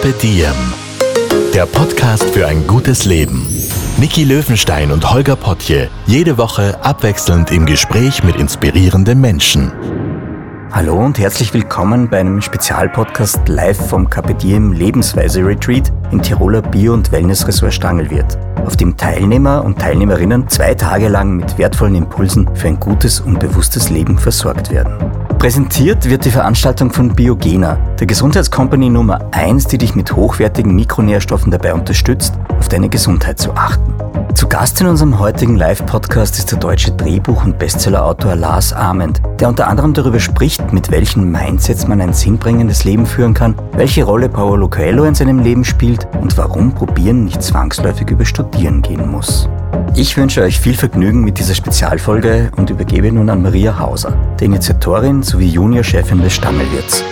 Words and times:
Carpe 0.00 0.14
Diem. 0.22 0.54
Der 1.52 1.66
Podcast 1.66 2.30
für 2.30 2.46
ein 2.46 2.68
gutes 2.68 3.04
Leben. 3.04 3.48
Niki 3.96 4.22
Löwenstein 4.22 4.92
und 4.92 5.12
Holger 5.12 5.34
Potje, 5.34 5.88
jede 6.06 6.38
Woche 6.38 6.78
abwechselnd 6.84 7.50
im 7.50 7.66
Gespräch 7.66 8.22
mit 8.22 8.36
inspirierenden 8.36 9.20
Menschen. 9.20 9.72
Hallo 10.70 10.96
und 11.04 11.18
herzlich 11.18 11.52
willkommen 11.52 12.08
bei 12.08 12.20
einem 12.20 12.40
Spezialpodcast 12.40 13.48
live 13.48 13.88
vom 13.88 14.08
Carpe 14.08 14.34
Diem 14.34 14.72
Lebensweise 14.72 15.44
Retreat 15.44 15.92
im 16.12 16.22
Tiroler 16.22 16.62
Bio- 16.62 16.94
und 16.94 17.10
Wellnessressort 17.10 17.74
Stangelwirt, 17.74 18.38
auf 18.64 18.76
dem 18.76 18.96
Teilnehmer 18.96 19.64
und 19.64 19.80
Teilnehmerinnen 19.80 20.46
zwei 20.46 20.74
Tage 20.74 21.08
lang 21.08 21.38
mit 21.38 21.58
wertvollen 21.58 21.96
Impulsen 21.96 22.48
für 22.54 22.68
ein 22.68 22.78
gutes 22.78 23.18
und 23.18 23.40
bewusstes 23.40 23.90
Leben 23.90 24.16
versorgt 24.16 24.70
werden. 24.70 24.94
Präsentiert 25.38 26.10
wird 26.10 26.24
die 26.24 26.32
Veranstaltung 26.32 26.92
von 26.92 27.14
Biogena, 27.14 27.76
der 28.00 28.08
Gesundheitscompany 28.08 28.90
Nummer 28.90 29.20
1, 29.30 29.68
die 29.68 29.78
dich 29.78 29.94
mit 29.94 30.16
hochwertigen 30.16 30.74
Mikronährstoffen 30.74 31.52
dabei 31.52 31.74
unterstützt, 31.74 32.34
auf 32.58 32.68
deine 32.68 32.88
Gesundheit 32.88 33.38
zu 33.38 33.52
achten. 33.52 33.94
Zu 34.34 34.48
Gast 34.48 34.80
in 34.80 34.88
unserem 34.88 35.20
heutigen 35.20 35.54
Live-Podcast 35.54 36.38
ist 36.38 36.50
der 36.50 36.58
deutsche 36.58 36.90
Drehbuch- 36.90 37.44
und 37.44 37.56
Bestsellerautor 37.56 38.34
Lars 38.34 38.72
Ament, 38.72 39.22
der 39.38 39.48
unter 39.48 39.68
anderem 39.68 39.94
darüber 39.94 40.18
spricht, 40.18 40.72
mit 40.72 40.90
welchen 40.90 41.30
Mindsets 41.30 41.86
man 41.86 42.00
ein 42.00 42.12
sinnbringendes 42.12 42.82
Leben 42.82 43.06
führen 43.06 43.34
kann, 43.34 43.54
welche 43.74 44.02
Rolle 44.02 44.28
Paolo 44.28 44.68
Coelho 44.68 45.04
in 45.04 45.14
seinem 45.14 45.38
Leben 45.38 45.64
spielt 45.64 46.08
und 46.20 46.36
warum 46.36 46.74
Probieren 46.74 47.26
nicht 47.26 47.44
zwangsläufig 47.44 48.10
über 48.10 48.24
Studieren 48.24 48.82
gehen 48.82 49.08
muss. 49.08 49.48
Ich 49.94 50.16
wünsche 50.16 50.42
euch 50.42 50.60
viel 50.60 50.74
Vergnügen 50.74 51.24
mit 51.24 51.38
dieser 51.38 51.54
Spezialfolge 51.54 52.52
und 52.56 52.70
übergebe 52.70 53.10
nun 53.10 53.30
an 53.30 53.42
Maria 53.42 53.78
Hauser, 53.78 54.12
der 54.38 54.46
Initiatorin 54.46 55.22
sowie 55.28 55.48
Juniorchefin 55.48 56.22
des 56.22 56.34
Stammelwirts. 56.34 57.04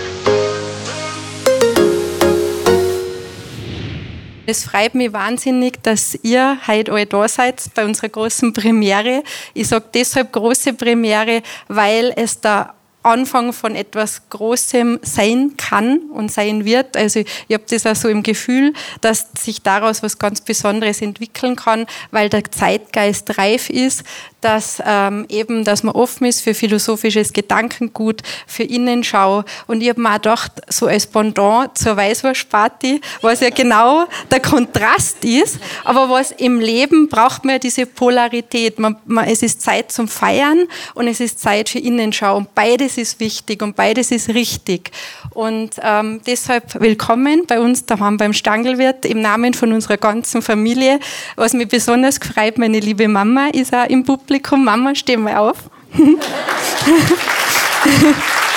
Es 4.47 4.63
freut 4.63 4.95
mich 4.95 5.13
wahnsinnig, 5.13 5.83
dass 5.83 6.17
ihr 6.23 6.57
heute 6.67 6.93
alle 6.93 7.05
da 7.05 7.27
seid 7.27 7.61
bei 7.75 7.85
unserer 7.85 8.09
großen 8.09 8.53
Premiere. 8.53 9.21
Ich 9.53 9.67
sage 9.67 9.85
deshalb 9.93 10.31
große 10.31 10.73
Premiere, 10.73 11.43
weil 11.67 12.13
es 12.15 12.39
da 12.39 12.76
Anfang 13.07 13.53
von 13.53 13.75
etwas 13.75 14.29
Großem 14.29 14.99
sein 15.01 15.53
kann 15.57 15.99
und 16.13 16.31
sein 16.31 16.65
wird. 16.65 16.95
Also 16.97 17.21
ich 17.21 17.53
habe 17.53 17.63
das 17.69 17.85
auch 17.85 17.95
so 17.95 18.09
im 18.09 18.23
Gefühl, 18.23 18.73
dass 19.01 19.27
sich 19.37 19.61
daraus 19.61 20.03
was 20.03 20.19
ganz 20.19 20.41
Besonderes 20.41 21.01
entwickeln 21.01 21.55
kann, 21.55 21.85
weil 22.11 22.29
der 22.29 22.43
Zeitgeist 22.51 23.37
reif 23.37 23.69
ist, 23.69 24.03
dass 24.41 24.81
ähm, 24.85 25.25
eben, 25.29 25.63
dass 25.63 25.83
man 25.83 25.95
offen 25.95 26.27
ist 26.27 26.41
für 26.41 26.53
philosophisches 26.53 27.33
Gedankengut, 27.33 28.21
für 28.45 28.63
Innenschau. 28.63 29.43
Und 29.65 29.81
ich 29.81 29.89
habe 29.89 30.01
mir 30.01 30.11
auch 30.11 30.15
gedacht, 30.15 30.51
so 30.69 30.85
als 30.85 31.07
Pendant 31.07 31.77
zur 31.77 31.97
Weißwurstparty, 31.97 33.01
was 33.21 33.39
ja 33.39 33.49
genau 33.49 34.05
der 34.29 34.39
Kontrast 34.39 35.25
ist, 35.25 35.59
aber 35.83 36.09
was 36.09 36.31
im 36.31 36.59
Leben 36.59 37.09
braucht 37.09 37.45
man 37.45 37.53
ja 37.53 37.59
diese 37.59 37.85
Polarität. 37.85 38.79
Man, 38.79 38.97
man, 39.05 39.25
es 39.25 39.41
ist 39.41 39.61
Zeit 39.61 39.91
zum 39.91 40.07
Feiern 40.07 40.67
und 40.93 41.07
es 41.07 41.19
ist 41.19 41.39
Zeit 41.39 41.69
für 41.69 41.79
Innenschau. 41.79 42.37
Und 42.37 42.53
beides 42.53 42.96
ist 42.97 43.19
wichtig 43.19 43.61
und 43.61 43.75
beides 43.75 44.11
ist 44.11 44.29
richtig. 44.29 44.91
Und 45.31 45.71
ähm, 45.81 46.21
deshalb 46.25 46.79
willkommen 46.79 47.43
bei 47.47 47.59
uns 47.59 47.85
daheim 47.85 48.17
beim 48.17 48.33
Stangelwirt 48.33 49.05
im 49.05 49.21
Namen 49.21 49.53
von 49.53 49.73
unserer 49.73 49.97
ganzen 49.97 50.41
Familie. 50.41 50.99
Was 51.35 51.53
mich 51.53 51.67
besonders 51.67 52.17
freut, 52.17 52.57
meine 52.57 52.79
liebe 52.79 53.07
Mama 53.07 53.49
ist 53.53 53.73
auch 53.73 53.87
im 53.87 54.03
Publikum 54.03 54.65
Mama, 54.65 54.95
steh 54.95 55.17
mal 55.17 55.37
auf. 55.37 55.57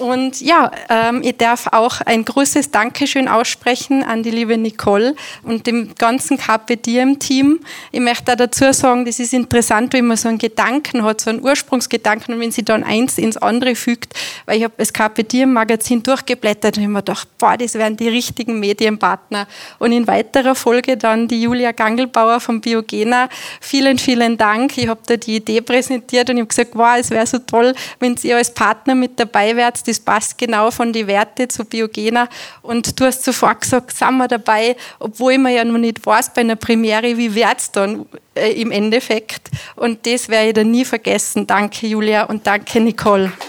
Und 0.00 0.40
ja, 0.40 0.70
ähm, 0.88 1.20
ich 1.22 1.36
darf 1.36 1.66
auch 1.72 2.00
ein 2.00 2.24
großes 2.24 2.70
Dankeschön 2.70 3.28
aussprechen 3.28 4.02
an 4.02 4.22
die 4.22 4.30
liebe 4.30 4.56
Nicole 4.56 5.14
und 5.42 5.66
dem 5.66 5.94
ganzen 5.94 6.38
Carpe 6.38 6.78
Diem 6.78 7.18
Team. 7.18 7.60
Ich 7.92 8.00
möchte 8.00 8.24
da 8.24 8.36
dazu 8.36 8.72
sagen, 8.72 9.04
das 9.04 9.18
ist 9.18 9.34
interessant, 9.34 9.92
wenn 9.92 10.06
man 10.06 10.16
so 10.16 10.28
einen 10.28 10.38
Gedanken 10.38 11.04
hat, 11.04 11.20
so 11.20 11.28
einen 11.28 11.42
Ursprungsgedanken 11.42 12.34
und 12.34 12.40
wenn 12.40 12.50
sie 12.50 12.64
dann 12.64 12.82
eins 12.82 13.18
ins 13.18 13.36
andere 13.36 13.74
fügt, 13.74 14.14
weil 14.46 14.56
ich 14.56 14.64
habe 14.64 14.72
das 14.78 14.92
Carpe 14.94 15.22
Diem 15.22 15.52
Magazin 15.52 16.02
durchgeblättert 16.02 16.78
und 16.78 16.84
ich 16.84 16.88
mir 16.88 17.00
gedacht, 17.00 17.28
boah, 17.36 17.58
das 17.58 17.74
wären 17.74 17.98
die 17.98 18.08
richtigen 18.08 18.58
Medienpartner. 18.58 19.46
Und 19.78 19.92
in 19.92 20.06
weiterer 20.06 20.54
Folge 20.54 20.96
dann 20.96 21.28
die 21.28 21.42
Julia 21.42 21.72
Gangelbauer 21.72 22.40
von 22.40 22.62
Biogena. 22.62 23.28
Vielen, 23.60 23.98
vielen 23.98 24.38
Dank. 24.38 24.78
Ich 24.78 24.88
habe 24.88 25.00
da 25.04 25.18
die 25.18 25.36
Idee 25.36 25.60
präsentiert 25.60 26.30
und 26.30 26.36
ich 26.36 26.40
habe 26.40 26.48
gesagt, 26.48 26.70
wow, 26.72 26.96
es 26.98 27.10
wäre 27.10 27.26
so 27.26 27.38
toll, 27.38 27.74
wenn 27.98 28.16
Sie 28.16 28.32
als 28.32 28.54
Partner 28.54 28.94
mit 28.94 29.20
dabei 29.20 29.54
wärt 29.56 29.89
das 29.90 30.00
passt 30.00 30.38
genau 30.38 30.70
von 30.70 30.92
den 30.92 31.06
Werten 31.06 31.50
zu 31.50 31.64
Biogener. 31.64 32.28
Und 32.62 32.98
du 32.98 33.04
hast 33.04 33.24
sofort 33.24 33.60
gesagt, 33.60 33.96
sind 33.96 34.16
wir 34.16 34.28
dabei, 34.28 34.76
obwohl 34.98 35.38
man 35.38 35.52
ja 35.52 35.64
noch 35.64 35.78
nicht 35.78 36.04
weiß 36.04 36.32
bei 36.34 36.40
einer 36.40 36.56
Premiere, 36.56 37.16
wie 37.16 37.34
wird 37.34 37.58
es 37.58 37.70
dann 37.72 38.06
äh, 38.34 38.52
im 38.52 38.70
Endeffekt. 38.70 39.50
Und 39.76 40.06
das 40.06 40.28
werde 40.28 40.48
ich 40.48 40.54
dann 40.54 40.70
nie 40.70 40.84
vergessen. 40.84 41.46
Danke, 41.46 41.86
Julia, 41.86 42.24
und 42.24 42.46
danke, 42.46 42.80
Nicole. 42.80 43.32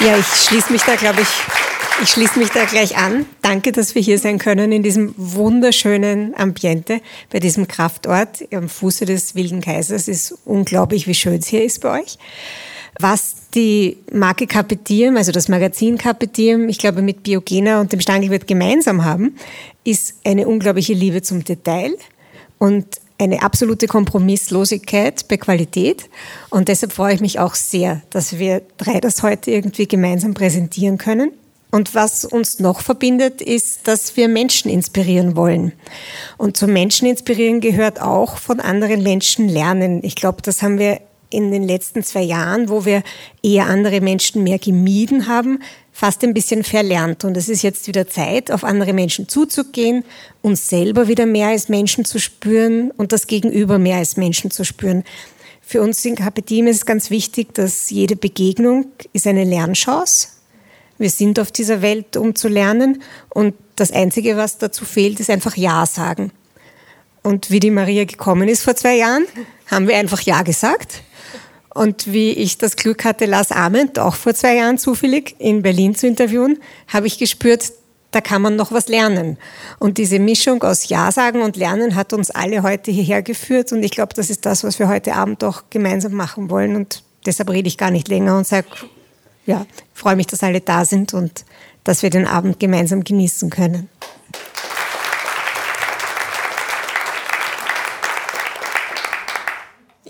Ja, 0.00 0.16
ich 0.16 0.26
schließe 0.26 0.72
mich 0.72 0.80
da, 0.80 0.96
glaube 0.96 1.20
ich, 1.20 1.28
ich 2.02 2.08
schließe 2.08 2.38
mich 2.38 2.48
da 2.48 2.64
gleich 2.64 2.96
an. 2.96 3.26
Danke, 3.42 3.70
dass 3.70 3.94
wir 3.94 4.00
hier 4.00 4.18
sein 4.18 4.38
können 4.38 4.72
in 4.72 4.82
diesem 4.82 5.12
wunderschönen 5.18 6.34
Ambiente, 6.34 7.02
bei 7.30 7.38
diesem 7.38 7.68
Kraftort 7.68 8.42
am 8.50 8.70
Fuße 8.70 9.04
des 9.04 9.34
Wilden 9.34 9.60
Kaisers. 9.60 10.08
Es 10.08 10.30
ist 10.30 10.38
unglaublich, 10.46 11.06
wie 11.06 11.14
schön 11.14 11.34
es 11.34 11.48
hier 11.48 11.62
ist 11.62 11.82
bei 11.82 12.00
euch. 12.00 12.16
Was 13.02 13.34
die 13.54 13.96
Marke 14.12 14.46
Capetium, 14.46 15.16
also 15.16 15.32
das 15.32 15.48
Magazin 15.48 15.96
Capetium, 15.96 16.68
ich 16.68 16.76
glaube 16.76 17.00
mit 17.00 17.22
Biogena 17.22 17.80
und 17.80 17.92
dem 17.92 18.00
Stangelwirt 18.00 18.46
gemeinsam 18.46 19.04
haben, 19.06 19.36
ist 19.84 20.16
eine 20.22 20.46
unglaubliche 20.46 20.92
Liebe 20.92 21.22
zum 21.22 21.42
Detail 21.42 21.96
und 22.58 22.86
eine 23.16 23.42
absolute 23.42 23.86
Kompromisslosigkeit 23.86 25.26
bei 25.28 25.38
Qualität. 25.38 26.10
Und 26.50 26.68
deshalb 26.68 26.92
freue 26.92 27.14
ich 27.14 27.20
mich 27.22 27.38
auch 27.38 27.54
sehr, 27.54 28.02
dass 28.10 28.38
wir 28.38 28.60
drei 28.76 29.00
das 29.00 29.22
heute 29.22 29.50
irgendwie 29.50 29.88
gemeinsam 29.88 30.34
präsentieren 30.34 30.98
können. 30.98 31.32
Und 31.70 31.94
was 31.94 32.26
uns 32.26 32.58
noch 32.58 32.80
verbindet, 32.80 33.40
ist, 33.40 33.88
dass 33.88 34.16
wir 34.16 34.28
Menschen 34.28 34.70
inspirieren 34.70 35.36
wollen. 35.36 35.72
Und 36.36 36.58
zum 36.58 36.72
Menschen 36.72 37.08
inspirieren 37.08 37.60
gehört 37.60 38.00
auch 38.00 38.36
von 38.36 38.60
anderen 38.60 39.02
Menschen 39.02 39.48
lernen. 39.48 40.00
Ich 40.02 40.16
glaube, 40.16 40.42
das 40.42 40.62
haben 40.62 40.78
wir 40.78 41.00
in 41.30 41.50
den 41.50 41.62
letzten 41.62 42.02
zwei 42.02 42.22
Jahren, 42.22 42.68
wo 42.68 42.84
wir 42.84 43.02
eher 43.42 43.66
andere 43.66 44.00
Menschen 44.00 44.42
mehr 44.42 44.58
gemieden 44.58 45.26
haben, 45.28 45.60
fast 45.92 46.22
ein 46.24 46.34
bisschen 46.34 46.64
verlernt. 46.64 47.24
Und 47.24 47.36
es 47.36 47.48
ist 47.48 47.62
jetzt 47.62 47.86
wieder 47.86 48.08
Zeit, 48.08 48.50
auf 48.50 48.64
andere 48.64 48.92
Menschen 48.92 49.28
zuzugehen, 49.28 50.04
uns 50.42 50.68
selber 50.68 51.08
wieder 51.08 51.26
mehr 51.26 51.48
als 51.48 51.68
Menschen 51.68 52.04
zu 52.04 52.18
spüren 52.18 52.90
und 52.96 53.12
das 53.12 53.26
Gegenüber 53.26 53.78
mehr 53.78 53.98
als 53.98 54.16
Menschen 54.16 54.50
zu 54.50 54.64
spüren. 54.64 55.04
Für 55.60 55.82
uns 55.82 56.04
in 56.04 56.16
Kapetim 56.16 56.66
ist 56.66 56.76
es 56.78 56.86
ganz 56.86 57.10
wichtig, 57.10 57.54
dass 57.54 57.90
jede 57.90 58.16
Begegnung 58.16 58.86
ist 59.12 59.26
eine 59.26 59.44
Lernchance. 59.44 60.28
Wir 60.98 61.10
sind 61.10 61.38
auf 61.38 61.52
dieser 61.52 61.80
Welt, 61.80 62.16
um 62.16 62.34
zu 62.34 62.48
lernen. 62.48 63.02
Und 63.28 63.54
das 63.76 63.92
Einzige, 63.92 64.36
was 64.36 64.58
dazu 64.58 64.84
fehlt, 64.84 65.20
ist 65.20 65.30
einfach 65.30 65.56
Ja 65.56 65.86
sagen. 65.86 66.32
Und 67.22 67.50
wie 67.50 67.60
die 67.60 67.70
Maria 67.70 68.04
gekommen 68.04 68.48
ist 68.48 68.62
vor 68.62 68.74
zwei 68.74 68.96
Jahren, 68.96 69.26
haben 69.66 69.86
wir 69.86 69.96
einfach 69.96 70.20
Ja 70.22 70.42
gesagt. 70.42 71.02
Und 71.72 72.12
wie 72.12 72.30
ich 72.30 72.58
das 72.58 72.76
Glück 72.76 73.04
hatte, 73.04 73.26
Lars 73.26 73.52
Ament 73.52 73.98
auch 73.98 74.16
vor 74.16 74.34
zwei 74.34 74.56
Jahren 74.56 74.78
zufällig 74.78 75.36
in 75.38 75.62
Berlin 75.62 75.94
zu 75.94 76.06
interviewen, 76.06 76.58
habe 76.88 77.06
ich 77.06 77.18
gespürt, 77.18 77.72
da 78.10 78.20
kann 78.20 78.42
man 78.42 78.56
noch 78.56 78.72
was 78.72 78.88
lernen. 78.88 79.38
Und 79.78 79.98
diese 79.98 80.18
Mischung 80.18 80.62
aus 80.64 80.88
Ja 80.88 81.12
sagen 81.12 81.42
und 81.42 81.56
Lernen 81.56 81.94
hat 81.94 82.12
uns 82.12 82.30
alle 82.30 82.62
heute 82.64 82.90
hierher 82.90 83.22
geführt. 83.22 83.72
Und 83.72 83.84
ich 83.84 83.92
glaube, 83.92 84.14
das 84.14 84.30
ist 84.30 84.46
das, 84.46 84.64
was 84.64 84.80
wir 84.80 84.88
heute 84.88 85.14
Abend 85.14 85.44
auch 85.44 85.64
gemeinsam 85.70 86.14
machen 86.14 86.50
wollen. 86.50 86.74
Und 86.74 87.04
deshalb 87.24 87.50
rede 87.50 87.68
ich 87.68 87.78
gar 87.78 87.92
nicht 87.92 88.08
länger 88.08 88.36
und 88.36 88.46
sage, 88.46 88.66
ja, 89.46 89.64
freue 89.94 90.16
mich, 90.16 90.26
dass 90.26 90.42
alle 90.42 90.60
da 90.60 90.84
sind 90.84 91.14
und 91.14 91.44
dass 91.84 92.02
wir 92.02 92.10
den 92.10 92.26
Abend 92.26 92.58
gemeinsam 92.58 93.04
genießen 93.04 93.48
können. 93.48 93.88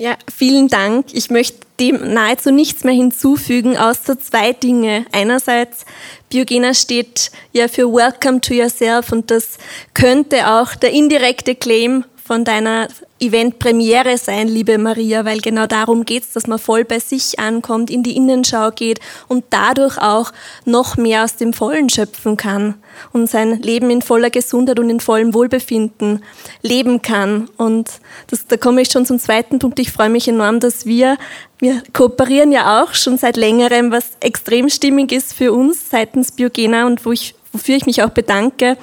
Ja, 0.00 0.16
vielen 0.34 0.68
Dank. 0.68 1.08
Ich 1.12 1.28
möchte 1.28 1.58
dem 1.78 2.14
nahezu 2.14 2.50
nichts 2.50 2.84
mehr 2.84 2.94
hinzufügen, 2.94 3.76
außer 3.76 4.18
zwei 4.18 4.54
Dinge. 4.54 5.04
Einerseits, 5.12 5.84
Biogena 6.30 6.72
steht 6.72 7.30
ja 7.52 7.68
für 7.68 7.82
Welcome 7.92 8.40
to 8.40 8.54
Yourself 8.54 9.12
und 9.12 9.30
das 9.30 9.58
könnte 9.92 10.52
auch 10.52 10.74
der 10.74 10.92
indirekte 10.92 11.54
Claim 11.54 12.06
von 12.24 12.46
deiner 12.46 12.88
Event-Premiere 13.20 14.16
sein, 14.16 14.48
liebe 14.48 14.78
Maria, 14.78 15.24
weil 15.24 15.40
genau 15.40 15.66
darum 15.66 16.04
geht's, 16.04 16.32
dass 16.32 16.46
man 16.46 16.58
voll 16.58 16.84
bei 16.84 16.98
sich 16.98 17.38
ankommt, 17.38 17.90
in 17.90 18.02
die 18.02 18.16
Innenschau 18.16 18.70
geht 18.70 19.00
und 19.28 19.44
dadurch 19.50 19.98
auch 19.98 20.32
noch 20.64 20.96
mehr 20.96 21.24
aus 21.24 21.36
dem 21.36 21.52
Vollen 21.52 21.90
schöpfen 21.90 22.36
kann 22.36 22.74
und 23.12 23.28
sein 23.28 23.60
Leben 23.60 23.90
in 23.90 24.02
voller 24.02 24.30
Gesundheit 24.30 24.78
und 24.78 24.90
in 24.90 25.00
vollem 25.00 25.34
Wohlbefinden 25.34 26.24
leben 26.62 27.02
kann. 27.02 27.48
Und 27.56 27.90
das, 28.28 28.46
da 28.46 28.56
komme 28.56 28.82
ich 28.82 28.90
schon 28.90 29.06
zum 29.06 29.18
zweiten 29.18 29.58
Punkt. 29.58 29.78
Ich 29.78 29.92
freue 29.92 30.10
mich 30.10 30.26
enorm, 30.26 30.60
dass 30.60 30.86
wir, 30.86 31.18
wir 31.58 31.82
kooperieren 31.92 32.52
ja 32.52 32.82
auch 32.82 32.94
schon 32.94 33.18
seit 33.18 33.36
längerem, 33.36 33.92
was 33.92 34.12
extrem 34.20 34.68
stimmig 34.70 35.12
ist 35.12 35.34
für 35.34 35.52
uns 35.52 35.90
seitens 35.90 36.32
Biogena 36.32 36.86
und 36.86 37.04
wo 37.04 37.12
ich 37.12 37.34
wofür 37.52 37.76
ich 37.76 37.86
mich 37.86 38.02
auch 38.02 38.10
bedanke, 38.10 38.76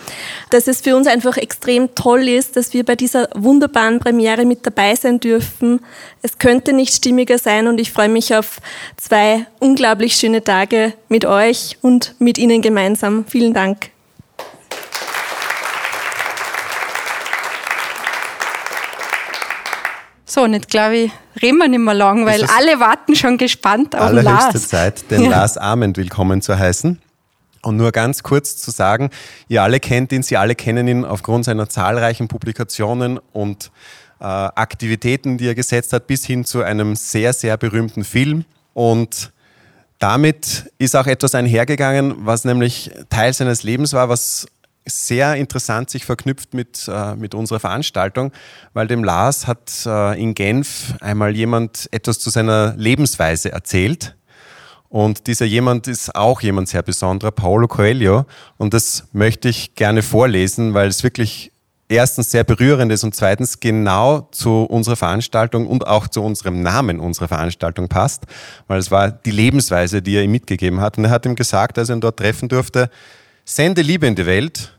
dass 0.50 0.68
es 0.68 0.82
für 0.82 0.96
uns 0.96 1.08
einfach 1.08 1.38
extrem 1.38 1.96
toll 1.96 2.28
ist, 2.28 2.58
dass 2.58 2.74
wir 2.74 2.84
bei 2.84 2.96
dieser 2.96 3.30
wunderbaren 3.34 4.00
Premiere 4.00 4.46
mit 4.46 4.66
dabei 4.66 4.96
sein 4.96 5.20
dürfen. 5.20 5.82
Es 6.22 6.38
könnte 6.38 6.74
nicht 6.74 6.94
stimmiger 6.94 7.38
sein 7.38 7.68
und 7.68 7.80
ich 7.80 7.92
freue 7.92 8.10
mich 8.10 8.36
auf 8.36 8.60
zwei 8.98 9.46
unglaublich 9.60 10.16
schöne 10.16 10.44
Tage 10.44 10.94
mit 11.08 11.26
euch 11.26 11.78
und 11.82 12.16
mit 12.20 12.38
Ihnen 12.38 12.62
gemeinsam. 12.62 13.26
Vielen 13.28 13.54
Dank. 13.54 13.92
So, 20.30 20.44
und 20.44 20.54
jetzt 20.54 20.70
glaube 20.70 20.98
ich, 20.98 21.12
reden 21.42 21.58
wir 21.58 21.68
nicht 21.68 21.80
mehr 21.80 21.94
lang, 21.94 22.26
weil 22.26 22.44
alle 22.44 22.80
warten 22.80 23.16
schon 23.16 23.38
gespannt 23.38 23.96
auf 23.96 24.12
Lars. 24.12 24.28
Allerhöchste 24.28 24.60
Zeit, 24.60 25.10
den 25.10 25.24
ja. 25.24 25.30
Lars 25.30 25.58
Arment 25.58 25.98
willkommen 25.98 26.42
zu 26.42 26.60
heißen. 26.60 27.02
Und 27.68 27.76
nur 27.76 27.92
ganz 27.92 28.24
kurz 28.24 28.56
zu 28.56 28.72
sagen, 28.72 29.10
ihr 29.50 29.62
alle 29.62 29.82
kennt 29.82 30.14
ihn, 30.14 30.24
Sie 30.24 30.38
alle 30.38 30.56
kennen 30.56 30.88
ihn 30.88 31.04
aufgrund 31.04 31.44
seiner 31.44 31.68
zahlreichen 31.68 32.30
Publikationen 32.30 33.20
und 33.34 33.72
äh, 34.22 34.24
Aktivitäten, 34.24 35.38
die 35.38 35.48
er 35.48 35.54
gesetzt 35.54 35.92
hat, 35.92 36.08
bis 36.08 36.26
hin 36.26 36.46
zu 36.46 36.64
einem 36.64 36.96
sehr, 36.96 37.34
sehr 37.34 37.58
berühmten 37.58 38.06
Film. 38.06 38.46
Und 38.74 39.34
damit 40.00 40.72
ist 40.78 40.96
auch 40.96 41.08
etwas 41.08 41.36
einhergegangen, 41.36 42.16
was 42.26 42.46
nämlich 42.46 42.90
Teil 43.10 43.34
seines 43.34 43.64
Lebens 43.64 43.92
war, 43.92 44.08
was 44.08 44.48
sehr 44.86 45.36
interessant 45.36 45.90
sich 45.90 46.06
verknüpft 46.06 46.54
mit, 46.54 46.88
äh, 46.88 47.16
mit 47.16 47.36
unserer 47.36 47.60
Veranstaltung, 47.60 48.32
weil 48.72 48.88
dem 48.88 49.04
Lars 49.04 49.46
hat 49.46 49.86
äh, 49.86 50.18
in 50.18 50.36
Genf 50.36 50.94
einmal 51.02 51.36
jemand 51.36 51.90
etwas 51.92 52.20
zu 52.20 52.30
seiner 52.30 52.76
Lebensweise 52.78 53.52
erzählt 53.52 54.17
und 54.90 55.28
dieser 55.28 55.46
jemand 55.46 55.88
ist 55.88 56.16
auch 56.16 56.42
jemand 56.42 56.70
sehr 56.70 56.82
besonderer, 56.82 57.32
Paulo 57.32 57.68
Coelho. 57.68 58.26
Und 58.58 58.74
das 58.74 59.08
möchte 59.12 59.50
ich 59.50 59.76
gerne 59.76 60.02
vorlesen, 60.02 60.74
weil 60.74 60.88
es 60.88 61.04
wirklich 61.04 61.52
erstens 61.90 62.32
sehr 62.32 62.44
berührend 62.44 62.92
ist 62.92 63.04
und 63.04 63.16
zweitens 63.16 63.60
genau 63.60 64.28
zu 64.32 64.64
unserer 64.64 64.96
Veranstaltung 64.96 65.68
und 65.68 65.88
auch 65.88 66.08
zu 66.08 66.22
unserem 66.22 66.62
Namen 66.62 67.00
unserer 67.00 67.28
Veranstaltung 67.28 67.88
passt, 67.88 68.26
weil 68.68 68.80
es 68.80 68.92
war 68.92 69.12
die 69.12 69.32
Lebensweise, 69.32 70.02
die 70.02 70.16
er 70.16 70.24
ihm 70.24 70.32
mitgegeben 70.32 70.82
hat. 70.82 70.98
Und 70.98 71.06
er 71.06 71.12
hat 71.12 71.26
ihm 71.26 71.36
gesagt, 71.36 71.78
als 71.78 71.90
er 71.90 71.96
ihn 71.96 72.02
dort 72.02 72.18
treffen 72.18 72.50
durfte, 72.50 72.90
sende 73.46 73.82
Liebe 73.82 74.08
in 74.08 74.16
die 74.16 74.26
Welt 74.26 74.78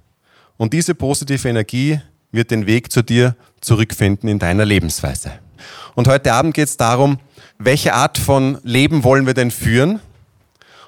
und 0.56 0.72
diese 0.72 0.94
positive 0.94 1.48
Energie 1.48 2.00
wird 2.30 2.50
den 2.50 2.66
Weg 2.66 2.92
zu 2.92 3.02
dir 3.02 3.36
zurückfinden 3.60 4.28
in 4.28 4.38
deiner 4.38 4.64
Lebensweise. 4.64 5.32
Und 5.94 6.08
heute 6.08 6.32
Abend 6.32 6.54
geht 6.54 6.68
es 6.68 6.76
darum, 6.76 7.18
welche 7.58 7.94
Art 7.94 8.18
von 8.18 8.58
Leben 8.62 9.04
wollen 9.04 9.26
wir 9.26 9.34
denn 9.34 9.50
führen? 9.50 10.00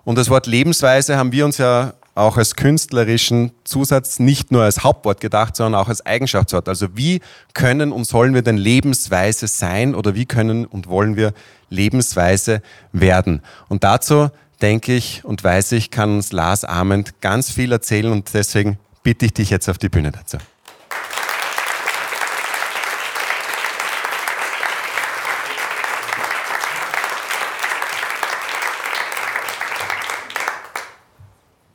Und 0.05 0.17
das 0.17 0.31
Wort 0.31 0.47
Lebensweise 0.47 1.17
haben 1.17 1.33
wir 1.33 1.45
uns 1.45 1.59
ja 1.59 1.95
auch 2.15 2.37
als 2.37 2.57
künstlerischen 2.57 3.53
Zusatz 3.65 4.19
nicht 4.19 4.51
nur 4.51 4.63
als 4.63 4.83
Hauptwort 4.83 5.21
gedacht, 5.21 5.57
sondern 5.57 5.81
auch 5.81 5.89
als 5.89 6.05
Eigenschaftswort. 6.05 6.69
Also 6.69 6.97
wie 6.97 7.21
können 7.55 7.93
und 7.93 8.05
sollen 8.05 8.35
wir 8.35 8.43
denn 8.43 8.57
Lebensweise 8.57 9.47
sein 9.47 9.95
oder 9.95 10.15
wie 10.15 10.27
können 10.27 10.67
und 10.67 10.89
wollen 10.89 11.17
wir 11.17 11.33
Lebensweise 11.71 12.63
werden? 12.93 13.43
Und 13.69 13.85
dazu 13.85 14.29
denke 14.61 14.95
ich 14.95 15.25
und 15.25 15.43
weiß 15.43 15.73
ich, 15.73 15.91
kann 15.91 16.17
uns 16.17 16.33
Lars 16.33 16.65
Arment 16.65 17.21
ganz 17.21 17.51
viel 17.51 17.73
erzählen 17.73 18.13
und 18.13 18.33
deswegen 18.35 18.79
bitte 19.03 19.27
ich 19.27 19.33
dich 19.33 19.51
jetzt 19.51 19.69
auf 19.69 19.79
die 19.79 19.89
Bühne 19.89 20.13
dazu. 20.13 20.39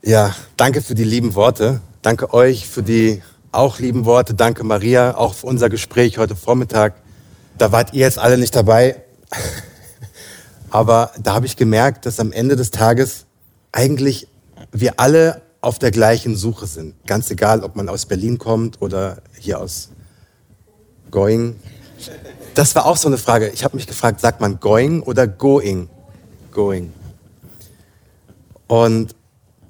Ja, 0.06 0.36
danke 0.56 0.84
für 0.84 0.94
die 0.94 1.04
lieben 1.04 1.34
Worte. 1.34 1.82
Danke 2.04 2.32
euch 2.32 2.68
für 2.68 2.84
die 2.84 3.24
auch 3.52 3.80
lieben 3.80 4.06
Worte. 4.06 4.36
Danke 4.36 4.64
Maria, 4.64 5.18
auch 5.18 5.34
für 5.34 5.48
unser 5.48 5.68
Gespräch 5.68 6.20
heute 6.20 6.36
Vormittag. 6.36 6.94
Da 7.58 7.72
wart 7.72 7.92
ihr 7.96 8.02
jetzt 8.02 8.20
alle 8.20 8.38
nicht 8.38 8.56
dabei. 8.56 9.02
Aber 10.70 11.10
da 11.20 11.34
habe 11.34 11.48
ich 11.48 11.58
gemerkt, 11.58 12.06
dass 12.06 12.20
am 12.20 12.32
Ende 12.32 12.56
des 12.56 12.70
Tages 12.70 13.26
eigentlich 13.72 14.28
wir 14.72 15.00
alle 15.00 15.42
auf 15.60 15.80
der 15.80 15.90
gleichen 15.90 16.36
Suche 16.36 16.68
sind. 16.68 16.94
Ganz 17.08 17.32
egal, 17.32 17.64
ob 17.64 17.76
man 17.76 17.90
aus 17.90 18.06
Berlin 18.06 18.38
kommt 18.38 18.84
oder 18.84 19.24
hier 19.40 19.60
aus 19.60 19.90
Going. 21.10 21.56
Das 22.54 22.76
war 22.76 22.86
auch 22.86 22.98
so 22.98 23.08
eine 23.08 23.18
Frage. 23.18 23.50
Ich 23.50 23.64
habe 23.64 23.76
mich 23.76 23.88
gefragt, 23.88 24.20
sagt 24.22 24.40
man 24.40 24.60
Going 24.60 25.02
oder 25.02 25.26
Going? 25.26 25.90
Going. 26.52 26.94
Und 28.68 29.16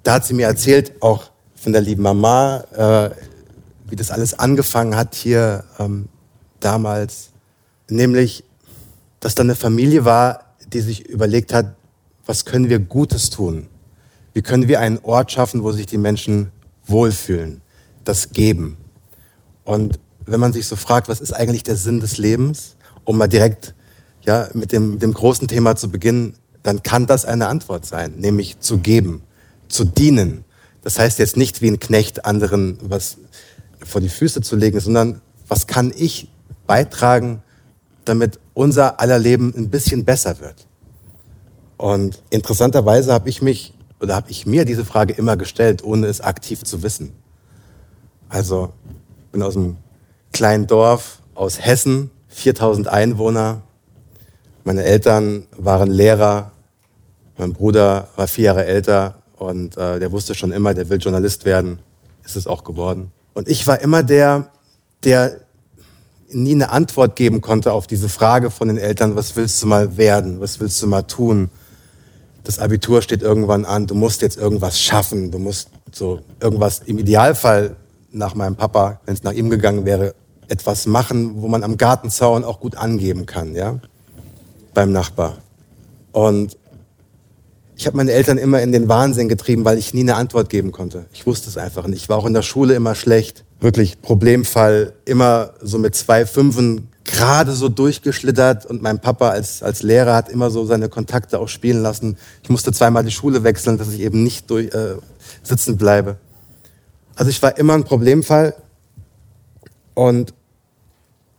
da 0.06 0.14
hat 0.14 0.26
sie 0.26 0.36
mir 0.36 0.46
erzählt, 0.46 0.94
auch 1.02 1.32
von 1.56 1.74
der 1.74 1.82
lieben 1.82 2.04
Mama, 2.04 2.64
äh, 2.76 3.10
wie 3.90 3.96
das 3.96 4.12
alles 4.12 4.38
angefangen 4.38 4.96
hat 4.96 5.16
hier 5.16 5.64
ähm, 5.80 6.10
damals. 6.60 7.32
Nämlich, 7.90 8.44
dass 9.20 9.34
da 9.34 9.42
eine 9.42 9.56
Familie 9.56 10.06
war, 10.06 10.56
die 10.72 10.82
sich 10.82 11.10
überlegt 11.10 11.54
hat, 11.54 11.76
was 12.28 12.46
können 12.46 12.70
wir 12.70 12.78
Gutes 12.78 13.32
tun? 13.32 13.68
Wie 14.34 14.44
können 14.44 14.68
wir 14.68 14.80
einen 14.80 15.00
Ort 15.00 15.32
schaffen, 15.32 15.64
wo 15.64 15.72
sich 15.72 15.88
die 15.88 15.98
Menschen 15.98 16.52
wohlfühlen? 16.86 17.62
Das 18.04 18.30
Geben. 18.30 18.78
Und 19.64 20.00
wenn 20.28 20.40
man 20.40 20.54
sich 20.54 20.68
so 20.68 20.76
fragt, 20.76 21.10
was 21.10 21.20
ist 21.20 21.34
eigentlich 21.34 21.64
der 21.64 21.78
Sinn 21.78 22.00
des 22.00 22.20
Lebens, 22.20 22.76
um 23.06 23.18
mal 23.18 23.28
direkt 23.28 23.74
ja, 24.22 24.50
mit 24.54 24.72
dem, 24.72 25.00
dem 25.00 25.16
großen 25.16 25.48
Thema 25.48 25.76
zu 25.76 25.90
beginnen, 25.90 26.36
dann 26.62 26.84
kann 26.84 27.08
das 27.08 27.26
eine 27.26 27.48
Antwort 27.48 27.88
sein, 27.88 28.14
nämlich 28.18 28.60
zu 28.60 28.78
geben 28.78 29.24
zu 29.68 29.86
dienen. 29.86 30.46
Das 30.82 31.00
heißt 31.00 31.20
jetzt 31.20 31.38
nicht 31.38 31.62
wie 31.62 31.70
ein 31.70 31.80
Knecht 31.80 32.26
anderen 32.26 32.78
was 32.82 33.18
vor 33.84 34.02
die 34.02 34.10
Füße 34.10 34.42
zu 34.42 34.56
legen, 34.56 34.80
sondern 34.80 35.22
was 35.48 35.68
kann 35.68 35.94
ich 35.96 36.30
beitragen, 36.68 37.42
damit 38.04 38.40
unser 38.54 39.00
aller 39.00 39.20
Leben 39.20 39.54
ein 39.56 39.70
bisschen 39.70 40.06
besser 40.06 40.40
wird. 40.40 40.68
Und 41.78 42.22
interessanterweise 42.30 43.14
habe 43.14 43.30
ich 43.30 43.42
mich 43.42 43.74
oder 44.00 44.16
habe 44.16 44.30
ich 44.30 44.46
mir 44.46 44.66
diese 44.66 44.86
Frage 44.86 45.14
immer 45.14 45.38
gestellt, 45.38 45.84
ohne 45.84 46.08
es 46.08 46.22
aktiv 46.22 46.64
zu 46.64 46.84
wissen. 46.84 47.14
Also 48.30 48.74
ich 49.26 49.32
bin 49.32 49.42
aus 49.42 49.56
einem 49.56 49.78
kleinen 50.32 50.68
Dorf 50.68 51.20
aus 51.34 51.60
Hessen, 51.60 52.12
4000 52.30 52.88
Einwohner. 52.88 53.62
Meine 54.64 54.84
Eltern 54.84 55.48
waren 55.58 55.90
Lehrer. 55.90 56.52
Mein 57.38 57.54
Bruder 57.54 58.10
war 58.16 58.28
vier 58.28 58.46
Jahre 58.46 58.66
älter 58.66 59.16
und 59.38 59.78
äh, 59.78 60.00
der 60.00 60.12
wusste 60.12 60.36
schon 60.36 60.52
immer, 60.52 60.74
der 60.74 60.90
will 60.90 61.00
Journalist 61.00 61.46
werden. 61.46 61.80
Ist 62.24 62.36
es 62.36 62.48
auch 62.48 62.64
geworden. 62.64 63.12
Und 63.34 63.48
ich 63.48 63.68
war 63.68 63.80
immer 63.82 64.02
der, 64.02 64.50
der 65.04 65.42
nie 66.30 66.54
eine 66.54 66.72
Antwort 66.72 67.16
geben 67.16 67.42
konnte 67.42 67.72
auf 67.72 67.88
diese 67.88 68.10
Frage 68.10 68.50
von 68.50 68.68
den 68.68 68.78
Eltern, 68.78 69.16
was 69.16 69.36
willst 69.36 69.62
du 69.62 69.68
mal 69.68 69.98
werden? 69.98 70.40
Was 70.42 70.60
willst 70.60 70.82
du 70.82 70.88
mal 70.88 71.04
tun? 71.04 71.50
Das 72.44 72.60
Abitur 72.60 73.02
steht 73.02 73.22
irgendwann 73.22 73.66
an, 73.66 73.88
du 73.88 73.96
musst 73.96 74.22
jetzt 74.22 74.38
irgendwas 74.38 74.80
schaffen, 74.80 75.32
du 75.32 75.40
musst 75.40 75.70
so 75.92 76.20
irgendwas 76.40 76.80
im 76.86 76.98
Idealfall 76.98 77.76
nach 78.12 78.36
meinem 78.36 78.56
Papa, 78.56 79.00
wenn 79.06 79.16
es 79.16 79.24
nach 79.24 79.34
ihm 79.34 79.50
gegangen 79.50 79.86
wäre, 79.86 80.14
etwas 80.48 80.86
machen, 80.86 81.42
wo 81.42 81.48
man 81.48 81.64
am 81.64 81.78
Gartenzaun 81.78 82.44
auch 82.44 82.60
gut 82.60 82.76
angeben 82.76 83.26
kann, 83.26 83.56
ja? 83.56 83.80
Beim 84.74 84.92
Nachbar. 84.92 85.38
Und 86.12 86.58
ich 87.78 87.88
habe 87.88 87.98
meine 87.98 88.12
Eltern 88.12 88.38
immer 88.38 88.62
in 88.62 88.72
den 88.72 88.88
Wahnsinn 88.88 89.28
getrieben, 89.28 89.66
weil 89.66 89.78
ich 89.78 89.94
nie 89.94 90.02
eine 90.02 90.16
Antwort 90.16 90.50
geben 90.50 90.72
konnte. 90.72 91.06
Ich 91.14 91.26
wusste 91.26 91.50
es 91.50 91.58
einfach 91.58 91.88
nicht. 91.88 92.04
Ich 92.04 92.10
war 92.10 92.18
auch 92.18 92.26
in 92.26 92.34
der 92.34 92.42
Schule 92.42 92.74
immer 92.74 92.96
schlecht. 92.96 93.44
Wirklich 93.60 94.02
Problemfall, 94.02 94.94
immer 95.06 95.54
so 95.62 95.78
mit 95.78 95.96
zwei 95.96 96.26
Fünfen 96.26 96.88
gerade 97.04 97.52
so 97.52 97.70
durchgeschlittert 97.70 98.66
und 98.66 98.82
mein 98.82 99.00
Papa 99.00 99.30
als, 99.30 99.62
als 99.62 99.84
Lehrer 99.84 100.16
hat 100.16 100.30
immer 100.30 100.50
so 100.50 100.66
seine 100.66 100.90
Kontakte 100.90 101.40
auch 101.40 101.50
spielen 101.50 101.82
lassen. 101.82 102.18
Ich 102.44 102.50
musste 102.50 102.72
zweimal 102.72 103.04
die 103.04 103.12
Schule 103.12 103.44
wechseln, 103.44 103.78
dass 103.78 103.94
ich 103.94 104.00
eben 104.00 104.24
nicht 104.24 104.50
durch, 104.50 104.74
äh, 104.74 104.96
sitzen 105.44 105.78
bleibe. 105.78 106.18
Also 107.16 107.30
ich 107.30 107.42
war 107.42 107.58
immer 107.58 107.74
ein 107.74 107.84
Problemfall 107.84 108.56
und 109.94 110.34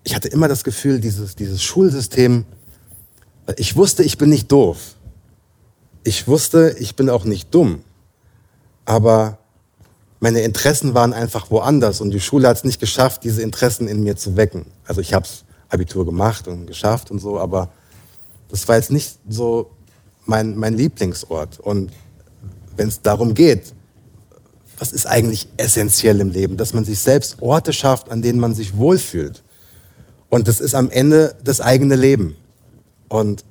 ich 0.04 0.14
hatte 0.14 0.28
immer 0.28 0.46
das 0.46 0.62
Gefühl, 0.62 1.00
dieses, 1.00 1.34
dieses 1.34 1.62
Schulsystem, 1.62 2.44
ich 3.56 3.74
wusste, 3.74 4.04
ich 4.04 4.18
bin 4.18 4.30
nicht 4.30 4.52
doof 4.52 4.95
ich 6.06 6.28
wusste, 6.28 6.76
ich 6.78 6.94
bin 6.94 7.10
auch 7.10 7.24
nicht 7.24 7.52
dumm, 7.52 7.82
aber 8.84 9.38
meine 10.20 10.42
Interessen 10.42 10.94
waren 10.94 11.12
einfach 11.12 11.50
woanders 11.50 12.00
und 12.00 12.12
die 12.12 12.20
Schule 12.20 12.46
hat 12.46 12.58
es 12.58 12.64
nicht 12.64 12.78
geschafft, 12.78 13.24
diese 13.24 13.42
Interessen 13.42 13.88
in 13.88 14.04
mir 14.04 14.16
zu 14.16 14.36
wecken. 14.36 14.66
Also 14.86 15.00
ich 15.00 15.12
habe 15.12 15.26
Abitur 15.68 16.06
gemacht 16.06 16.46
und 16.46 16.66
geschafft 16.66 17.10
und 17.10 17.18
so, 17.18 17.40
aber 17.40 17.70
das 18.48 18.68
war 18.68 18.76
jetzt 18.76 18.92
nicht 18.92 19.18
so 19.28 19.72
mein, 20.26 20.56
mein 20.56 20.74
Lieblingsort. 20.74 21.58
Und 21.58 21.90
wenn 22.76 22.86
es 22.86 23.02
darum 23.02 23.34
geht, 23.34 23.74
was 24.78 24.92
ist 24.92 25.06
eigentlich 25.06 25.48
essentiell 25.56 26.20
im 26.20 26.30
Leben, 26.30 26.56
dass 26.56 26.72
man 26.72 26.84
sich 26.84 27.00
selbst 27.00 27.42
Orte 27.42 27.72
schafft, 27.72 28.10
an 28.10 28.22
denen 28.22 28.38
man 28.38 28.54
sich 28.54 28.76
wohlfühlt. 28.76 29.42
Und 30.28 30.46
das 30.46 30.60
ist 30.60 30.74
am 30.74 30.88
Ende 30.88 31.34
das 31.42 31.60
eigene 31.60 31.96
Leben. 31.96 32.36
Und 33.08 33.44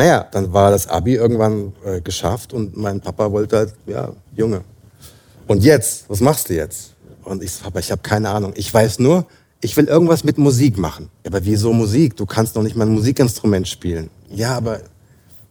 naja, 0.00 0.26
dann 0.32 0.50
war 0.50 0.70
das 0.70 0.86
Abi 0.86 1.14
irgendwann 1.16 1.74
äh, 1.84 2.00
geschafft 2.00 2.54
und 2.54 2.74
mein 2.74 3.02
Papa 3.02 3.30
wollte 3.30 3.58
halt, 3.58 3.74
ja, 3.86 4.10
Junge. 4.34 4.62
Und 5.46 5.62
jetzt, 5.62 6.08
was 6.08 6.20
machst 6.20 6.48
du 6.48 6.54
jetzt? 6.54 6.94
Und 7.22 7.42
ich 7.42 7.62
Papa, 7.62 7.80
ich 7.80 7.90
habe 7.90 8.00
keine 8.00 8.30
Ahnung. 8.30 8.54
Ich 8.56 8.72
weiß 8.72 8.98
nur, 8.98 9.26
ich 9.60 9.76
will 9.76 9.84
irgendwas 9.84 10.24
mit 10.24 10.38
Musik 10.38 10.78
machen. 10.78 11.10
Aber 11.26 11.44
wieso 11.44 11.74
Musik? 11.74 12.16
Du 12.16 12.24
kannst 12.24 12.54
noch 12.56 12.62
nicht 12.62 12.76
mal 12.76 12.86
ein 12.86 12.94
Musikinstrument 12.94 13.68
spielen. 13.68 14.08
Ja, 14.30 14.56
aber 14.56 14.80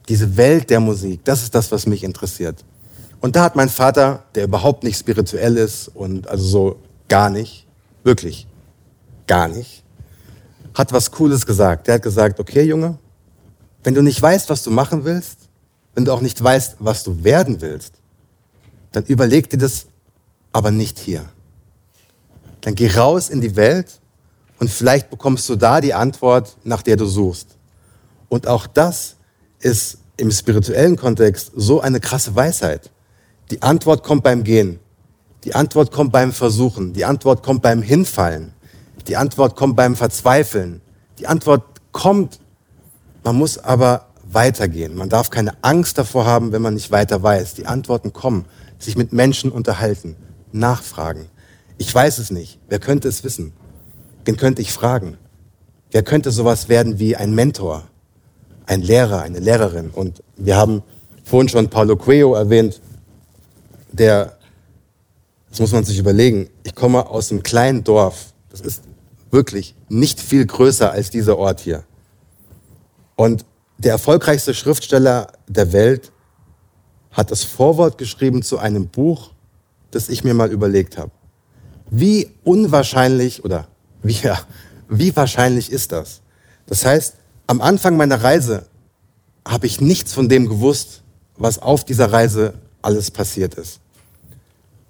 diese 0.08 0.36
Welt 0.36 0.72
der 0.72 0.80
Musik, 0.80 1.24
das 1.26 1.44
ist 1.44 1.54
das, 1.54 1.72
was 1.72 1.86
mich 1.86 2.04
interessiert. 2.04 2.66
Und 3.22 3.36
da 3.36 3.44
hat 3.44 3.56
mein 3.56 3.70
Vater, 3.70 4.24
der 4.34 4.46
überhaupt 4.46 4.84
nicht 4.84 4.98
spirituell 4.98 5.58
ist 5.58 5.90
und 5.90 6.28
also 6.28 6.44
so 6.44 6.76
gar 7.08 7.30
nicht, 7.30 7.68
wirklich 8.04 8.48
gar 9.28 9.48
nicht, 9.48 9.84
hat 10.74 10.92
was 10.92 11.12
Cooles 11.12 11.46
gesagt. 11.46 11.86
Der 11.86 11.96
hat 11.96 12.02
gesagt, 12.02 12.40
okay 12.40 12.64
Junge, 12.64 12.98
wenn 13.84 13.94
du 13.94 14.02
nicht 14.02 14.22
weißt, 14.22 14.50
was 14.50 14.64
du 14.64 14.72
machen 14.72 15.06
willst, 15.06 15.38
wenn 15.96 16.06
du 16.06 16.14
auch 16.14 16.22
nicht 16.22 16.42
weißt, 16.42 16.78
was 16.80 17.04
du 17.04 17.24
werden 17.24 17.62
willst, 17.62 17.94
dann 18.92 19.04
überleg 19.06 19.50
dir 19.50 19.58
das 19.58 19.88
aber 20.52 20.72
nicht 20.72 21.00
hier. 21.00 21.26
Dann 22.62 22.76
geh 22.76 22.90
raus 22.92 23.30
in 23.30 23.42
die 23.42 23.56
Welt 23.56 24.00
und 24.60 24.70
vielleicht 24.70 25.10
bekommst 25.10 25.48
du 25.50 25.56
da 25.56 25.82
die 25.82 25.94
Antwort, 25.94 26.58
nach 26.64 26.82
der 26.82 26.98
du 26.98 27.06
suchst. 27.06 27.58
Und 28.28 28.48
auch 28.48 28.68
das 28.68 29.16
ist 29.60 30.00
im 30.18 30.32
spirituellen 30.32 30.98
Kontext 30.98 31.52
so 31.56 31.82
eine 31.82 32.00
krasse 32.00 32.36
Weisheit. 32.36 32.92
Die 33.52 33.62
Antwort 33.62 34.04
kommt 34.04 34.24
beim 34.24 34.44
Gehen. 34.44 34.80
Die 35.44 35.56
Antwort 35.56 35.92
kommt 35.92 36.12
beim 36.12 36.34
Versuchen. 36.34 36.94
Die 36.94 37.06
Antwort 37.06 37.42
kommt 37.42 37.62
beim 37.62 37.82
Hinfallen. 37.82 38.54
Die 39.08 39.16
Antwort 39.16 39.56
kommt 39.56 39.76
beim 39.76 39.96
Verzweifeln. 39.96 40.82
Die 41.18 41.28
Antwort 41.28 41.64
kommt. 41.92 42.40
Man 43.24 43.36
muss 43.36 43.58
aber 43.58 44.08
weitergehen. 44.24 44.96
Man 44.96 45.10
darf 45.10 45.30
keine 45.30 45.54
Angst 45.64 45.98
davor 45.98 46.26
haben, 46.26 46.52
wenn 46.52 46.62
man 46.62 46.74
nicht 46.74 46.92
weiter 46.92 47.22
weiß. 47.22 47.56
Die 47.56 47.66
Antworten 47.66 48.14
kommen. 48.14 48.46
Sich 48.78 48.96
mit 48.96 49.12
Menschen 49.14 49.52
unterhalten. 49.52 50.16
Nachfragen. 50.52 51.28
Ich 51.78 51.94
weiß 51.94 52.20
es 52.20 52.32
nicht. 52.32 52.60
Wer 52.70 52.80
könnte 52.80 53.08
es 53.08 53.24
wissen? 53.24 53.54
Wen 54.26 54.38
könnte 54.38 54.62
ich 54.62 54.74
fragen? 54.74 55.18
Wer 55.92 56.04
könnte 56.04 56.32
sowas 56.32 56.70
werden 56.70 57.00
wie 57.00 57.16
ein 57.16 57.34
Mentor? 57.34 57.88
Ein 58.66 58.82
Lehrer, 58.82 59.22
eine 59.22 59.40
Lehrerin? 59.40 59.90
Und 59.90 60.22
wir 60.38 60.56
haben 60.56 60.84
vorhin 61.24 61.50
schon 61.50 61.70
Paulo 61.70 61.96
Coelho 61.96 62.36
erwähnt 62.36 62.82
der, 63.92 64.38
das 65.50 65.60
muss 65.60 65.72
man 65.72 65.84
sich 65.84 65.98
überlegen, 65.98 66.50
ich 66.64 66.76
komme 66.76 67.08
aus 67.08 67.32
einem 67.32 67.44
kleinen 67.44 67.84
Dorf, 67.84 68.34
das 68.50 68.62
ist 68.62 68.84
wirklich 69.32 69.76
nicht 69.90 70.20
viel 70.20 70.46
größer 70.46 70.92
als 70.92 71.10
dieser 71.10 71.38
Ort 71.38 71.60
hier. 71.60 71.84
Und 73.20 73.44
der 73.80 73.92
erfolgreichste 73.92 74.54
Schriftsteller 74.54 75.34
der 75.46 75.74
Welt 75.74 76.14
hat 77.12 77.32
das 77.32 77.44
Vorwort 77.44 77.98
geschrieben 77.98 78.44
zu 78.44 78.60
einem 78.60 78.88
Buch, 78.88 79.32
das 79.92 80.08
ich 80.08 80.24
mir 80.24 80.34
mal 80.34 80.50
überlegt 80.50 80.98
habe. 80.98 81.12
Wie 81.90 82.32
unwahrscheinlich 82.46 83.44
oder 83.44 83.68
wie, 84.04 84.14
ja, 84.14 84.40
wie 84.88 85.14
wahrscheinlich 85.18 85.70
ist 85.70 85.92
das? 85.92 86.22
Das 86.66 86.86
heißt, 86.86 87.16
am 87.46 87.60
Anfang 87.60 87.98
meiner 87.98 88.24
Reise 88.24 88.68
habe 89.46 89.68
ich 89.68 89.82
nichts 89.82 90.14
von 90.14 90.30
dem 90.30 90.48
gewusst, 90.48 91.04
was 91.36 91.62
auf 91.62 91.84
dieser 91.84 92.14
Reise 92.14 92.54
alles 92.82 93.12
passiert 93.12 93.56
ist. 93.56 93.82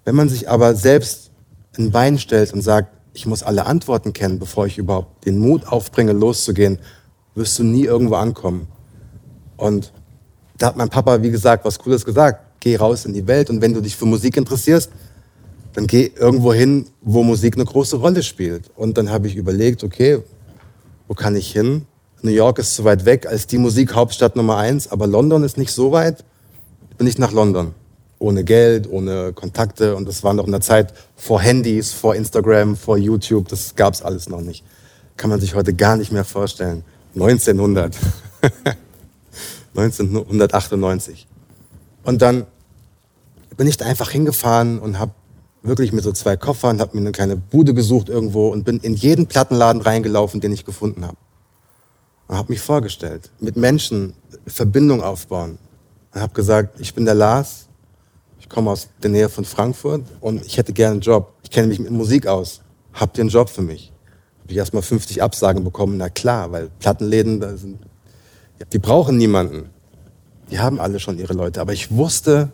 Wenn 0.05 0.13
man 0.13 0.29
sich 0.29 0.47
aber 0.47 0.75
selbst 0.75 1.31
ein 1.79 1.89
Bein 1.89 2.19
stellt 2.19 2.53
und 2.53 2.61
sagt, 2.61 2.95
ich 3.15 3.25
muss 3.25 3.41
alle 3.41 3.65
Antworten 3.65 4.13
kennen, 4.13 4.37
bevor 4.37 4.67
ich 4.67 4.77
überhaupt 4.77 5.25
den 5.25 5.39
Mut 5.39 5.65
aufbringe, 5.65 6.11
loszugehen, 6.11 6.77
wirst 7.35 7.57
du 7.59 7.63
nie 7.63 7.85
irgendwo 7.85 8.15
ankommen. 8.15 8.67
Und 9.57 9.91
da 10.57 10.67
hat 10.67 10.77
mein 10.77 10.89
Papa, 10.89 11.21
wie 11.21 11.31
gesagt, 11.31 11.65
was 11.65 11.79
Cooles 11.79 12.05
gesagt. 12.05 12.45
Geh 12.59 12.75
raus 12.75 13.05
in 13.05 13.13
die 13.13 13.25
Welt 13.27 13.49
und 13.49 13.61
wenn 13.61 13.73
du 13.73 13.81
dich 13.81 13.95
für 13.95 14.05
Musik 14.05 14.35
interessierst, 14.35 14.91
dann 15.73 15.87
geh 15.87 16.11
irgendwo 16.15 16.53
hin, 16.53 16.87
wo 17.01 17.23
Musik 17.23 17.55
eine 17.55 17.65
große 17.65 17.97
Rolle 17.97 18.23
spielt. 18.23 18.69
Und 18.75 18.97
dann 18.97 19.09
habe 19.09 19.27
ich 19.27 19.35
überlegt, 19.35 19.83
okay, 19.83 20.21
wo 21.07 21.13
kann 21.13 21.35
ich 21.35 21.51
hin? 21.51 21.85
New 22.21 22.31
York 22.31 22.59
ist 22.59 22.75
zu 22.75 22.83
weit 22.83 23.05
weg 23.05 23.25
als 23.27 23.47
die 23.47 23.57
Musikhauptstadt 23.57 24.35
Nummer 24.35 24.57
eins, 24.57 24.91
aber 24.91 25.07
London 25.07 25.43
ist 25.43 25.57
nicht 25.57 25.71
so 25.71 25.91
weit. 25.93 26.25
Bin 26.97 27.07
ich 27.07 27.17
nach 27.17 27.31
London 27.31 27.73
ohne 28.19 28.43
Geld, 28.43 28.89
ohne 28.91 29.33
Kontakte. 29.33 29.95
Und 29.95 30.07
das 30.07 30.23
war 30.23 30.33
noch 30.33 30.45
in 30.45 30.51
der 30.51 30.61
Zeit 30.61 30.93
vor 31.15 31.41
Handys, 31.41 31.93
vor 31.93 32.15
Instagram, 32.15 32.75
vor 32.75 32.97
YouTube. 32.97 33.47
Das 33.47 33.75
gab 33.75 33.93
es 33.93 34.01
alles 34.01 34.29
noch 34.29 34.41
nicht. 34.41 34.63
Kann 35.17 35.29
man 35.29 35.39
sich 35.39 35.55
heute 35.55 35.73
gar 35.73 35.95
nicht 35.95 36.11
mehr 36.11 36.25
vorstellen. 36.25 36.83
1900. 37.15 37.95
1998. 39.75 41.27
Und 42.03 42.21
dann 42.21 42.45
bin 43.57 43.67
ich 43.67 43.77
da 43.77 43.85
einfach 43.85 44.09
hingefahren 44.09 44.79
und 44.79 44.99
habe 44.99 45.11
wirklich 45.61 45.91
mit 45.91 46.03
so 46.03 46.13
zwei 46.13 46.37
Koffern, 46.37 46.79
habe 46.79 46.95
mir 46.95 47.01
eine 47.01 47.11
kleine 47.11 47.35
Bude 47.35 47.73
gesucht 47.73 48.07
irgendwo 48.07 48.47
und 48.47 48.63
bin 48.63 48.79
in 48.79 48.95
jeden 48.95 49.27
Plattenladen 49.27 49.81
reingelaufen, 49.81 50.39
den 50.39 50.53
ich 50.53 50.63
gefunden 50.63 51.05
habe. 51.05 51.17
Und 52.27 52.37
habe 52.37 52.53
mich 52.53 52.61
vorgestellt, 52.61 53.29
mit 53.39 53.57
Menschen 53.57 54.13
Verbindung 54.47 55.03
aufbauen. 55.03 55.57
Und 56.13 56.21
habe 56.21 56.33
gesagt, 56.33 56.79
ich 56.79 56.93
bin 56.93 57.03
der 57.05 57.15
Lars, 57.15 57.67
ich 58.39 58.47
komme 58.47 58.71
aus 58.71 58.87
der 59.03 59.09
Nähe 59.09 59.29
von 59.29 59.43
Frankfurt 59.43 60.03
und 60.21 60.45
ich 60.45 60.57
hätte 60.57 60.71
gerne 60.71 60.93
einen 60.93 61.01
Job. 61.01 61.33
Ich 61.43 61.51
kenne 61.51 61.67
mich 61.67 61.79
mit 61.79 61.91
Musik 61.91 62.27
aus. 62.27 62.61
Habt 62.93 63.17
ihr 63.17 63.23
einen 63.23 63.29
Job 63.29 63.49
für 63.49 63.61
mich? 63.61 63.91
Habe 64.49 64.55
ich 64.55 64.57
erstmal 64.61 64.81
50 64.81 65.21
Absagen 65.21 65.63
bekommen. 65.63 65.97
Na 65.97 66.09
klar, 66.09 66.51
weil 66.51 66.71
Plattenläden, 66.79 67.55
sind, 67.55 67.77
die 68.73 68.79
brauchen 68.79 69.15
niemanden. 69.15 69.69
Die 70.49 70.57
haben 70.57 70.79
alle 70.79 70.99
schon 70.99 71.19
ihre 71.19 71.33
Leute. 71.33 71.61
Aber 71.61 71.71
ich 71.71 71.91
wusste, 71.91 72.49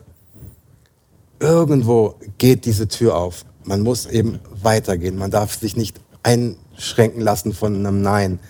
irgendwo 1.40 2.16
geht 2.36 2.66
diese 2.66 2.86
Tür 2.86 3.16
auf. 3.16 3.46
Man 3.64 3.80
muss 3.80 4.04
eben 4.04 4.40
weitergehen. 4.62 5.16
Man 5.16 5.30
darf 5.30 5.58
sich 5.58 5.74
nicht 5.74 5.98
einschränken 6.22 7.22
lassen 7.22 7.54
von 7.54 7.74
einem 7.74 8.02
Nein. 8.02 8.40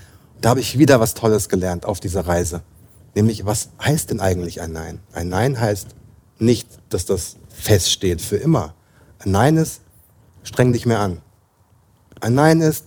Da 0.40 0.48
habe 0.48 0.58
ich 0.58 0.80
wieder 0.80 0.98
was 0.98 1.14
Tolles 1.14 1.48
gelernt 1.48 1.86
auf 1.86 2.00
dieser 2.00 2.26
Reise. 2.26 2.62
Nämlich, 3.14 3.46
was 3.46 3.68
heißt 3.80 4.10
denn 4.10 4.18
eigentlich 4.18 4.60
ein 4.60 4.72
Nein? 4.72 4.98
Ein 5.12 5.28
Nein 5.28 5.60
heißt, 5.60 5.86
nicht, 6.40 6.66
dass 6.88 7.06
das 7.06 7.36
feststeht 7.48 8.20
für 8.20 8.38
immer. 8.38 8.74
Ein 9.20 9.30
Nein 9.30 9.56
ist, 9.56 9.82
streng 10.42 10.72
dich 10.72 10.84
mehr 10.84 10.98
an. 10.98 11.22
Ein 12.20 12.34
Nein 12.34 12.60
ist, 12.60 12.86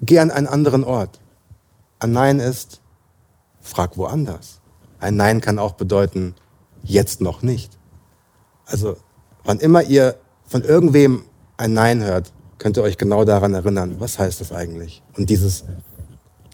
geh 0.00 0.18
an 0.18 0.30
einen 0.30 0.46
anderen 0.46 0.84
Ort. 0.84 1.20
Ein 1.98 2.12
Nein 2.12 2.40
ist, 2.40 2.80
frag 3.60 3.96
woanders. 3.96 4.60
Ein 4.98 5.16
Nein 5.16 5.40
kann 5.40 5.58
auch 5.58 5.72
bedeuten, 5.72 6.34
jetzt 6.82 7.20
noch 7.20 7.42
nicht. 7.42 7.78
Also, 8.66 8.96
wann 9.44 9.60
immer 9.60 9.82
ihr 9.82 10.16
von 10.44 10.62
irgendwem 10.62 11.24
ein 11.56 11.72
Nein 11.72 12.02
hört, 12.02 12.32
könnt 12.58 12.76
ihr 12.76 12.82
euch 12.82 12.98
genau 12.98 13.24
daran 13.24 13.54
erinnern, 13.54 13.96
was 13.98 14.18
heißt 14.18 14.40
das 14.40 14.52
eigentlich? 14.52 15.02
Und 15.16 15.30
dieses, 15.30 15.64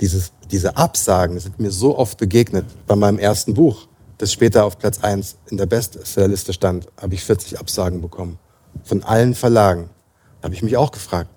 dieses, 0.00 0.32
diese 0.50 0.76
Absagen 0.76 1.38
sind 1.38 1.60
mir 1.60 1.70
so 1.70 1.96
oft 1.96 2.18
begegnet 2.18 2.66
bei 2.86 2.96
meinem 2.96 3.18
ersten 3.18 3.54
Buch 3.54 3.86
das 4.22 4.32
später 4.32 4.64
auf 4.64 4.78
Platz 4.78 5.02
1 5.02 5.36
in 5.50 5.56
der 5.56 5.66
Bestsellerliste 5.66 6.52
stand, 6.52 6.86
habe 6.96 7.12
ich 7.12 7.24
40 7.24 7.58
Absagen 7.58 8.00
bekommen. 8.00 8.38
Von 8.84 9.02
allen 9.02 9.34
Verlagen. 9.34 9.90
Da 10.40 10.44
habe 10.44 10.54
ich 10.54 10.62
mich 10.62 10.76
auch 10.76 10.92
gefragt, 10.92 11.28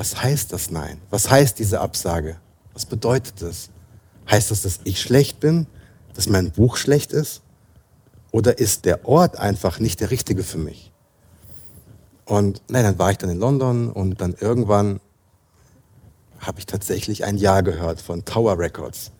was 0.00 0.22
heißt 0.22 0.50
das 0.54 0.70
Nein? 0.70 0.98
Was 1.10 1.28
heißt 1.28 1.58
diese 1.58 1.82
Absage? 1.82 2.38
Was 2.72 2.86
bedeutet 2.86 3.42
das? 3.42 3.68
Heißt 4.30 4.50
das, 4.50 4.62
dass 4.62 4.80
ich 4.84 4.98
schlecht 4.98 5.40
bin? 5.40 5.66
Dass 6.14 6.26
mein 6.26 6.52
Buch 6.52 6.78
schlecht 6.78 7.12
ist? 7.12 7.42
Oder 8.30 8.58
ist 8.58 8.86
der 8.86 9.06
Ort 9.06 9.36
einfach 9.38 9.78
nicht 9.78 10.00
der 10.00 10.10
richtige 10.10 10.42
für 10.42 10.56
mich? 10.56 10.90
Und 12.24 12.62
nein, 12.70 12.84
dann 12.84 12.98
war 12.98 13.10
ich 13.10 13.18
dann 13.18 13.28
in 13.28 13.38
London 13.38 13.92
und 13.92 14.22
dann 14.22 14.34
irgendwann 14.40 15.00
habe 16.38 16.60
ich 16.60 16.64
tatsächlich 16.64 17.26
ein 17.26 17.36
Ja 17.36 17.60
gehört 17.60 18.00
von 18.00 18.24
Tower 18.24 18.58
Records. 18.58 19.12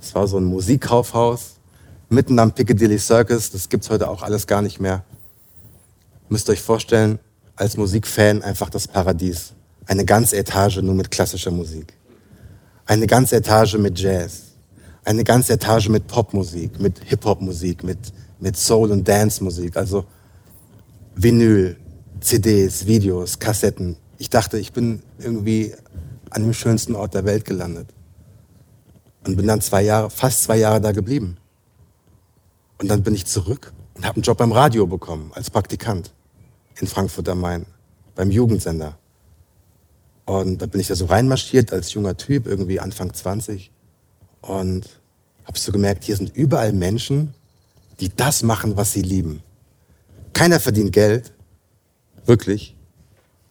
Das 0.00 0.16
war 0.16 0.26
so 0.26 0.38
ein 0.38 0.44
Musikkaufhaus 0.46 1.60
mitten 2.08 2.40
am 2.40 2.50
Piccadilly 2.50 2.98
Circus. 2.98 3.52
Das 3.52 3.68
gibt's 3.68 3.88
heute 3.88 4.10
auch 4.10 4.22
alles 4.22 4.48
gar 4.48 4.62
nicht 4.62 4.80
mehr. 4.80 5.04
Müsst 6.28 6.48
ihr 6.48 6.54
euch 6.54 6.62
vorstellen, 6.62 7.20
als 7.54 7.76
Musikfan 7.76 8.42
einfach 8.42 8.68
das 8.68 8.88
Paradies. 8.88 9.54
Eine 9.86 10.04
ganze 10.04 10.36
Etage 10.36 10.78
nur 10.78 10.94
mit 10.94 11.10
klassischer 11.10 11.50
Musik. 11.50 11.94
Eine 12.86 13.06
ganze 13.06 13.36
Etage 13.36 13.78
mit 13.78 13.98
Jazz. 13.98 14.54
Eine 15.04 15.24
ganze 15.24 15.54
Etage 15.54 15.88
mit 15.90 16.06
Popmusik, 16.06 16.80
mit 16.80 16.98
Hip-Hop-Musik, 17.04 17.84
mit, 17.84 17.98
mit 18.40 18.56
Soul- 18.56 18.90
und 18.90 19.06
Dance-Musik. 19.06 19.76
Also 19.76 20.04
Vinyl, 21.14 21.76
CDs, 22.20 22.86
Videos, 22.86 23.38
Kassetten. 23.38 23.96
Ich 24.18 24.30
dachte, 24.30 24.58
ich 24.58 24.72
bin 24.72 25.02
irgendwie 25.18 25.74
an 26.30 26.42
dem 26.42 26.54
schönsten 26.54 26.96
Ort 26.96 27.14
der 27.14 27.24
Welt 27.24 27.44
gelandet. 27.44 27.88
Und 29.26 29.36
bin 29.36 29.46
dann 29.46 29.60
zwei 29.60 29.82
Jahre, 29.82 30.10
fast 30.10 30.44
zwei 30.44 30.56
Jahre 30.56 30.80
da 30.80 30.92
geblieben. 30.92 31.36
Und 32.78 32.88
dann 32.88 33.02
bin 33.02 33.14
ich 33.14 33.26
zurück 33.26 33.72
und 33.94 34.04
habe 34.04 34.16
einen 34.16 34.22
Job 34.22 34.38
beim 34.38 34.52
Radio 34.52 34.86
bekommen, 34.86 35.30
als 35.34 35.50
Praktikant 35.50 36.12
in 36.80 36.86
Frankfurt 36.86 37.28
am 37.28 37.40
Main, 37.40 37.66
beim 38.14 38.30
Jugendsender. 38.30 38.98
Und 40.26 40.62
da 40.62 40.66
bin 40.66 40.80
ich 40.80 40.88
da 40.88 40.94
so 40.94 41.06
reinmarschiert 41.06 41.72
als 41.72 41.92
junger 41.92 42.16
Typ, 42.16 42.46
irgendwie 42.46 42.80
Anfang 42.80 43.12
20. 43.12 43.70
Und 44.40 44.88
habe 45.44 45.58
so 45.58 45.72
gemerkt, 45.72 46.04
hier 46.04 46.16
sind 46.16 46.34
überall 46.34 46.72
Menschen, 46.72 47.34
die 48.00 48.10
das 48.14 48.42
machen, 48.42 48.76
was 48.76 48.92
sie 48.92 49.02
lieben. 49.02 49.42
Keiner 50.32 50.58
verdient 50.60 50.92
Geld, 50.92 51.32
wirklich. 52.26 52.74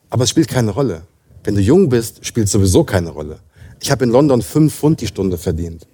Aber 0.09 0.23
es 0.23 0.29
spielt 0.29 0.47
keine 0.47 0.71
Rolle. 0.71 1.03
Wenn 1.43 1.55
du 1.55 1.61
jung 1.61 1.89
bist, 1.89 2.25
spielt 2.25 2.47
es 2.47 2.51
sowieso 2.51 2.83
keine 2.83 3.09
Rolle. 3.09 3.39
Ich 3.79 3.91
habe 3.91 4.03
in 4.03 4.11
London 4.11 4.41
fünf 4.41 4.75
Pfund 4.75 5.01
die 5.01 5.07
Stunde 5.07 5.37
verdient. 5.37 5.87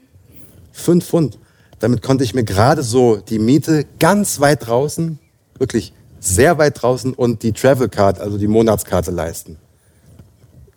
Fünf 0.72 1.08
Pfund. 1.08 1.38
Damit 1.80 2.02
konnte 2.02 2.24
ich 2.24 2.34
mir 2.34 2.44
gerade 2.44 2.84
so 2.84 3.18
die 3.18 3.40
Miete 3.40 3.86
ganz 4.00 4.40
weit 4.40 4.68
draußen, 4.68 5.18
wirklich 5.58 5.94
sehr 6.20 6.58
weit 6.58 6.82
draußen 6.82 7.14
und 7.14 7.44
die 7.44 7.54
Travel 7.54 7.90
Card, 7.90 8.20
also 8.20 8.38
die 8.38 8.48
Monatskarte 8.48 9.12
leisten. 9.12 9.58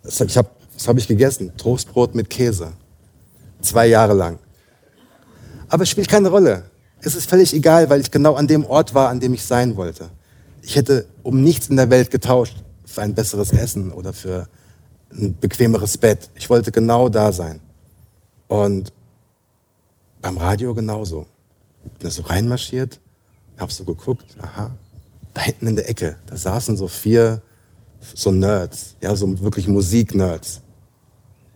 Das, 0.03 0.19
ich 0.21 0.37
hab, 0.37 0.51
das 0.73 0.87
habe 0.87 0.99
ich 0.99 1.07
gegessen. 1.07 1.55
Toastbrot 1.57 2.15
mit 2.15 2.29
Käse. 2.29 2.73
Zwei 3.61 3.87
Jahre 3.87 4.13
lang. 4.13 4.39
Aber 5.69 5.83
es 5.83 5.89
spielt 5.89 6.09
keine 6.09 6.29
Rolle. 6.29 6.65
Es 7.01 7.15
ist 7.15 7.29
völlig 7.29 7.53
egal, 7.53 7.89
weil 7.89 8.01
ich 8.01 8.11
genau 8.11 8.35
an 8.35 8.47
dem 8.47 8.65
Ort 8.65 8.93
war, 8.93 9.09
an 9.09 9.19
dem 9.19 9.33
ich 9.33 9.43
sein 9.43 9.75
wollte. 9.75 10.09
Ich 10.61 10.75
hätte 10.75 11.05
um 11.23 11.41
nichts 11.41 11.67
in 11.67 11.75
der 11.75 11.89
Welt 11.89 12.11
getauscht 12.11 12.55
für 12.85 13.01
ein 13.01 13.13
besseres 13.13 13.51
Essen 13.51 13.91
oder 13.91 14.13
für 14.13 14.47
ein 15.11 15.37
bequemeres 15.39 15.97
Bett. 15.97 16.29
Ich 16.35 16.49
wollte 16.49 16.71
genau 16.71 17.09
da 17.09 17.31
sein. 17.31 17.59
Und 18.47 18.93
beim 20.21 20.37
Radio 20.37 20.73
genauso. 20.73 21.25
Bin 21.83 21.91
da 21.99 22.09
so 22.09 22.21
reinmarschiert, 22.23 22.99
hab 23.57 23.71
so 23.71 23.83
geguckt, 23.83 24.25
aha, 24.41 24.71
da 25.33 25.41
hinten 25.41 25.67
in 25.67 25.75
der 25.75 25.89
Ecke, 25.89 26.17
da 26.27 26.37
saßen 26.37 26.77
so 26.77 26.87
vier 26.87 27.41
so 28.15 28.31
Nerds, 28.31 28.95
ja, 29.01 29.15
so 29.15 29.41
wirklich 29.41 29.67
Musik-Nerds. 29.67 30.61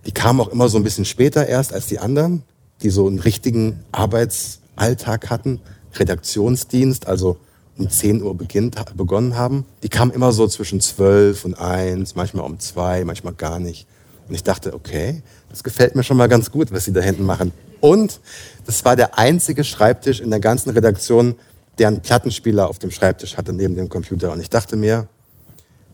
Die 0.06 0.12
kamen 0.12 0.40
auch 0.40 0.50
immer 0.50 0.70
so 0.70 0.78
ein 0.78 0.84
bisschen 0.84 1.06
später 1.06 1.48
erst 1.48 1.74
als 1.74 1.88
die 1.88 2.00
anderen, 2.00 2.44
die 2.82 2.90
so 2.90 3.08
einen 3.08 3.20
richtigen 3.20 3.84
Arbeitsalltag 3.92 5.30
hatten, 5.30 5.60
Redaktionsdienst, 5.96 7.08
also 7.08 7.38
um 7.78 7.90
10 7.90 8.24
Uhr 8.24 8.36
beginnt, 8.36 8.76
begonnen 8.96 9.36
haben. 9.36 9.66
Die 9.84 9.90
kamen 9.90 10.12
immer 10.12 10.32
so 10.32 10.48
zwischen 10.48 10.82
12 10.82 11.46
und 11.46 11.54
1, 11.56 12.16
manchmal 12.16 12.46
um 12.46 12.60
2, 12.60 13.06
manchmal 13.06 13.34
gar 13.34 13.60
nicht. 13.60 13.88
Und 14.28 14.36
ich 14.36 14.44
dachte, 14.44 14.74
okay, 14.74 15.22
das 15.50 15.64
gefällt 15.64 15.96
mir 15.96 16.04
schon 16.04 16.18
mal 16.18 16.28
ganz 16.28 16.52
gut, 16.52 16.72
was 16.72 16.86
sie 16.86 16.94
da 16.94 17.02
hinten 17.02 17.24
machen. 17.24 17.52
Und 17.80 18.20
das 18.66 18.84
war 18.84 18.96
der 18.96 19.18
einzige 19.18 19.64
Schreibtisch 19.64 20.20
in 20.20 20.30
der 20.30 20.40
ganzen 20.40 20.72
Redaktion, 20.72 21.36
der 21.78 21.90
einen 21.90 22.02
Plattenspieler 22.02 22.68
auf 22.68 22.80
dem 22.80 22.92
Schreibtisch 22.92 23.38
hatte 23.38 23.54
neben 23.54 23.76
dem 23.76 23.90
Computer. 23.90 24.32
Und 24.32 24.40
ich 24.40 24.50
dachte 24.50 24.76
mir, 24.76 25.08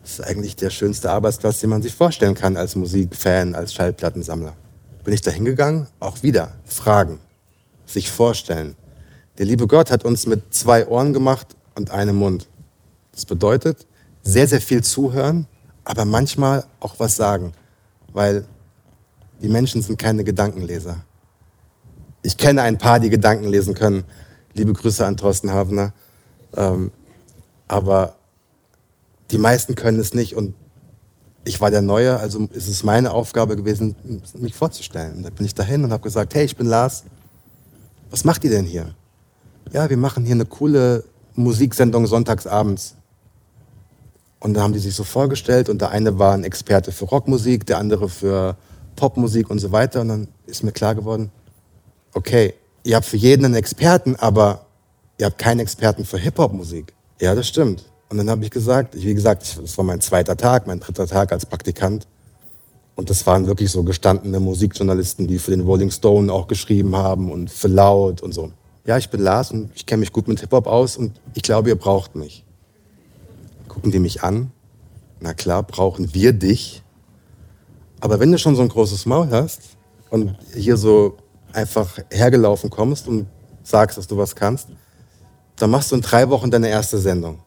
das 0.04 0.18
ist 0.18 0.20
eigentlich 0.20 0.54
der 0.54 0.68
schönste 0.68 1.10
Arbeitsplatz, 1.10 1.60
den 1.60 1.70
man 1.70 1.80
sich 1.80 1.94
vorstellen 1.94 2.34
kann 2.34 2.58
als 2.58 2.76
Musikfan, 2.76 3.54
als 3.54 3.72
Schallplattensammler. 3.72 4.52
Bin 5.02 5.14
ich 5.14 5.22
da 5.22 5.30
hingegangen? 5.30 5.86
Auch 5.98 6.22
wieder 6.22 6.52
Fragen, 6.66 7.20
sich 7.86 8.10
vorstellen. 8.10 8.76
Der 9.38 9.46
liebe 9.46 9.66
Gott 9.66 9.90
hat 9.90 10.04
uns 10.04 10.26
mit 10.26 10.52
zwei 10.52 10.86
Ohren 10.86 11.14
gemacht 11.14 11.56
und 11.74 11.90
einem 11.90 12.16
Mund. 12.16 12.48
Das 13.12 13.24
bedeutet, 13.24 13.86
sehr, 14.22 14.46
sehr 14.46 14.60
viel 14.60 14.84
zuhören, 14.84 15.46
aber 15.84 16.04
manchmal 16.04 16.64
auch 16.80 16.96
was 16.98 17.16
sagen, 17.16 17.52
weil 18.12 18.44
die 19.40 19.48
Menschen 19.48 19.80
sind 19.80 19.98
keine 19.98 20.22
Gedankenleser. 20.22 20.98
Ich 22.20 22.36
kenne 22.36 22.60
ein 22.60 22.76
paar, 22.76 23.00
die 23.00 23.10
Gedanken 23.10 23.48
lesen 23.48 23.72
können. 23.72 24.04
Liebe 24.52 24.74
Grüße 24.74 25.04
an 25.04 25.16
Thorsten 25.16 25.50
Havner. 25.50 25.94
Ähm, 26.54 26.90
aber 27.68 28.16
die 29.34 29.38
meisten 29.38 29.74
können 29.74 29.98
es 29.98 30.14
nicht 30.14 30.36
und 30.36 30.54
ich 31.44 31.60
war 31.60 31.72
der 31.72 31.82
Neue, 31.82 32.20
also 32.20 32.48
ist 32.52 32.68
es 32.68 32.84
meine 32.84 33.10
Aufgabe 33.10 33.56
gewesen, 33.56 33.96
mich 34.38 34.54
vorzustellen. 34.54 35.16
Und 35.16 35.22
da 35.24 35.30
bin 35.30 35.44
ich 35.44 35.54
dahin 35.54 35.82
und 35.82 35.92
habe 35.92 36.04
gesagt, 36.04 36.36
hey, 36.36 36.44
ich 36.44 36.56
bin 36.56 36.68
Lars. 36.68 37.02
Was 38.10 38.24
macht 38.24 38.44
ihr 38.44 38.50
denn 38.50 38.64
hier? 38.64 38.94
Ja, 39.72 39.90
wir 39.90 39.96
machen 39.96 40.24
hier 40.24 40.36
eine 40.36 40.46
coole 40.46 41.02
Musiksendung 41.34 42.06
sonntagsabends. 42.06 42.94
Und 44.38 44.54
da 44.54 44.62
haben 44.62 44.72
die 44.72 44.78
sich 44.78 44.94
so 44.94 45.02
vorgestellt 45.02 45.68
und 45.68 45.80
der 45.80 45.90
eine 45.90 46.16
war 46.16 46.34
ein 46.34 46.44
Experte 46.44 46.92
für 46.92 47.06
Rockmusik, 47.06 47.66
der 47.66 47.78
andere 47.78 48.08
für 48.08 48.56
Popmusik 48.94 49.50
und 49.50 49.58
so 49.58 49.72
weiter. 49.72 50.02
Und 50.02 50.08
dann 50.08 50.28
ist 50.46 50.62
mir 50.62 50.72
klar 50.72 50.94
geworden, 50.94 51.32
okay, 52.12 52.54
ihr 52.84 52.94
habt 52.94 53.06
für 53.06 53.16
jeden 53.16 53.44
einen 53.44 53.54
Experten, 53.54 54.14
aber 54.14 54.66
ihr 55.18 55.26
habt 55.26 55.38
keinen 55.38 55.58
Experten 55.58 56.04
für 56.04 56.18
Hip-Hop-Musik. 56.18 56.92
Ja, 57.20 57.34
das 57.34 57.48
stimmt. 57.48 57.84
Und 58.14 58.18
dann 58.18 58.30
habe 58.30 58.44
ich 58.44 58.52
gesagt, 58.52 58.94
wie 58.94 59.12
gesagt, 59.12 59.58
das 59.60 59.76
war 59.76 59.84
mein 59.84 60.00
zweiter 60.00 60.36
Tag, 60.36 60.68
mein 60.68 60.78
dritter 60.78 61.08
Tag 61.08 61.32
als 61.32 61.46
Praktikant. 61.46 62.06
Und 62.94 63.10
das 63.10 63.26
waren 63.26 63.48
wirklich 63.48 63.72
so 63.72 63.82
gestandene 63.82 64.38
Musikjournalisten, 64.38 65.26
die 65.26 65.40
für 65.40 65.50
den 65.50 65.62
Rolling 65.62 65.90
Stone 65.90 66.32
auch 66.32 66.46
geschrieben 66.46 66.94
haben 66.94 67.32
und 67.32 67.50
für 67.50 67.66
Laut 67.66 68.22
und 68.22 68.32
so. 68.32 68.52
Ja, 68.86 68.98
ich 68.98 69.10
bin 69.10 69.20
Lars 69.20 69.50
und 69.50 69.72
ich 69.74 69.84
kenne 69.84 69.98
mich 69.98 70.12
gut 70.12 70.28
mit 70.28 70.38
Hip-Hop 70.38 70.68
aus 70.68 70.96
und 70.96 71.20
ich 71.34 71.42
glaube, 71.42 71.70
ihr 71.70 71.74
braucht 71.74 72.14
mich. 72.14 72.44
Gucken 73.66 73.90
die 73.90 73.98
mich 73.98 74.22
an? 74.22 74.52
Na 75.18 75.34
klar, 75.34 75.64
brauchen 75.64 76.14
wir 76.14 76.32
dich. 76.32 76.84
Aber 77.98 78.20
wenn 78.20 78.30
du 78.30 78.38
schon 78.38 78.54
so 78.54 78.62
ein 78.62 78.68
großes 78.68 79.06
Maul 79.06 79.28
hast 79.32 79.60
und 80.10 80.36
hier 80.54 80.76
so 80.76 81.16
einfach 81.52 81.98
hergelaufen 82.12 82.70
kommst 82.70 83.08
und 83.08 83.26
sagst, 83.64 83.98
dass 83.98 84.06
du 84.06 84.16
was 84.16 84.36
kannst, 84.36 84.68
dann 85.56 85.70
machst 85.70 85.90
du 85.90 85.96
in 85.96 86.00
drei 86.00 86.30
Wochen 86.30 86.52
deine 86.52 86.68
erste 86.68 86.98
Sendung. 86.98 87.40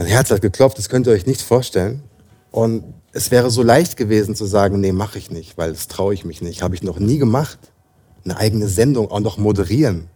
Mein 0.00 0.08
Herz 0.08 0.30
hat 0.30 0.40
geklopft, 0.40 0.78
das 0.78 0.88
könnt 0.88 1.06
ihr 1.06 1.12
euch 1.12 1.26
nicht 1.26 1.42
vorstellen. 1.42 2.02
Und 2.50 2.84
es 3.12 3.30
wäre 3.30 3.50
so 3.50 3.62
leicht 3.62 3.98
gewesen 3.98 4.34
zu 4.34 4.46
sagen, 4.46 4.80
nee, 4.80 4.92
mache 4.92 5.18
ich 5.18 5.30
nicht, 5.30 5.58
weil 5.58 5.74
das 5.74 5.88
traue 5.88 6.14
ich 6.14 6.24
mich 6.24 6.40
nicht. 6.40 6.62
Habe 6.62 6.74
ich 6.74 6.82
noch 6.82 6.98
nie 6.98 7.18
gemacht. 7.18 7.58
Eine 8.24 8.38
eigene 8.38 8.66
Sendung 8.66 9.10
auch 9.10 9.20
noch 9.20 9.36
moderieren. 9.36 10.08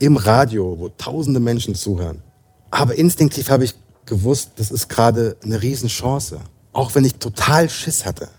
Im 0.00 0.16
Radio, 0.16 0.80
wo 0.80 0.88
tausende 0.88 1.38
Menschen 1.38 1.76
zuhören. 1.76 2.24
Aber 2.72 2.96
instinktiv 2.96 3.50
habe 3.50 3.62
ich 3.62 3.76
gewusst, 4.04 4.50
das 4.56 4.72
ist 4.72 4.88
gerade 4.88 5.36
eine 5.44 5.62
Riesenchance. 5.62 6.40
Auch 6.72 6.96
wenn 6.96 7.04
ich 7.04 7.14
total 7.14 7.70
Schiss 7.70 8.04
hatte. 8.04 8.30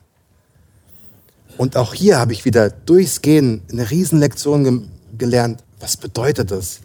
Und 1.58 1.78
auch 1.78 1.94
hier 1.94 2.20
habe 2.20 2.34
ich 2.34 2.44
wieder 2.44 2.70
durchs 2.70 3.22
Gehen 3.22 3.62
eine 3.72 3.90
Riesenlektion 3.90 4.64
ge 4.66 4.82
gelernt. 5.18 5.64
Was 5.80 5.96
bedeutet 5.96 6.52
es, 6.52 6.82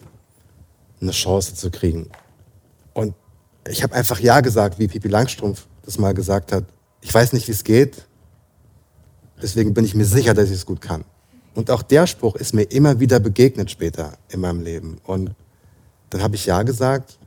eine 1.00 1.10
Chance 1.10 1.56
zu 1.56 1.72
kriegen? 1.72 2.08
Und 2.94 3.12
ich 3.70 3.82
habe 3.82 3.94
einfach 3.94 4.20
Ja 4.20 4.40
gesagt, 4.40 4.78
wie 4.78 4.88
Pipi 4.88 5.08
Langstrumpf 5.08 5.66
das 5.84 5.98
mal 5.98 6.14
gesagt 6.14 6.52
hat. 6.52 6.64
Ich 7.00 7.12
weiß 7.12 7.32
nicht, 7.32 7.46
wie 7.48 7.52
es 7.52 7.64
geht. 7.64 8.06
Deswegen 9.40 9.74
bin 9.74 9.84
ich 9.84 9.94
mir 9.94 10.04
sicher, 10.04 10.34
dass 10.34 10.46
ich 10.46 10.56
es 10.56 10.66
gut 10.66 10.80
kann. 10.80 11.04
Und 11.54 11.70
auch 11.70 11.82
der 11.82 12.06
Spruch 12.06 12.36
ist 12.36 12.54
mir 12.54 12.64
immer 12.64 13.00
wieder 13.00 13.20
begegnet 13.20 13.70
später 13.70 14.18
in 14.28 14.40
meinem 14.40 14.62
Leben. 14.62 14.98
Und 15.04 15.30
dann 16.10 16.22
habe 16.22 16.34
ich 16.34 16.46
Ja 16.46 16.62
gesagt. 16.62 17.18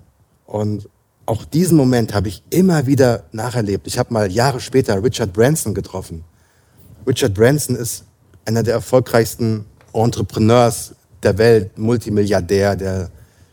Und 0.46 0.90
auch 1.26 1.46
diesen 1.46 1.78
Moment 1.78 2.14
habe 2.14 2.28
ich 2.28 2.44
immer 2.50 2.88
wieder 2.88 3.24
nacherlebt. 3.32 3.86
Ich 3.88 4.00
habe 4.00 4.14
mal 4.14 4.32
Jahre 4.32 4.60
später 4.60 5.04
Richard 5.04 5.32
Branson 5.34 5.74
getroffen. 5.74 6.24
Richard 7.06 7.34
Branson 7.34 7.76
ist 7.76 8.04
einer 8.46 8.64
der 8.64 8.74
erfolgreichsten 8.74 9.66
Entrepreneurs 9.94 10.96
der 11.24 11.38
Welt, 11.38 11.78
Multimilliardär, 11.78 12.76
der 12.76 13.10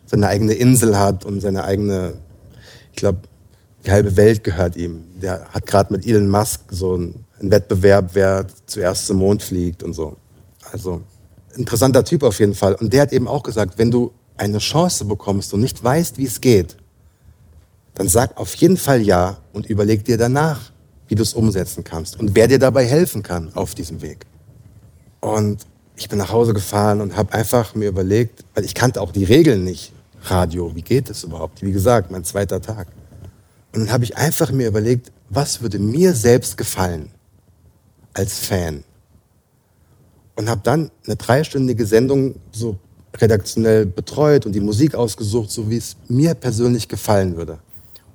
seine 0.07 0.29
eigene 0.29 0.55
Insel 0.55 0.99
hat 0.99 1.25
und 1.25 1.41
seine 1.41 1.65
eigene, 1.65 2.15
ich 2.97 3.01
glaube, 3.01 3.19
die 3.85 3.91
halbe 3.91 4.17
Welt 4.17 4.43
gehört 4.43 4.75
ihm. 4.75 5.05
Der 5.21 5.45
hat 5.51 5.67
gerade 5.67 5.93
mit 5.93 6.07
Elon 6.07 6.31
Musk 6.31 6.63
so 6.71 6.95
einen, 6.95 7.27
einen 7.39 7.51
Wettbewerb, 7.51 8.11
wer 8.15 8.47
zuerst 8.65 9.07
zum 9.07 9.19
Mond 9.19 9.43
fliegt 9.43 9.83
und 9.83 9.93
so. 9.93 10.17
Also 10.73 11.03
interessanter 11.55 12.05
Typ 12.05 12.23
auf 12.23 12.41
jeden 12.41 12.55
Fall. 12.55 12.75
Und 12.75 12.95
der 12.95 13.03
hat 13.03 13.13
eben 13.13 13.29
auch 13.29 13.43
gesagt, 13.43 13.77
wenn 13.77 13.91
du 13.91 14.13
eine 14.39 14.59
Chance 14.59 15.05
bekommst 15.05 15.53
und 15.53 15.61
nicht 15.61 15.85
weißt, 15.85 16.17
wie 16.17 16.25
es 16.25 16.41
geht, 16.41 16.79
dann 17.95 18.09
sag 18.09 18.39
auf 18.39 18.55
jeden 18.55 18.79
Fall 18.79 19.03
ja 19.03 19.37
und 19.53 19.67
überleg 19.67 20.07
dir 20.07 20.17
danach, 20.17 20.73
wie 21.09 21.17
du 21.17 21.23
es 21.23 21.35
umsetzen 21.35 21.85
kannst 21.85 22.19
und 22.19 22.35
wer 22.35 22.49
dir 22.49 22.59
dabei 22.59 22.87
helfen 22.87 23.23
kann 23.23 23.55
auf 23.55 23.75
diesem 23.75 24.01
Weg. 24.01 24.25
Und 25.21 25.67
ich 25.97 26.09
bin 26.09 26.19
nach 26.19 26.33
Hause 26.33 26.55
gefahren 26.55 27.03
und 27.03 27.15
habe 27.15 27.35
einfach 27.35 27.75
mir 27.75 27.89
überlegt, 27.89 28.45
weil 28.55 28.65
ich 28.65 28.75
kannte 28.75 29.03
auch 29.03 29.13
die 29.13 29.25
Regeln 29.25 29.65
nicht. 29.65 29.93
Radio, 30.23 30.75
wie 30.75 30.83
geht 30.83 31.11
es 31.11 31.25
überhaupt? 31.25 31.63
Wie 31.63 31.73
gesagt, 31.73 32.11
mein 32.11 32.25
zweiter 32.25 32.61
Tag. 32.61 32.89
Und 33.73 33.81
dann 33.81 33.93
habe 33.93 34.05
ich 34.05 34.17
einfach 34.17 34.51
mir 34.51 34.69
überlegt, 34.69 35.13
was 35.29 35.61
würde 35.61 35.79
mir 35.79 36.15
selbst 36.15 36.57
gefallen 36.57 37.11
als 38.15 38.39
Fan? 38.39 38.85
Und 40.35 40.49
habe 40.49 40.61
dann 40.65 40.91
eine 41.07 41.17
dreistündige 41.17 41.87
Sendung 41.87 42.37
so 42.53 42.79
redaktionell 43.17 43.87
betreut 43.87 44.47
und 44.47 44.53
die 44.53 44.61
Musik 44.61 44.95
ausgesucht, 44.95 45.51
so 45.51 45.71
wie 45.71 45.77
es 45.77 45.97
mir 46.09 46.35
persönlich 46.35 46.89
gefallen 46.89 47.37
würde. 47.37 47.59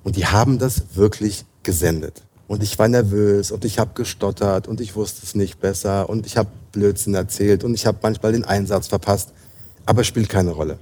Und 0.04 0.16
die 0.16 0.26
haben 0.26 0.58
das 0.58 0.82
wirklich 0.94 1.44
gesendet. 1.62 2.22
Und 2.48 2.62
ich 2.62 2.78
war 2.78 2.88
nervös 2.88 3.50
und 3.50 3.64
ich 3.64 3.78
habe 3.78 3.92
gestottert 3.94 4.68
und 4.68 4.80
ich 4.80 4.94
wusste 4.94 5.22
es 5.24 5.34
nicht 5.34 5.60
besser 5.60 6.08
und 6.08 6.26
ich 6.26 6.36
habe 6.36 6.50
Blödsinn 6.72 7.14
erzählt 7.14 7.64
und 7.64 7.74
ich 7.74 7.86
habe 7.86 7.98
manchmal 8.02 8.32
den 8.32 8.44
Einsatz 8.44 8.88
verpasst. 8.88 9.32
Aber 9.86 10.04
spielt 10.04 10.28
keine 10.28 10.50
Rolle. 10.50 10.78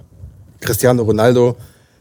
Cristiano 0.61 1.03
Ronaldo 1.03 1.57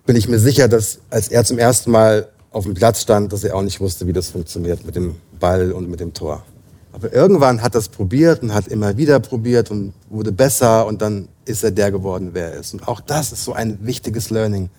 bin 0.06 0.16
ich 0.16 0.28
mir 0.28 0.40
sicher, 0.40 0.68
dass 0.68 1.00
als 1.10 1.30
er 1.30 1.44
zum 1.44 1.58
ersten 1.58 1.92
Mal 1.92 2.30
auf 2.52 2.66
dem 2.66 2.74
Platz 2.74 3.02
stand, 3.02 3.32
dass 3.32 3.44
er 3.44 3.56
auch 3.56 3.62
nicht 3.62 3.80
wusste, 3.80 4.08
wie 4.08 4.14
das 4.14 4.30
funktioniert 4.30 4.86
mit 4.86 4.96
dem 4.96 5.16
Ball 5.40 5.72
und 5.72 5.90
mit 5.90 6.00
dem 6.00 6.14
Tor. 6.14 6.44
Aber 6.92 7.14
irgendwann 7.14 7.62
hat 7.62 7.76
er 7.76 7.80
es 7.80 7.90
probiert 7.90 8.42
und 8.42 8.54
hat 8.54 8.68
immer 8.68 8.98
wieder 8.98 9.20
probiert 9.20 9.70
und 9.70 9.94
wurde 10.10 10.32
besser 10.32 10.88
und 10.88 11.02
dann 11.02 11.30
ist 11.46 11.64
er 11.64 11.72
der 11.72 11.92
geworden, 11.92 12.32
wer 12.34 12.54
er 12.54 12.60
ist. 12.60 12.74
Und 12.74 12.88
auch 12.88 13.00
das 13.00 13.32
ist 13.32 13.44
so 13.44 13.54
ein 13.54 13.78
wichtiges 13.86 14.32
Learning 14.32 14.70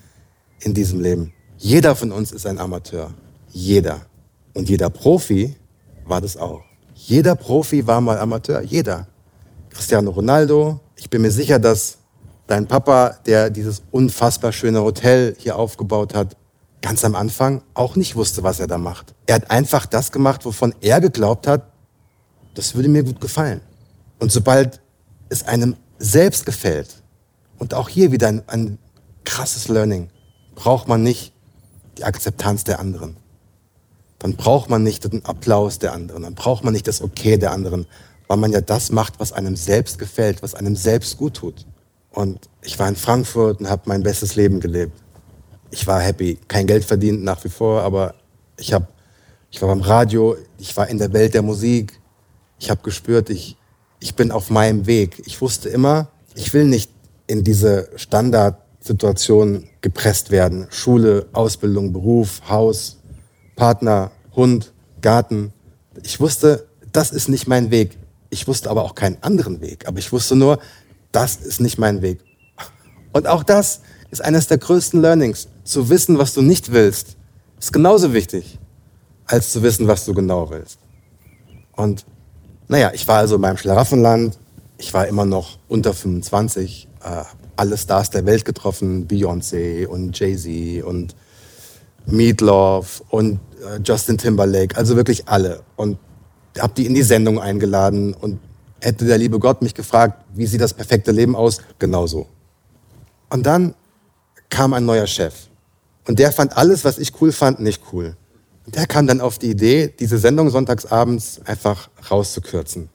in 0.60 0.74
diesem 0.74 1.00
Leben. 1.00 1.32
Jeder 1.56 1.94
von 1.94 2.10
uns 2.10 2.32
ist 2.32 2.46
ein 2.46 2.58
Amateur. 2.58 3.10
Jeder. 3.50 4.00
Und 4.54 4.68
jeder 4.68 4.90
Profi 4.90 5.54
war 6.04 6.20
das 6.20 6.36
auch. 6.36 6.62
Jeder 6.94 7.36
Profi 7.36 7.86
war 7.86 8.00
mal 8.00 8.18
Amateur. 8.18 8.60
Jeder. 8.62 9.06
Cristiano 9.70 10.10
Ronaldo. 10.10 10.80
Ich 10.96 11.08
bin 11.08 11.22
mir 11.22 11.30
sicher, 11.30 11.58
dass 11.58 11.99
dein 12.50 12.66
Papa, 12.66 13.16
der 13.26 13.48
dieses 13.50 13.82
unfassbar 13.92 14.52
schöne 14.52 14.82
Hotel 14.82 15.36
hier 15.38 15.56
aufgebaut 15.56 16.14
hat, 16.14 16.36
ganz 16.82 17.04
am 17.04 17.14
Anfang 17.14 17.62
auch 17.74 17.94
nicht 17.94 18.16
wusste, 18.16 18.42
was 18.42 18.58
er 18.58 18.66
da 18.66 18.76
macht. 18.76 19.14
Er 19.26 19.36
hat 19.36 19.50
einfach 19.50 19.86
das 19.86 20.10
gemacht, 20.10 20.44
wovon 20.44 20.74
er 20.80 21.00
geglaubt 21.00 21.46
hat, 21.46 21.70
das 22.54 22.74
würde 22.74 22.88
mir 22.88 23.04
gut 23.04 23.20
gefallen. 23.20 23.60
Und 24.18 24.32
sobald 24.32 24.80
es 25.28 25.46
einem 25.46 25.76
selbst 25.98 26.44
gefällt, 26.44 27.00
und 27.58 27.74
auch 27.74 27.88
hier 27.90 28.10
wieder 28.10 28.28
ein, 28.28 28.42
ein 28.48 28.78
krasses 29.24 29.68
Learning, 29.68 30.08
braucht 30.54 30.88
man 30.88 31.02
nicht 31.02 31.32
die 31.98 32.04
Akzeptanz 32.04 32.64
der 32.64 32.80
anderen. 32.80 33.16
Dann 34.18 34.34
braucht 34.34 34.70
man 34.70 34.82
nicht 34.82 35.04
den 35.04 35.24
Applaus 35.24 35.78
der 35.78 35.92
anderen, 35.92 36.22
dann 36.22 36.34
braucht 36.34 36.64
man 36.64 36.72
nicht 36.72 36.88
das 36.88 37.02
Okay 37.02 37.36
der 37.36 37.52
anderen, 37.52 37.86
weil 38.28 38.38
man 38.38 38.50
ja 38.50 38.60
das 38.60 38.90
macht, 38.90 39.20
was 39.20 39.32
einem 39.32 39.56
selbst 39.56 39.98
gefällt, 39.98 40.42
was 40.42 40.54
einem 40.54 40.74
selbst 40.74 41.18
gut 41.18 41.34
tut. 41.34 41.66
Und 42.12 42.48
ich 42.62 42.78
war 42.78 42.88
in 42.88 42.96
Frankfurt 42.96 43.60
und 43.60 43.68
habe 43.68 43.82
mein 43.86 44.02
bestes 44.02 44.36
Leben 44.36 44.60
gelebt. 44.60 44.92
Ich 45.70 45.86
war 45.86 46.00
happy, 46.00 46.38
kein 46.48 46.66
Geld 46.66 46.84
verdient 46.84 47.22
nach 47.22 47.42
wie 47.44 47.48
vor, 47.48 47.82
aber 47.82 48.14
ich 48.56 48.72
habe, 48.72 48.88
ich 49.50 49.62
war 49.62 49.68
beim 49.68 49.80
Radio, 49.80 50.36
ich 50.58 50.76
war 50.76 50.88
in 50.88 50.98
der 50.98 51.12
Welt 51.12 51.34
der 51.34 51.42
Musik, 51.42 52.00
ich 52.58 52.70
habe 52.70 52.82
gespürt, 52.82 53.30
ich, 53.30 53.56
ich 54.00 54.14
bin 54.14 54.32
auf 54.32 54.50
meinem 54.50 54.86
Weg. 54.86 55.22
Ich 55.26 55.40
wusste 55.40 55.68
immer, 55.68 56.08
ich 56.34 56.52
will 56.52 56.64
nicht 56.64 56.90
in 57.26 57.44
diese 57.44 57.88
Standardsituation 57.96 59.68
gepresst 59.80 60.30
werden. 60.30 60.66
Schule, 60.70 61.26
Ausbildung, 61.32 61.92
Beruf, 61.92 62.42
Haus, 62.48 62.98
Partner, 63.56 64.10
Hund, 64.34 64.72
Garten. 65.00 65.52
Ich 66.02 66.20
wusste, 66.20 66.66
das 66.92 67.12
ist 67.12 67.28
nicht 67.28 67.46
mein 67.46 67.70
Weg. 67.70 67.96
Ich 68.30 68.46
wusste 68.46 68.70
aber 68.70 68.84
auch 68.84 68.94
keinen 68.94 69.22
anderen 69.22 69.60
Weg. 69.60 69.86
Aber 69.86 69.98
ich 69.98 70.12
wusste 70.12 70.36
nur, 70.36 70.58
das 71.12 71.36
ist 71.36 71.60
nicht 71.60 71.78
mein 71.78 72.02
Weg. 72.02 72.20
Und 73.12 73.26
auch 73.26 73.42
das 73.42 73.80
ist 74.10 74.22
eines 74.24 74.46
der 74.46 74.58
größten 74.58 75.00
Learnings. 75.00 75.48
Zu 75.64 75.88
wissen, 75.88 76.18
was 76.18 76.34
du 76.34 76.42
nicht 76.42 76.72
willst, 76.72 77.16
ist 77.58 77.72
genauso 77.72 78.12
wichtig, 78.12 78.58
als 79.26 79.52
zu 79.52 79.62
wissen, 79.62 79.86
was 79.86 80.04
du 80.04 80.14
genau 80.14 80.50
willst. 80.50 80.78
Und 81.76 82.04
naja, 82.68 82.92
ich 82.94 83.06
war 83.08 83.18
also 83.18 83.36
in 83.36 83.40
meinem 83.40 83.56
Schlaraffenland. 83.56 84.38
Ich 84.78 84.94
war 84.94 85.06
immer 85.06 85.24
noch 85.24 85.58
unter 85.68 85.92
25. 85.92 86.88
Äh, 87.02 87.24
alle 87.56 87.76
Stars 87.76 88.10
der 88.10 88.26
Welt 88.26 88.44
getroffen. 88.44 89.06
Beyoncé 89.08 89.86
und 89.86 90.18
Jay-Z 90.18 90.84
und 90.84 91.14
Meatloaf 92.06 93.02
und 93.10 93.40
äh, 93.60 93.80
Justin 93.84 94.18
Timberlake. 94.18 94.76
Also 94.76 94.96
wirklich 94.96 95.28
alle. 95.28 95.62
Und 95.76 95.98
habe 96.58 96.72
die 96.76 96.86
in 96.86 96.94
die 96.94 97.02
Sendung 97.02 97.40
eingeladen. 97.40 98.14
Und 98.14 98.40
hätte 98.80 99.04
der 99.04 99.18
liebe 99.18 99.38
Gott 99.38 99.62
mich 99.62 99.74
gefragt, 99.74 100.24
wie 100.34 100.46
sieht 100.46 100.60
das 100.60 100.74
perfekte 100.74 101.12
Leben 101.12 101.36
aus? 101.36 101.58
Genauso. 101.78 102.26
Und 103.28 103.44
dann 103.46 103.74
kam 104.48 104.72
ein 104.72 104.84
neuer 104.84 105.06
Chef. 105.06 105.34
Und 106.06 106.18
der 106.18 106.32
fand 106.32 106.56
alles, 106.56 106.84
was 106.84 106.98
ich 106.98 107.20
cool 107.20 107.30
fand, 107.30 107.60
nicht 107.60 107.82
cool 107.92 108.16
der 108.74 108.86
kam 108.86 109.06
dann 109.06 109.20
auf 109.20 109.38
die 109.38 109.50
Idee, 109.50 109.92
diese 109.98 110.18
Sendung 110.18 110.50
sonntagsabends 110.50 111.40
einfach 111.44 111.88
rauszukürzen. 112.10 112.88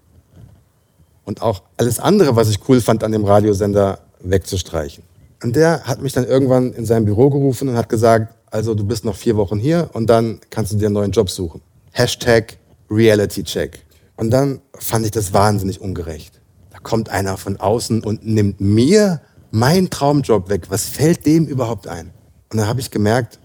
Und 1.24 1.41
auch 1.41 1.63
alles 1.78 2.00
andere, 2.00 2.36
was 2.36 2.50
ich 2.50 2.60
cool 2.69 2.82
fand 2.82 3.04
an 3.04 3.12
dem 3.12 3.26
Radiosender, 3.26 4.00
wegzustreichen. 4.19 5.04
Und 5.43 5.56
der 5.56 5.84
hat 5.84 6.02
mich 6.02 6.13
dann 6.13 6.26
irgendwann 6.26 6.74
in 6.74 6.86
sein 6.86 7.06
Büro 7.06 7.30
gerufen 7.30 7.69
und 7.69 7.76
hat 7.76 7.89
gesagt, 7.89 8.34
also 8.52 8.74
du 8.74 8.86
bist 8.86 9.06
noch 9.06 9.15
vier 9.15 9.36
Wochen 9.36 9.60
hier 9.60 9.89
und 9.93 10.08
dann 10.08 10.39
kannst 10.50 10.71
du 10.71 10.78
dir 10.78 10.86
einen 10.86 10.93
neuen 10.93 11.12
Job 11.12 11.30
suchen. 11.30 11.62
Hashtag 11.91 12.58
Reality 12.89 13.43
Check. 13.43 13.85
Und 14.17 14.32
dann 14.32 14.62
fand 14.78 15.06
ich 15.06 15.12
das 15.12 15.34
wahnsinnig 15.34 15.82
ungerecht. 15.82 16.41
Da 16.71 16.80
kommt 16.80 17.10
einer 17.10 17.38
von 17.38 17.58
außen 17.58 18.04
und 18.04 18.25
nimmt 18.25 18.62
mir 18.62 19.21
meinen 19.51 19.89
Traumjob 19.89 20.49
weg. 20.49 20.69
Was 20.69 20.86
fällt 20.86 21.25
dem 21.25 21.47
überhaupt 21.47 21.88
ein? 21.88 22.12
Und 22.51 22.58
dann 22.60 22.67
habe 22.67 22.80
ich 22.80 22.91
gemerkt, 22.91 23.39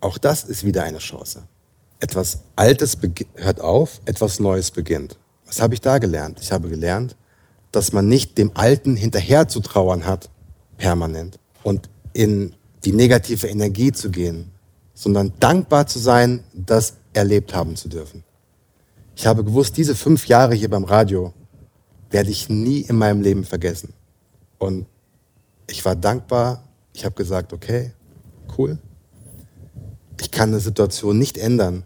auch 0.00 0.18
das 0.18 0.44
ist 0.44 0.64
wieder 0.64 0.82
eine 0.82 0.98
Chance. 0.98 1.44
Etwas 2.00 2.40
Altes 2.56 2.98
hört 3.34 3.60
auf, 3.60 4.00
etwas 4.04 4.40
Neues 4.40 4.72
beginnt. 4.72 5.16
Was 5.46 5.60
habe 5.60 5.74
ich 5.74 5.80
da 5.80 5.98
gelernt? 5.98 6.40
Ich 6.40 6.50
habe 6.50 6.68
gelernt, 6.68 7.16
dass 7.70 7.92
man 7.92 8.08
nicht 8.08 8.38
dem 8.38 8.50
Alten 8.54 8.96
hinterher 8.96 9.48
zu 9.48 9.60
trauern 9.60 10.04
hat, 10.04 10.28
permanent, 10.76 11.38
und 11.62 11.88
in 12.12 12.54
die 12.84 12.92
negative 12.92 13.46
Energie 13.46 13.92
zu 13.92 14.10
gehen, 14.10 14.50
sondern 14.94 15.32
dankbar 15.38 15.86
zu 15.86 15.98
sein, 15.98 16.42
das 16.52 16.94
erlebt 17.12 17.54
haben 17.54 17.76
zu 17.76 17.88
dürfen. 17.88 18.24
Ich 19.14 19.26
habe 19.26 19.44
gewusst, 19.44 19.76
diese 19.76 19.94
fünf 19.94 20.26
Jahre 20.26 20.54
hier 20.54 20.70
beim 20.70 20.84
Radio 20.84 21.32
werde 22.10 22.30
ich 22.30 22.48
nie 22.48 22.80
in 22.80 22.96
meinem 22.96 23.22
Leben 23.22 23.44
vergessen. 23.44 23.92
Und 24.58 24.86
ich 25.68 25.84
war 25.84 25.96
dankbar. 25.96 26.64
Ich 26.92 27.04
habe 27.04 27.14
gesagt, 27.14 27.52
okay, 27.52 27.92
cool, 28.56 28.78
ich 30.20 30.30
kann 30.30 30.50
eine 30.50 30.60
Situation 30.60 31.18
nicht 31.18 31.38
ändern, 31.38 31.84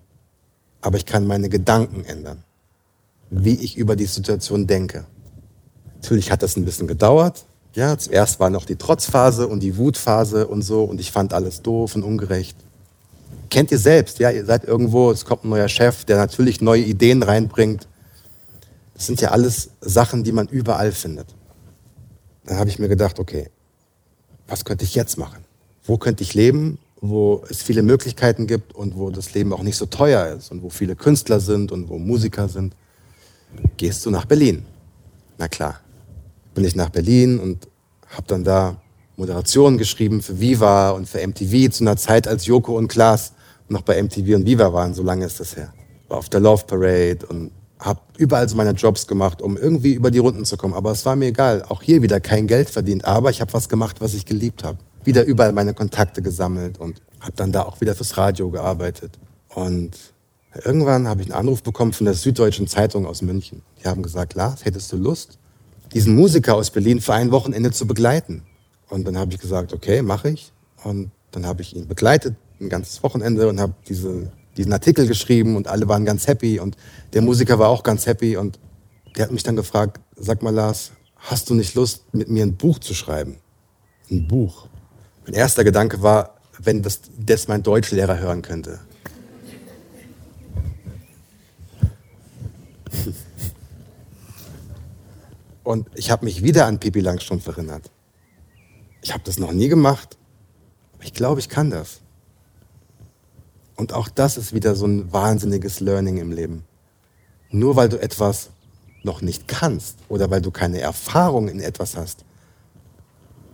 aber 0.81 0.99
ich 0.99 1.07
kann 1.07 1.27
meine 1.27 1.49
Gedanken 1.49 2.05
ändern, 2.05 2.43
wie 3.31 3.55
ich 3.55 3.77
über 3.77 3.97
die 3.97 4.07
Situation 4.07 4.67
denke. 4.67 5.07
Natürlich 5.95 6.31
hat 6.31 6.43
das 6.43 6.57
ein 6.57 6.65
bisschen 6.65 6.87
gedauert. 6.87 7.47
Ja, 7.75 7.97
zuerst 7.97 8.41
war 8.41 8.51
noch 8.51 8.65
die 8.65 8.77
Trotzphase 8.77 9.49
und 9.49 9.61
die 9.61 9.77
Wutphase 9.77 10.47
und 10.47 10.63
so 10.63 10.85
und 10.85 11.01
ich 11.01 11.13
fand 11.13 11.33
alles 11.33 11.63
doof 11.63 11.95
und 11.95 12.03
ungerecht. 12.03 12.57
Kennt 13.51 13.71
ihr 13.71 13.79
selbst, 13.79 14.19
ja, 14.19 14.31
ihr 14.31 14.45
seid 14.45 14.65
irgendwo, 14.65 15.11
es 15.11 15.25
kommt 15.25 15.45
ein 15.45 15.51
neuer 15.51 15.69
Chef, 15.69 16.05
der 16.05 16.17
natürlich 16.17 16.61
neue 16.61 16.83
Ideen 16.83 17.23
reinbringt. 17.23 17.87
Das 18.95 19.07
sind 19.07 19.21
ja 19.21 19.31
alles 19.31 19.71
Sachen, 19.81 20.25
die 20.25 20.33
man 20.33 20.49
überall 20.49 20.93
findet. 20.93 21.29
Dann 22.45 22.59
habe 22.59 22.71
ich 22.71 22.79
mir 22.79 22.89
gedacht, 22.89 23.19
okay, 23.19 23.51
was 24.47 24.65
könnte 24.65 24.85
ich 24.85 24.95
jetzt 24.95 25.19
machen? 25.19 25.45
Wo 25.85 25.99
könnte 25.99 26.23
ich 26.23 26.35
leben? 26.35 26.79
wo 27.01 27.45
es 27.49 27.63
viele 27.63 27.83
Möglichkeiten 27.83 28.47
gibt 28.47 28.75
und 28.75 28.97
wo 28.97 29.11
das 29.11 29.35
Leben 29.35 29.53
auch 29.53 29.63
nicht 29.63 29.77
so 29.77 29.87
teuer 29.87 30.35
ist 30.37 30.51
und 30.51 30.63
wo 30.63 30.71
viele 30.71 30.97
Künstler 30.97 31.41
sind 31.41 31.73
und 31.73 31.89
wo 31.89 31.99
Musiker 31.99 32.49
sind, 32.49 32.75
gehst 33.77 34.05
du 34.07 34.11
nach 34.11 34.25
Berlin. 34.25 34.65
Na 35.39 35.49
klar, 35.49 35.81
bin 36.55 36.65
ich 36.65 36.75
nach 36.75 36.91
Berlin 36.91 37.39
und 37.39 37.69
habe 38.09 38.27
dann 38.27 38.45
da 38.45 38.81
Moderationen 39.17 39.79
geschrieben 39.79 40.23
für 40.23 40.41
Viva 40.41 40.91
und 40.91 41.09
für 41.09 41.27
MTV 41.27 41.71
zu 41.71 41.85
einer 41.85 41.97
Zeit, 41.97 42.29
als 42.29 42.47
Joko 42.47 42.77
und 42.77 42.89
Klaas 42.89 43.33
noch 43.69 43.83
bei 43.83 44.03
MTV 44.03 44.37
und 44.37 44.47
Viva 44.47 44.73
waren. 44.73 44.95
So 44.95 45.03
lange 45.03 45.25
ist 45.25 45.41
das 45.41 45.57
her. 45.57 45.73
War 46.09 46.19
auf 46.19 46.29
der 46.29 46.41
Love 46.41 46.65
Parade 46.67 47.27
und 47.29 47.51
habe 47.79 48.01
überall 48.17 48.49
so 48.49 48.57
meine 48.57 48.71
Jobs 48.71 49.07
gemacht, 49.07 49.43
um 49.43 49.57
irgendwie 49.57 49.93
über 49.95 50.11
die 50.11 50.19
Runden 50.19 50.45
zu 50.45 50.57
kommen. 50.57 50.75
Aber 50.75 50.93
es 50.93 51.05
war 51.05 51.17
mir 51.17 51.27
egal. 51.27 51.63
Auch 51.69 51.83
hier 51.83 52.01
wieder 52.03 52.21
kein 52.21 52.47
Geld 52.47 52.71
verdient. 52.71 53.05
Aber 53.05 53.31
ich 53.31 53.41
habe 53.41 53.53
was 53.53 53.69
gemacht, 53.69 54.01
was 54.01 54.15
ich 54.15 54.25
geliebt 54.25 54.65
habe 54.65 54.79
wieder 55.07 55.25
überall 55.25 55.53
meine 55.53 55.73
Kontakte 55.73 56.21
gesammelt 56.21 56.79
und 56.79 57.01
habe 57.21 57.33
dann 57.37 57.53
da 57.53 57.63
auch 57.63 57.81
wieder 57.81 57.95
fürs 57.95 58.17
Radio 58.17 58.51
gearbeitet. 58.51 59.19
Und 59.55 59.93
irgendwann 60.65 61.09
habe 61.09 61.23
ich 61.23 61.29
einen 61.29 61.41
Anruf 61.41 61.63
bekommen 61.63 61.93
von 61.93 62.05
der 62.05 62.15
Süddeutschen 62.15 62.67
Zeitung 62.67 63.07
aus 63.07 63.23
München. 63.23 63.63
Die 63.83 63.89
haben 63.89 64.03
gesagt, 64.03 64.35
Lars, 64.35 64.65
hättest 64.65 64.93
du 64.93 64.97
Lust, 64.97 65.39
diesen 65.95 66.15
Musiker 66.15 66.57
aus 66.57 66.71
Berlin 66.71 67.01
für 67.01 67.15
ein 67.15 67.31
Wochenende 67.31 67.71
zu 67.71 67.87
begleiten? 67.87 68.43
Und 68.89 69.07
dann 69.07 69.17
habe 69.17 69.33
ich 69.33 69.39
gesagt, 69.39 69.73
okay, 69.73 70.03
mache 70.03 70.31
ich. 70.31 70.53
Und 70.85 71.11
dann 71.31 71.47
habe 71.47 71.63
ich 71.63 71.75
ihn 71.75 71.89
begleitet, 71.89 72.35
ein 72.61 72.69
ganzes 72.69 73.03
Wochenende 73.03 73.49
und 73.49 73.61
habe 73.61 73.75
diese, 73.89 74.31
diesen 74.57 74.73
Artikel 74.73 75.07
geschrieben 75.07 75.57
und 75.57 75.69
alle 75.69 75.89
waren 75.89 76.05
ganz 76.05 76.27
happy 76.27 76.59
und 76.59 76.77
der 77.13 77.23
Musiker 77.23 77.59
war 77.59 77.69
auch 77.69 77.83
ganz 77.83 78.07
happy 78.07 78.37
und 78.37 78.59
der 79.17 79.25
hat 79.25 79.33
mich 79.33 79.43
dann 79.43 79.57
gefragt, 79.57 80.01
sag 80.17 80.43
mal 80.43 80.55
Lars, 80.55 80.93
hast 81.17 81.51
du 81.51 81.55
nicht 81.55 81.75
Lust, 81.75 82.05
mit 82.13 82.29
mir 82.29 82.45
ein 82.45 82.57
Buch 82.57 82.79
zu 82.79 82.95
schreiben? 82.95 83.39
Ein 84.11 84.29
Buch. 84.29 84.69
Mein 85.25 85.35
erster 85.35 85.65
Gedanke 85.65 86.03
war, 86.03 86.37
wenn 86.59 86.83
das, 86.83 87.01
das 87.19 87.49
mein 87.49 87.63
Deutschlehrer 87.63 88.19
hören 88.19 88.43
könnte. 88.43 88.81
Und 95.65 95.89
ich 95.95 96.11
habe 96.11 96.25
mich 96.25 96.43
wieder 96.43 96.67
an 96.67 96.79
Pippi 96.79 97.01
Langstrumpf 97.01 97.47
erinnert. 97.49 97.91
Ich 99.03 99.13
habe 99.13 99.25
das 99.25 99.39
noch 99.39 99.53
nie 99.53 99.69
gemacht, 99.69 100.17
aber 100.95 101.05
ich 101.05 101.13
glaube, 101.13 101.41
ich 101.41 101.49
kann 101.49 101.71
das. 101.71 102.01
Und 103.77 103.93
auch 103.93 104.09
das 104.09 104.37
ist 104.37 104.55
wieder 104.55 104.75
so 104.75 104.87
ein 104.87 105.13
wahnsinniges 105.13 105.81
Learning 105.81 106.17
im 106.17 106.33
Leben. 106.33 106.65
Nur 107.51 107.77
weil 107.77 107.89
du 107.89 108.01
etwas 108.01 108.51
noch 109.03 109.23
nicht 109.23 109.47
kannst 109.47 109.99
oder 110.09 110.31
weil 110.31 110.41
du 110.41 110.51
keine 110.51 110.81
Erfahrung 110.81 111.49
in 111.49 111.61
etwas 111.61 111.97
hast, 111.97 112.25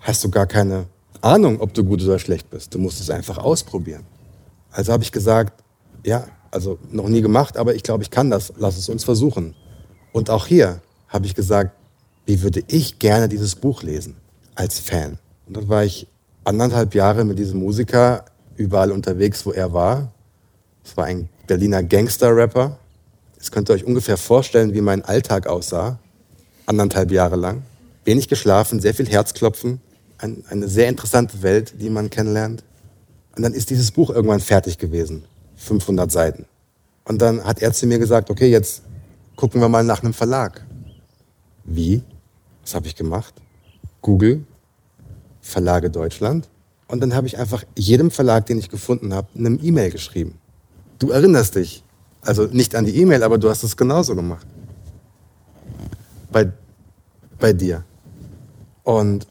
hast 0.01 0.25
du 0.25 0.31
gar 0.31 0.47
keine 0.47 0.87
Ahnung, 1.21 1.61
ob 1.61 1.75
du 1.75 1.85
gut 1.85 2.03
oder 2.03 2.19
schlecht 2.19 2.51
bist. 2.51 2.75
Du 2.75 2.79
musst 2.79 3.01
es 3.01 3.11
einfach 3.11 3.39
ausprobieren. 3.39 4.05
Also 4.71 4.93
habe 4.93 5.03
ich 5.03 5.13
gesagt, 5.13 5.63
ja, 6.05 6.27
also 6.51 6.79
noch 6.91 7.09
nie 7.09 7.23
gemacht, 7.23 7.57
aber 7.57 7.75
ich 7.75 7.83
glaube, 7.83 8.03
ich 8.03 8.11
kann 8.11 8.31
das. 8.31 8.53
Lass 8.57 8.77
es 8.77 8.89
uns 8.89 9.05
versuchen. 9.05 9.55
Und 10.13 10.31
auch 10.31 10.47
hier 10.47 10.81
habe 11.09 11.27
ich 11.27 11.35
gesagt, 11.35 11.77
wie 12.27 12.43
würde 12.43 12.63
ich 12.69 12.99
gerne 12.99 13.29
dieses 13.29 13.55
Buch 13.57 13.83
lesen 13.83 14.17
als 14.55 14.79
Fan? 14.79 15.19
Und 15.47 15.57
dann 15.57 15.69
war 15.69 15.85
ich 15.85 16.07
anderthalb 16.45 16.95
Jahre 16.95 17.25
mit 17.25 17.39
diesem 17.39 17.61
Musiker 17.61 18.25
überall 18.63 18.93
unterwegs, 18.93 19.45
wo 19.45 19.53
er 19.53 19.73
war. 19.73 20.13
Es 20.85 20.97
war 20.97 21.05
ein 21.05 21.29
Berliner 21.47 21.83
Gangster-Rapper. 21.83 22.79
Jetzt 23.35 23.53
könnt 23.53 23.69
ihr 23.69 23.75
euch 23.75 23.85
ungefähr 23.85 24.17
vorstellen, 24.17 24.73
wie 24.73 24.81
mein 24.81 25.05
Alltag 25.05 25.47
aussah. 25.47 25.99
Anderthalb 26.67 27.11
Jahre 27.11 27.37
lang. 27.37 27.63
Wenig 28.05 28.29
geschlafen, 28.29 28.81
sehr 28.81 28.95
viel 28.95 29.09
Herzklopfen. 29.09 29.81
Ein, 30.19 30.45
eine 30.49 30.69
sehr 30.69 30.89
interessante 30.89 31.43
Welt, 31.43 31.75
die 31.81 31.91
man 31.91 32.09
kennenlernt. 32.09 32.63
Und 33.37 33.43
dann 33.43 33.53
ist 33.53 33.71
dieses 33.71 33.91
Buch 33.91 34.11
irgendwann 34.11 34.41
fertig 34.41 34.79
gewesen. 34.79 35.25
500 35.57 36.11
Seiten. 36.11 36.47
Und 37.05 37.21
dann 37.21 37.45
hat 37.45 37.61
er 37.61 37.73
zu 37.73 37.87
mir 37.87 37.99
gesagt, 37.99 38.31
okay, 38.31 38.49
jetzt 38.49 38.83
gucken 39.37 39.61
wir 39.61 39.69
mal 39.69 39.85
nach 39.85 40.03
einem 40.03 40.15
Verlag. 40.15 40.65
Wie? 41.65 42.03
Was 42.63 42.75
habe 42.75 42.87
ich 42.87 42.95
gemacht? 42.95 43.35
Google, 44.01 44.45
Verlage 45.41 45.91
Deutschland. 45.91 46.49
Und 46.93 47.01
dann 47.01 47.15
habe 47.15 47.27
ich 47.27 47.39
einfach 47.39 47.65
jedem 47.75 48.11
Verlag, 48.11 48.45
den 48.45 48.59
ich 48.59 48.69
gefunden 48.69 49.15
habe, 49.15 49.27
eine 49.35 49.55
E-Mail 49.55 49.91
geschrieben. 49.91 50.39
Du 50.99 51.09
erinnerst 51.09 51.55
dich. 51.55 51.83
Also 52.21 52.45
nicht 52.45 52.75
an 52.75 52.85
die 52.85 52.95
E-Mail, 52.95 53.23
aber 53.23 53.39
du 53.39 53.49
hast 53.49 53.63
es 53.63 53.79
genauso 53.79 54.15
gemacht. 54.15 54.47
Bei, 56.31 56.53
bei 57.39 57.55
dir. 57.55 57.83
Und 58.83 59.27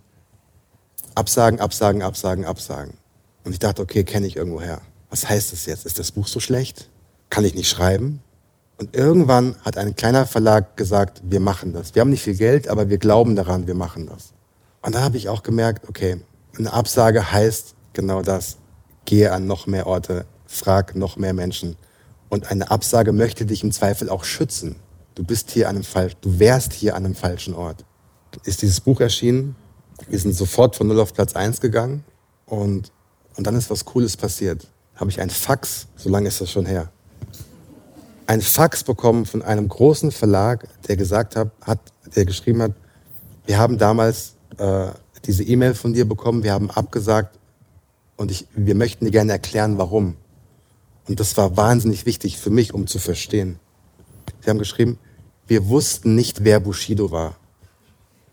Absagen, 1.14 1.60
Absagen, 1.60 2.02
Absagen, 2.02 2.46
Absagen. 2.46 2.96
Und 3.44 3.52
ich 3.52 3.60
dachte, 3.60 3.84
okay, 3.84 4.04
kenne 4.04 4.26
ich 4.26 4.38
irgendwo 4.38 4.60
her. 4.60 4.82
Was 5.12 5.30
heißt 5.30 5.54
das 5.54 5.68
jetzt? 5.68 5.86
Ist 5.86 6.00
das 6.00 6.12
Buch 6.12 6.26
so 6.26 6.40
schlecht? 6.40 6.90
Kann 7.30 7.46
ich 7.46 7.54
nicht 7.54 7.70
schreiben? 7.70 8.24
Und 8.80 8.96
irgendwann 8.96 9.56
hat 9.62 9.78
ein 9.78 9.96
kleiner 9.96 10.26
Verlag 10.26 10.78
gesagt, 10.78 11.22
wir 11.24 11.40
machen 11.40 11.74
das. 11.74 11.94
Wir 11.94 12.00
haben 12.00 12.10
nicht 12.10 12.24
viel 12.24 12.38
Geld, 12.38 12.68
aber 12.68 12.90
wir 12.90 12.98
glauben 12.98 13.36
daran, 13.36 13.68
wir 13.68 13.76
machen 13.76 14.08
das. 14.08 14.34
Und 14.82 14.96
da 14.96 15.02
habe 15.02 15.18
ich 15.18 15.30
auch 15.30 15.44
gemerkt, 15.44 15.88
okay, 15.88 16.22
eine 16.58 16.74
Absage 16.74 17.32
heißt 17.32 17.76
genau 17.94 18.22
das. 18.22 18.58
Gehe 19.06 19.32
an 19.32 19.48
noch 19.48 19.68
mehr 19.68 19.88
Orte, 19.88 20.26
frag 20.46 20.96
noch 20.96 21.18
mehr 21.18 21.34
Menschen. 21.34 21.76
Und 22.30 22.52
eine 22.52 22.72
Absage 22.72 23.12
möchte 23.12 23.46
dich 23.46 23.64
im 23.64 23.72
Zweifel 23.72 24.10
auch 24.10 24.24
schützen. 24.24 24.76
Du 25.16 25.24
bist 25.24 25.52
hier 25.52 25.68
an 25.68 25.76
einem 25.76 25.84
Fall, 25.84 26.12
du 26.22 26.40
wärst 26.40 26.74
hier 26.74 26.96
an 26.96 27.06
einem 27.06 27.16
falschen 27.16 27.54
Ort. 27.54 27.84
Ist 28.46 28.62
dieses 28.62 28.80
Buch 28.80 29.02
erschienen? 29.02 29.56
Wir 30.08 30.20
sind 30.20 30.34
sofort 30.34 30.76
von 30.76 30.88
null 30.88 31.00
auf 31.00 31.14
Platz 31.14 31.36
eins 31.36 31.60
gegangen 31.60 32.04
und, 32.46 32.92
und 33.36 33.46
dann 33.46 33.56
ist 33.56 33.70
was 33.70 33.84
Cooles 33.86 34.16
passiert. 34.16 34.68
Habe 34.96 35.10
ich 35.10 35.20
ein 35.20 35.30
Fax, 35.30 35.88
so 35.96 36.10
lange 36.10 36.28
ist 36.28 36.40
das 36.40 36.52
schon 36.52 36.66
her, 36.66 36.92
ein 38.28 38.42
Fax 38.42 38.84
bekommen 38.84 39.26
von 39.26 39.42
einem 39.42 39.68
großen 39.68 40.12
Verlag, 40.12 40.68
der 40.88 40.96
gesagt 40.96 41.36
hat, 41.36 41.52
hat 41.62 41.80
der 42.16 42.26
geschrieben 42.26 42.62
hat, 42.62 42.72
wir 43.46 43.58
haben 43.58 43.78
damals 43.78 44.36
äh, 44.58 44.88
diese 45.26 45.44
E-Mail 45.44 45.74
von 45.74 45.94
dir 45.94 46.08
bekommen, 46.08 46.44
wir 46.44 46.54
haben 46.54 46.72
abgesagt 46.72 47.38
und 48.18 48.32
ich, 48.32 48.48
wir 48.56 48.76
möchten 48.76 49.06
dir 49.06 49.12
gerne 49.12 49.32
erklären, 49.32 49.78
warum. 49.78 50.16
Und 51.08 51.20
das 51.20 51.38
war 51.38 51.58
wahnsinnig 51.58 52.06
wichtig 52.06 52.38
für 52.38 52.50
mich, 52.50 52.74
um 52.74 52.88
zu 52.88 53.00
verstehen. 53.00 53.60
Sie 54.42 54.50
haben 54.50 54.60
geschrieben, 54.60 54.98
wir 55.48 55.68
wussten 55.68 56.16
nicht, 56.16 56.44
wer 56.44 56.60
Bushido 56.60 57.12
war. 57.12 57.36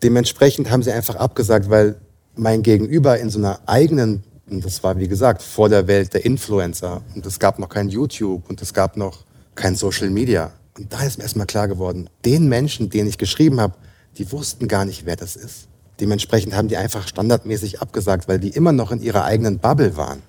Dementsprechend 0.03 0.69
haben 0.71 0.83
sie 0.83 0.91
einfach 0.91 1.15
abgesagt, 1.15 1.69
weil 1.69 1.99
mein 2.35 2.63
Gegenüber 2.63 3.19
in 3.19 3.29
so 3.29 3.39
einer 3.39 3.59
eigenen, 3.65 4.23
und 4.49 4.63
das 4.63 4.83
war 4.83 4.97
wie 4.97 5.07
gesagt 5.07 5.41
vor 5.41 5.69
der 5.69 5.87
Welt 5.87 6.13
der 6.13 6.25
Influencer, 6.25 7.01
und 7.15 7.25
es 7.25 7.39
gab 7.39 7.59
noch 7.59 7.69
kein 7.69 7.89
YouTube 7.89 8.49
und 8.49 8.61
es 8.61 8.73
gab 8.73 8.95
noch 8.95 9.25
kein 9.55 9.75
Social 9.75 10.09
Media. 10.09 10.53
Und 10.77 10.93
da 10.93 11.03
ist 11.03 11.17
mir 11.17 11.23
erstmal 11.23 11.47
klar 11.47 11.67
geworden, 11.67 12.09
den 12.23 12.47
Menschen, 12.47 12.89
denen 12.89 13.09
ich 13.09 13.17
geschrieben 13.17 13.59
habe, 13.59 13.75
die 14.17 14.31
wussten 14.31 14.67
gar 14.67 14.85
nicht, 14.85 15.05
wer 15.05 15.15
das 15.15 15.35
ist. 15.35 15.68
Dementsprechend 15.99 16.55
haben 16.55 16.67
die 16.67 16.77
einfach 16.77 17.07
standardmäßig 17.07 17.81
abgesagt, 17.81 18.27
weil 18.27 18.39
die 18.39 18.49
immer 18.49 18.71
noch 18.71 18.91
in 18.91 19.01
ihrer 19.01 19.25
eigenen 19.25 19.59
Bubble 19.59 19.97
waren, 19.97 20.21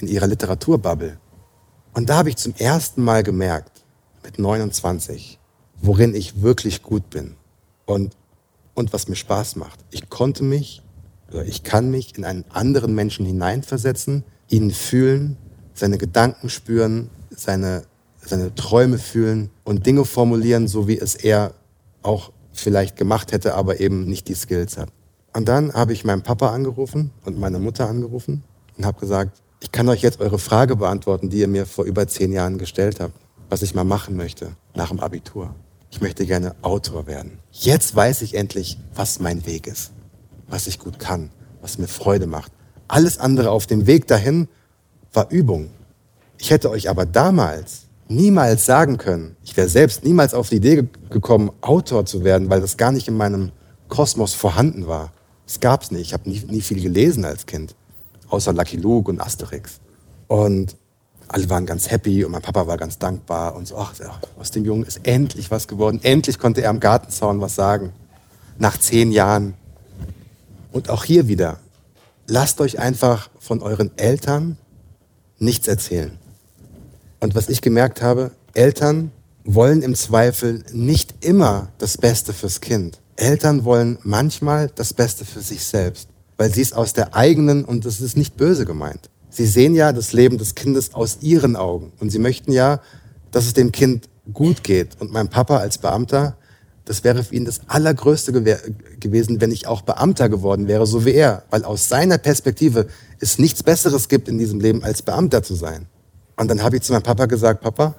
in 0.00 0.08
ihrer 0.08 0.26
Literaturbubble. 0.26 1.18
Und 1.92 2.08
da 2.08 2.16
habe 2.16 2.30
ich 2.30 2.36
zum 2.36 2.54
ersten 2.56 3.02
Mal 3.02 3.22
gemerkt, 3.22 3.84
mit 4.24 4.38
29, 4.38 5.38
worin 5.80 6.14
ich 6.14 6.42
wirklich 6.42 6.82
gut 6.82 7.10
bin 7.10 7.36
und, 7.84 8.16
und 8.74 8.92
was 8.92 9.08
mir 9.08 9.16
Spaß 9.16 9.56
macht. 9.56 9.78
Ich 9.90 10.08
konnte 10.08 10.42
mich 10.42 10.82
oder 11.30 11.44
ich 11.44 11.62
kann 11.62 11.90
mich 11.90 12.16
in 12.16 12.24
einen 12.24 12.44
anderen 12.50 12.94
Menschen 12.94 13.26
hineinversetzen, 13.26 14.24
ihn 14.48 14.70
fühlen, 14.70 15.36
seine 15.74 15.98
Gedanken 15.98 16.48
spüren, 16.48 17.10
seine, 17.30 17.82
seine 18.20 18.54
Träume 18.54 18.98
fühlen 18.98 19.50
und 19.64 19.86
Dinge 19.86 20.04
formulieren, 20.04 20.68
so 20.68 20.88
wie 20.88 20.98
es 20.98 21.14
er 21.14 21.54
auch 22.02 22.32
vielleicht 22.60 22.96
gemacht 22.96 23.32
hätte, 23.32 23.54
aber 23.54 23.80
eben 23.80 24.04
nicht 24.04 24.28
die 24.28 24.34
Skills 24.34 24.76
hat. 24.76 24.88
Und 25.36 25.48
dann 25.48 25.72
habe 25.74 25.92
ich 25.92 26.04
meinen 26.04 26.22
Papa 26.22 26.50
angerufen 26.50 27.10
und 27.24 27.38
meine 27.38 27.58
Mutter 27.58 27.88
angerufen 27.88 28.44
und 28.76 28.86
habe 28.86 29.00
gesagt, 29.00 29.42
ich 29.60 29.72
kann 29.72 29.88
euch 29.88 30.02
jetzt 30.02 30.20
eure 30.20 30.38
Frage 30.38 30.76
beantworten, 30.76 31.30
die 31.30 31.38
ihr 31.38 31.48
mir 31.48 31.66
vor 31.66 31.84
über 31.84 32.06
zehn 32.06 32.32
Jahren 32.32 32.58
gestellt 32.58 33.00
habt, 33.00 33.14
was 33.48 33.62
ich 33.62 33.74
mal 33.74 33.84
machen 33.84 34.16
möchte 34.16 34.52
nach 34.74 34.88
dem 34.88 35.00
Abitur. 35.00 35.54
Ich 35.90 36.00
möchte 36.00 36.26
gerne 36.26 36.54
Autor 36.62 37.06
werden. 37.06 37.38
Jetzt 37.50 37.94
weiß 37.94 38.22
ich 38.22 38.34
endlich, 38.34 38.78
was 38.94 39.20
mein 39.20 39.46
Weg 39.46 39.66
ist, 39.66 39.92
was 40.48 40.66
ich 40.66 40.78
gut 40.78 40.98
kann, 40.98 41.30
was 41.60 41.78
mir 41.78 41.88
Freude 41.88 42.26
macht. 42.26 42.52
Alles 42.88 43.18
andere 43.18 43.50
auf 43.50 43.66
dem 43.66 43.86
Weg 43.86 44.06
dahin 44.06 44.48
war 45.12 45.30
Übung. 45.30 45.70
Ich 46.38 46.50
hätte 46.50 46.70
euch 46.70 46.90
aber 46.90 47.06
damals 47.06 47.83
niemals 48.14 48.66
sagen 48.66 48.98
können, 48.98 49.36
ich 49.44 49.56
wäre 49.56 49.68
selbst 49.68 50.04
niemals 50.04 50.34
auf 50.34 50.48
die 50.48 50.56
Idee 50.56 50.88
gekommen, 51.10 51.50
Autor 51.60 52.06
zu 52.06 52.24
werden, 52.24 52.50
weil 52.50 52.60
das 52.60 52.76
gar 52.76 52.92
nicht 52.92 53.08
in 53.08 53.16
meinem 53.16 53.52
Kosmos 53.88 54.34
vorhanden 54.34 54.86
war. 54.86 55.12
Es 55.46 55.60
gab's 55.60 55.90
nicht. 55.90 56.02
Ich 56.02 56.12
habe 56.12 56.28
nie, 56.28 56.42
nie 56.48 56.60
viel 56.60 56.80
gelesen 56.80 57.24
als 57.24 57.46
Kind, 57.46 57.74
außer 58.28 58.52
Lucky 58.52 58.76
Luke 58.76 59.10
und 59.10 59.20
Asterix. 59.20 59.80
Und 60.26 60.76
alle 61.28 61.48
waren 61.50 61.66
ganz 61.66 61.90
happy 61.90 62.24
und 62.24 62.32
mein 62.32 62.42
Papa 62.42 62.66
war 62.66 62.76
ganz 62.76 62.98
dankbar 62.98 63.54
und 63.54 63.66
so, 63.66 63.76
ach, 63.76 63.94
aus 64.38 64.50
dem 64.50 64.64
Jungen 64.64 64.84
ist 64.84 65.00
endlich 65.06 65.50
was 65.50 65.68
geworden. 65.68 66.00
Endlich 66.02 66.38
konnte 66.38 66.62
er 66.62 66.70
am 66.70 66.80
Gartenzaun 66.80 67.40
was 67.40 67.54
sagen. 67.54 67.92
Nach 68.58 68.78
zehn 68.78 69.10
Jahren. 69.10 69.54
Und 70.72 70.90
auch 70.90 71.04
hier 71.04 71.28
wieder, 71.28 71.58
lasst 72.26 72.60
euch 72.60 72.78
einfach 72.78 73.30
von 73.38 73.62
euren 73.62 73.96
Eltern 73.96 74.56
nichts 75.38 75.68
erzählen. 75.68 76.18
Und 77.24 77.34
was 77.34 77.48
ich 77.48 77.62
gemerkt 77.62 78.02
habe, 78.02 78.32
Eltern 78.52 79.10
wollen 79.44 79.80
im 79.80 79.94
Zweifel 79.94 80.62
nicht 80.74 81.24
immer 81.24 81.72
das 81.78 81.96
Beste 81.96 82.34
fürs 82.34 82.60
Kind. 82.60 83.00
Eltern 83.16 83.64
wollen 83.64 83.96
manchmal 84.02 84.70
das 84.74 84.92
Beste 84.92 85.24
für 85.24 85.40
sich 85.40 85.64
selbst, 85.64 86.10
weil 86.36 86.52
sie 86.52 86.60
es 86.60 86.74
aus 86.74 86.92
der 86.92 87.16
eigenen, 87.16 87.64
und 87.64 87.86
das 87.86 88.02
ist 88.02 88.18
nicht 88.18 88.36
böse 88.36 88.66
gemeint, 88.66 89.08
sie 89.30 89.46
sehen 89.46 89.74
ja 89.74 89.92
das 89.94 90.12
Leben 90.12 90.36
des 90.36 90.54
Kindes 90.54 90.92
aus 90.92 91.16
ihren 91.22 91.56
Augen 91.56 91.94
und 91.98 92.10
sie 92.10 92.18
möchten 92.18 92.52
ja, 92.52 92.82
dass 93.30 93.46
es 93.46 93.54
dem 93.54 93.72
Kind 93.72 94.10
gut 94.34 94.62
geht. 94.62 95.00
Und 95.00 95.10
mein 95.10 95.30
Papa 95.30 95.56
als 95.56 95.78
Beamter, 95.78 96.36
das 96.84 97.04
wäre 97.04 97.24
für 97.24 97.34
ihn 97.34 97.46
das 97.46 97.62
Allergrößte 97.68 98.32
gew 98.32 98.54
gewesen, 99.00 99.40
wenn 99.40 99.50
ich 99.50 99.66
auch 99.66 99.80
Beamter 99.80 100.28
geworden 100.28 100.68
wäre, 100.68 100.86
so 100.86 101.06
wie 101.06 101.14
er, 101.14 101.44
weil 101.48 101.64
aus 101.64 101.88
seiner 101.88 102.18
Perspektive 102.18 102.86
es 103.18 103.38
nichts 103.38 103.62
Besseres 103.62 104.10
gibt 104.10 104.28
in 104.28 104.36
diesem 104.36 104.60
Leben, 104.60 104.84
als 104.84 105.00
Beamter 105.00 105.42
zu 105.42 105.54
sein. 105.54 105.86
Und 106.36 106.48
dann 106.48 106.62
habe 106.62 106.76
ich 106.76 106.82
zu 106.82 106.92
meinem 106.92 107.02
Papa 107.02 107.26
gesagt, 107.26 107.62
Papa, 107.62 107.94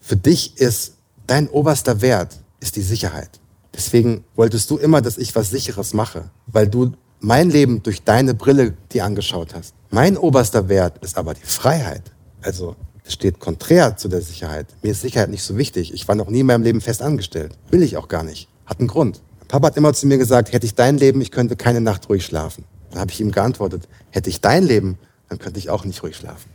für 0.00 0.16
dich 0.16 0.58
ist 0.58 0.94
dein 1.26 1.48
oberster 1.48 2.00
Wert 2.00 2.38
ist 2.60 2.76
die 2.76 2.82
Sicherheit. 2.82 3.40
Deswegen 3.74 4.24
wolltest 4.36 4.70
du 4.70 4.76
immer, 4.76 5.00
dass 5.00 5.18
ich 5.18 5.34
was 5.34 5.50
Sicheres 5.50 5.94
mache, 5.94 6.30
weil 6.46 6.68
du 6.68 6.92
mein 7.20 7.50
Leben 7.50 7.82
durch 7.82 8.02
deine 8.02 8.34
Brille 8.34 8.74
dir 8.92 9.04
angeschaut 9.04 9.54
hast. 9.54 9.74
Mein 9.90 10.16
oberster 10.16 10.68
Wert 10.68 11.02
ist 11.02 11.16
aber 11.16 11.34
die 11.34 11.44
Freiheit. 11.44 12.02
Also 12.42 12.76
es 13.04 13.14
steht 13.14 13.40
konträr 13.40 13.96
zu 13.96 14.08
der 14.08 14.20
Sicherheit. 14.20 14.66
Mir 14.82 14.92
ist 14.92 15.00
Sicherheit 15.00 15.30
nicht 15.30 15.42
so 15.42 15.56
wichtig. 15.56 15.94
Ich 15.94 16.06
war 16.08 16.14
noch 16.14 16.28
nie 16.28 16.40
in 16.40 16.46
meinem 16.46 16.62
Leben 16.62 16.80
fest 16.80 17.00
angestellt. 17.00 17.56
Will 17.70 17.82
ich 17.82 17.96
auch 17.96 18.08
gar 18.08 18.24
nicht. 18.24 18.48
Hat 18.66 18.80
einen 18.80 18.88
Grund. 18.88 19.22
Papa 19.48 19.68
hat 19.68 19.76
immer 19.76 19.92
zu 19.94 20.06
mir 20.06 20.18
gesagt, 20.18 20.52
hätte 20.52 20.66
ich 20.66 20.74
dein 20.74 20.98
Leben, 20.98 21.20
ich 21.20 21.30
könnte 21.30 21.56
keine 21.56 21.80
Nacht 21.80 22.08
ruhig 22.08 22.24
schlafen. 22.24 22.64
Dann 22.90 23.00
habe 23.00 23.10
ich 23.10 23.20
ihm 23.20 23.32
geantwortet, 23.32 23.88
hätte 24.10 24.30
ich 24.30 24.40
dein 24.40 24.64
Leben, 24.64 24.98
dann 25.28 25.38
könnte 25.38 25.58
ich 25.58 25.70
auch 25.70 25.84
nicht 25.84 26.02
ruhig 26.02 26.16
schlafen. 26.16 26.50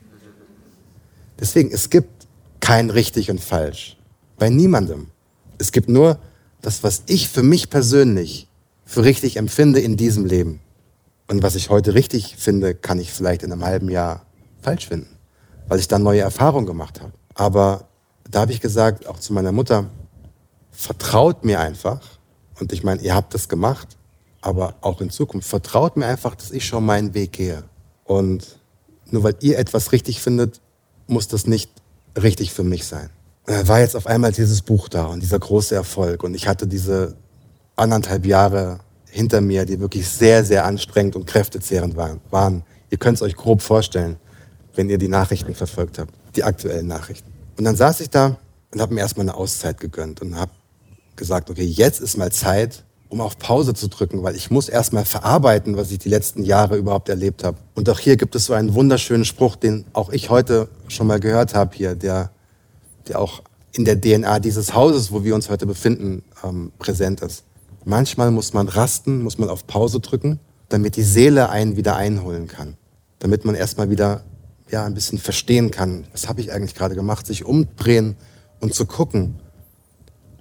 Deswegen, 1.40 1.72
es 1.72 1.90
gibt 1.90 2.28
kein 2.60 2.90
richtig 2.90 3.30
und 3.30 3.40
falsch. 3.40 3.98
Bei 4.38 4.50
niemandem. 4.50 5.08
Es 5.58 5.72
gibt 5.72 5.90
nur 5.90 6.20
das, 6.62 6.84
was 6.84 7.04
ich 7.08 7.30
für 7.30 7.44
mich 7.44 7.70
persönlich 7.70 8.48
für 8.86 9.04
richtig 9.04 9.38
empfinde 9.38 9.80
in 9.80 9.98
diesem 9.98 10.26
Leben. 10.26 10.60
Und 11.28 11.44
was 11.44 11.56
ich 11.56 11.70
heute 11.70 11.94
richtig 11.94 12.36
finde, 12.38 12.74
kann 12.74 13.00
ich 13.00 13.12
vielleicht 13.12 13.44
in 13.44 13.52
einem 13.52 13.66
halben 13.66 13.90
Jahr 13.90 14.26
falsch 14.62 14.88
finden. 14.88 15.18
weil 15.68 15.80
ich 15.80 15.88
dann 15.90 16.02
neue 16.02 16.22
Erfahrungen 16.22 16.66
gemacht 16.66 17.02
habe. 17.02 17.12
Aber 17.34 17.88
da 18.30 18.42
habe 18.42 18.54
ich 18.54 18.62
gesagt, 18.62 19.06
auch 19.08 19.20
zu 19.20 19.34
meiner 19.34 19.52
Mutter, 19.52 19.90
vertraut 20.72 21.44
mir 21.44 21.60
einfach. 21.60 22.00
Und 22.60 22.72
ich 22.72 22.84
meine, 22.84 23.02
ihr 23.02 23.14
habt 23.14 23.34
das 23.34 23.50
gemacht, 23.50 23.98
aber 24.42 24.76
auch 24.82 25.02
in 25.02 25.10
Zukunft, 25.10 25.48
vertraut 25.48 25.98
mir 25.98 26.06
einfach, 26.06 26.36
dass 26.36 26.52
ich 26.52 26.66
schon 26.66 26.86
meinen 26.86 27.14
Weg 27.14 27.34
gehe. 27.34 27.64
Und 28.06 28.60
nur 29.12 29.24
weil 29.24 29.36
ihr 29.42 29.60
etwas 29.60 29.92
richtig 29.92 30.22
findet, 30.22 30.62
muss 31.08 31.28
das 31.28 31.48
nicht 31.48 31.72
richtig 32.22 32.54
für 32.54 32.64
mich 32.64 32.86
sein. 32.86 33.10
Und 33.46 33.54
dann 33.54 33.68
war 33.68 33.80
jetzt 33.80 33.96
auf 33.96 34.08
einmal 34.08 34.32
dieses 34.32 34.62
Buch 34.62 34.90
da 34.90 35.06
und 35.06 35.22
dieser 35.22 35.40
große 35.40 35.74
Erfolg. 35.74 36.24
Und 36.24 36.36
ich 36.36 36.48
hatte 36.48 36.68
diese 36.68 37.16
anderthalb 37.76 38.26
Jahre 38.26 38.80
hinter 39.10 39.42
mir, 39.42 39.66
die 39.66 39.80
wirklich 39.80 40.08
sehr, 40.08 40.44
sehr 40.44 40.66
anstrengend 40.66 41.16
und 41.16 41.26
kräftezehrend 41.26 41.96
waren. 41.96 42.64
Ihr 42.90 42.98
könnt 42.98 43.18
es 43.18 43.22
euch 43.22 43.36
grob 43.36 43.62
vorstellen, 43.62 44.18
wenn 44.76 44.90
ihr 44.90 44.98
die 44.98 45.08
Nachrichten 45.08 45.56
verfolgt 45.56 45.98
habt, 46.00 46.14
die 46.36 46.44
aktuellen 46.44 46.88
Nachrichten. 46.88 47.32
Und 47.58 47.64
dann 47.64 47.76
saß 47.76 48.02
ich 48.02 48.10
da 48.10 48.38
und 48.72 48.82
habe 48.82 48.94
mir 48.94 49.02
erstmal 49.02 49.26
eine 49.26 49.36
Auszeit 49.36 49.80
gegönnt 49.80 50.22
und 50.22 50.36
habe 50.36 50.52
gesagt, 51.16 51.50
okay, 51.50 51.64
jetzt 51.64 52.00
ist 52.00 52.18
mal 52.18 52.32
Zeit, 52.32 52.84
um 53.10 53.22
auf 53.22 53.38
Pause 53.38 53.74
zu 53.74 53.88
drücken, 53.88 54.24
weil 54.24 54.36
ich 54.36 54.52
muss 54.52 54.70
erstmal 54.70 55.06
verarbeiten, 55.06 55.78
was 55.78 55.92
ich 55.92 56.00
die 56.00 56.10
letzten 56.10 56.44
Jahre 56.44 56.78
überhaupt 56.78 57.10
erlebt 57.10 57.44
habe. 57.44 57.58
Und 57.76 57.90
auch 57.90 58.00
hier 58.00 58.18
gibt 58.18 58.36
es 58.36 58.46
so 58.46 58.54
einen 58.54 58.74
wunderschönen 58.74 59.26
Spruch, 59.26 59.56
den 59.56 59.86
auch 59.94 60.10
ich 60.12 60.30
heute 60.30 60.68
schon 60.88 61.08
mal 61.08 61.20
gehört 61.20 61.54
habe 61.54 61.76
hier, 61.76 61.96
der, 61.96 62.32
der 63.08 63.20
auch 63.20 63.42
in 63.72 63.86
der 63.86 64.00
DNA 64.00 64.40
dieses 64.40 64.74
Hauses, 64.74 65.12
wo 65.12 65.24
wir 65.24 65.36
uns 65.36 65.50
heute 65.50 65.66
befinden, 65.66 66.24
ähm, 66.44 66.72
präsent 66.80 67.22
ist. 67.22 67.44
Manchmal 67.86 68.32
muss 68.32 68.54
man 68.54 68.68
rasten, 68.68 69.24
muss 69.24 69.38
man 69.38 69.50
auf 69.50 69.68
Pause 69.68 70.00
drücken, 70.00 70.40
damit 70.68 70.96
die 70.98 71.04
Seele 71.04 71.50
einen 71.50 71.78
wieder 71.78 71.96
einholen 71.96 72.48
kann. 72.48 72.76
Damit 73.20 73.46
man 73.46 73.56
erstmal 73.56 73.90
wieder 73.90 74.24
ja, 74.70 74.86
ein 74.86 74.94
bisschen 74.94 75.18
verstehen 75.18 75.72
kann, 75.72 76.06
was 76.12 76.28
habe 76.28 76.42
ich 76.42 76.52
eigentlich 76.52 76.76
gerade 76.76 76.96
gemacht, 76.96 77.26
sich 77.26 77.46
umdrehen 77.46 78.18
und 78.60 78.74
zu 78.74 78.86
gucken, 78.86 79.40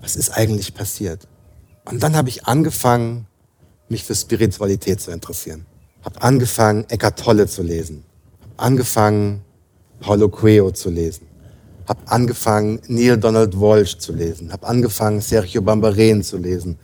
was 0.00 0.16
ist 0.16 0.30
eigentlich 0.30 0.74
passiert. 0.74 1.28
Und 1.86 2.02
dann 2.02 2.16
habe 2.16 2.28
ich 2.28 2.46
angefangen, 2.46 3.26
mich 3.88 4.04
für 4.04 4.14
Spiritualität 4.14 5.00
zu 5.00 5.12
interessieren. 5.12 5.66
Habe 6.04 6.20
angefangen, 6.20 6.84
Eckhart 6.88 7.18
Tolle 7.18 7.46
zu 7.46 7.62
lesen. 7.62 8.04
Habe 8.42 8.52
angefangen, 8.56 9.42
Paulo 10.00 10.28
Coelho 10.28 10.72
zu 10.72 10.90
lesen. 10.90 11.26
Habe 11.88 12.00
angefangen, 12.06 12.80
Neil 12.88 13.16
Donald 13.16 13.58
Walsh 13.58 13.98
zu 13.98 14.12
lesen. 14.12 14.52
Habe 14.52 14.66
angefangen, 14.66 15.20
Sergio 15.20 15.62
Bambaren 15.62 16.24
zu 16.24 16.36
lesen. 16.36 16.76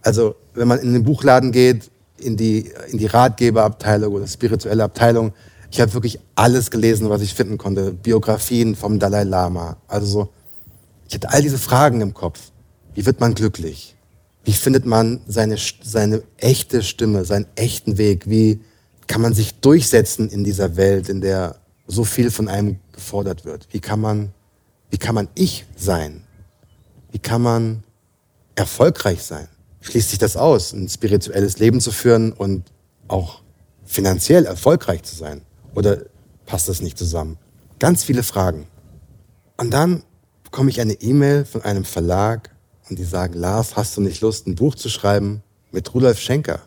Also, 0.00 0.34
wenn 0.54 0.68
man 0.68 0.78
in 0.78 0.94
den 0.94 1.04
Buchladen 1.04 1.52
geht, 1.52 1.90
in 2.18 2.36
die, 2.36 2.72
in 2.90 2.96
die 2.96 3.06
Ratgeberabteilung 3.06 4.14
oder 4.14 4.26
spirituelle 4.26 4.84
Abteilung, 4.84 5.34
ich 5.70 5.80
habe 5.82 5.92
wirklich 5.92 6.18
alles 6.34 6.70
gelesen, 6.70 7.10
was 7.10 7.20
ich 7.20 7.34
finden 7.34 7.58
konnte. 7.58 7.92
Biografien 7.92 8.74
vom 8.74 8.98
Dalai 8.98 9.24
Lama. 9.24 9.76
Also 9.86 10.06
so, 10.06 10.28
ich 11.06 11.14
hatte 11.14 11.30
all 11.30 11.42
diese 11.42 11.58
Fragen 11.58 12.00
im 12.00 12.14
Kopf. 12.14 12.40
Wie 12.94 13.04
wird 13.04 13.20
man 13.20 13.34
glücklich? 13.34 13.97
Wie 14.44 14.52
findet 14.52 14.86
man 14.86 15.20
seine, 15.26 15.56
seine 15.82 16.22
echte 16.36 16.82
Stimme, 16.82 17.24
seinen 17.24 17.46
echten 17.54 17.98
Weg? 17.98 18.28
Wie 18.30 18.60
kann 19.06 19.20
man 19.20 19.34
sich 19.34 19.54
durchsetzen 19.60 20.28
in 20.28 20.44
dieser 20.44 20.76
Welt, 20.76 21.08
in 21.08 21.20
der 21.20 21.56
so 21.86 22.04
viel 22.04 22.30
von 22.30 22.48
einem 22.48 22.78
gefordert 22.92 23.44
wird? 23.44 23.68
Wie 23.72 23.80
kann 23.80 24.00
man, 24.00 24.32
wie 24.90 24.98
kann 24.98 25.14
man 25.14 25.28
ich 25.34 25.66
sein? 25.76 26.24
Wie 27.10 27.18
kann 27.18 27.42
man 27.42 27.82
erfolgreich 28.54 29.22
sein? 29.22 29.48
Schließt 29.80 30.10
sich 30.10 30.18
das 30.18 30.36
aus, 30.36 30.72
ein 30.72 30.88
spirituelles 30.88 31.58
Leben 31.58 31.80
zu 31.80 31.90
führen 31.90 32.32
und 32.32 32.64
auch 33.08 33.42
finanziell 33.84 34.44
erfolgreich 34.44 35.02
zu 35.02 35.16
sein? 35.16 35.42
Oder 35.74 36.02
passt 36.46 36.68
das 36.68 36.80
nicht 36.80 36.98
zusammen? 36.98 37.38
Ganz 37.78 38.04
viele 38.04 38.22
Fragen. 38.22 38.66
Und 39.56 39.72
dann 39.72 40.02
bekomme 40.44 40.70
ich 40.70 40.80
eine 40.80 40.94
E-Mail 40.94 41.44
von 41.44 41.62
einem 41.62 41.84
Verlag 41.84 42.50
und 42.90 42.98
die 42.98 43.04
sagen, 43.04 43.34
Lars, 43.34 43.76
hast 43.76 43.96
du 43.96 44.00
nicht 44.00 44.20
Lust, 44.20 44.46
ein 44.46 44.54
Buch 44.54 44.74
zu 44.74 44.88
schreiben 44.88 45.42
mit 45.72 45.92
Rudolf 45.94 46.18
Schenker? 46.18 46.60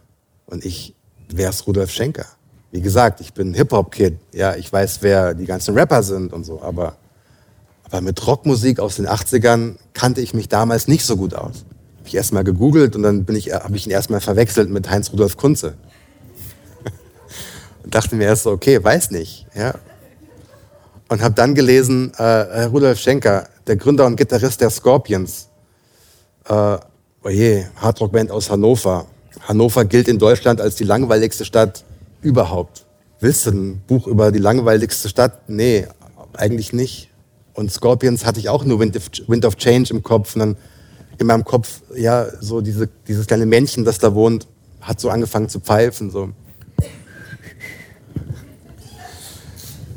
Und 0.46 0.66
ich, 0.66 0.96
wer 1.30 1.50
ist 1.50 1.66
Rudolf 1.68 1.92
Schenker? 1.92 2.26
Wie 2.72 2.82
gesagt, 2.82 3.20
ich 3.22 3.34
bin 3.34 3.54
Hip-Hop-Kid. 3.54 4.18
Ja, 4.34 4.56
ich 4.56 4.72
weiß, 4.72 5.00
wer 5.02 5.34
die 5.34 5.46
ganzen 5.46 5.78
Rapper 5.78 6.04
sind 6.04 6.32
und 6.32 6.46
so, 6.46 6.62
aber, 6.62 6.96
aber 7.84 8.02
mit 8.02 8.26
Rockmusik 8.26 8.80
aus 8.80 8.96
den 8.96 9.08
80ern 9.08 9.76
kannte 9.94 10.22
ich 10.22 10.34
mich 10.34 10.48
damals 10.48 10.88
nicht 10.88 11.06
so 11.06 11.18
gut 11.18 11.34
aus. 11.34 11.66
Habe 11.98 12.08
ich 12.08 12.16
erstmal 12.16 12.44
gegoogelt 12.44 12.96
und 12.96 13.04
dann 13.04 13.26
bin 13.26 13.36
ich, 13.36 13.52
habe 13.54 13.76
ich 13.76 13.86
ihn 13.86 13.92
erstmal 13.92 14.22
verwechselt 14.22 14.70
mit 14.70 14.90
Heinz 14.90 15.12
Rudolf 15.12 15.38
Kunze. 15.38 15.76
und 17.84 17.94
dachte 17.94 18.16
mir 18.16 18.26
erst 18.26 18.44
so, 18.44 18.52
okay, 18.52 18.82
weiß 18.82 19.12
nicht. 19.12 19.48
Ja. 19.54 19.76
Und 21.10 21.22
habe 21.22 21.36
dann 21.36 21.56
gelesen, 21.56 22.14
äh, 22.16 22.64
Rudolf 22.64 23.00
Schenker, 23.00 23.50
der 23.68 23.76
Gründer 23.76 24.06
und 24.06 24.16
Gitarrist 24.16 24.62
der 24.62 24.70
Scorpions, 24.70 25.50
äh, 26.48 26.78
oje, 27.24 27.70
Hardrock-Band 27.76 28.32
aus 28.32 28.50
Hannover. 28.50 29.06
Hannover 29.42 29.86
gilt 29.86 30.08
in 30.08 30.20
Deutschland 30.20 30.62
als 30.62 30.76
die 30.76 30.84
langweiligste 30.84 31.46
Stadt 31.46 31.84
überhaupt. 32.22 32.86
Willst 33.20 33.46
du 33.46 33.52
ein 33.52 33.82
Buch 33.88 34.08
über 34.08 34.32
die 34.32 34.40
langweiligste 34.40 35.10
Stadt? 35.10 35.48
Nee, 35.50 35.88
eigentlich 36.34 36.74
nicht. 36.74 37.10
Und 37.54 37.72
Scorpions 37.72 38.26
hatte 38.26 38.40
ich 38.40 38.50
auch 38.50 38.64
nur 38.64 38.80
Wind 38.80 39.46
of, 39.46 39.56
Change 39.58 39.94
im 39.94 40.04
Kopf. 40.04 40.36
Und 40.36 40.40
dann 40.40 40.58
in 41.18 41.28
meinem 41.28 41.44
Kopf, 41.44 41.82
ja, 41.96 42.26
so 42.40 42.62
diese, 42.62 42.90
dieses 43.08 43.28
kleine 43.28 43.46
Männchen, 43.46 43.86
das 43.86 44.00
da 44.00 44.16
wohnt, 44.16 44.48
hat 44.80 45.00
so 45.00 45.10
angefangen 45.10 45.50
zu 45.50 45.60
pfeifen. 45.60 46.10
So. 46.10 46.30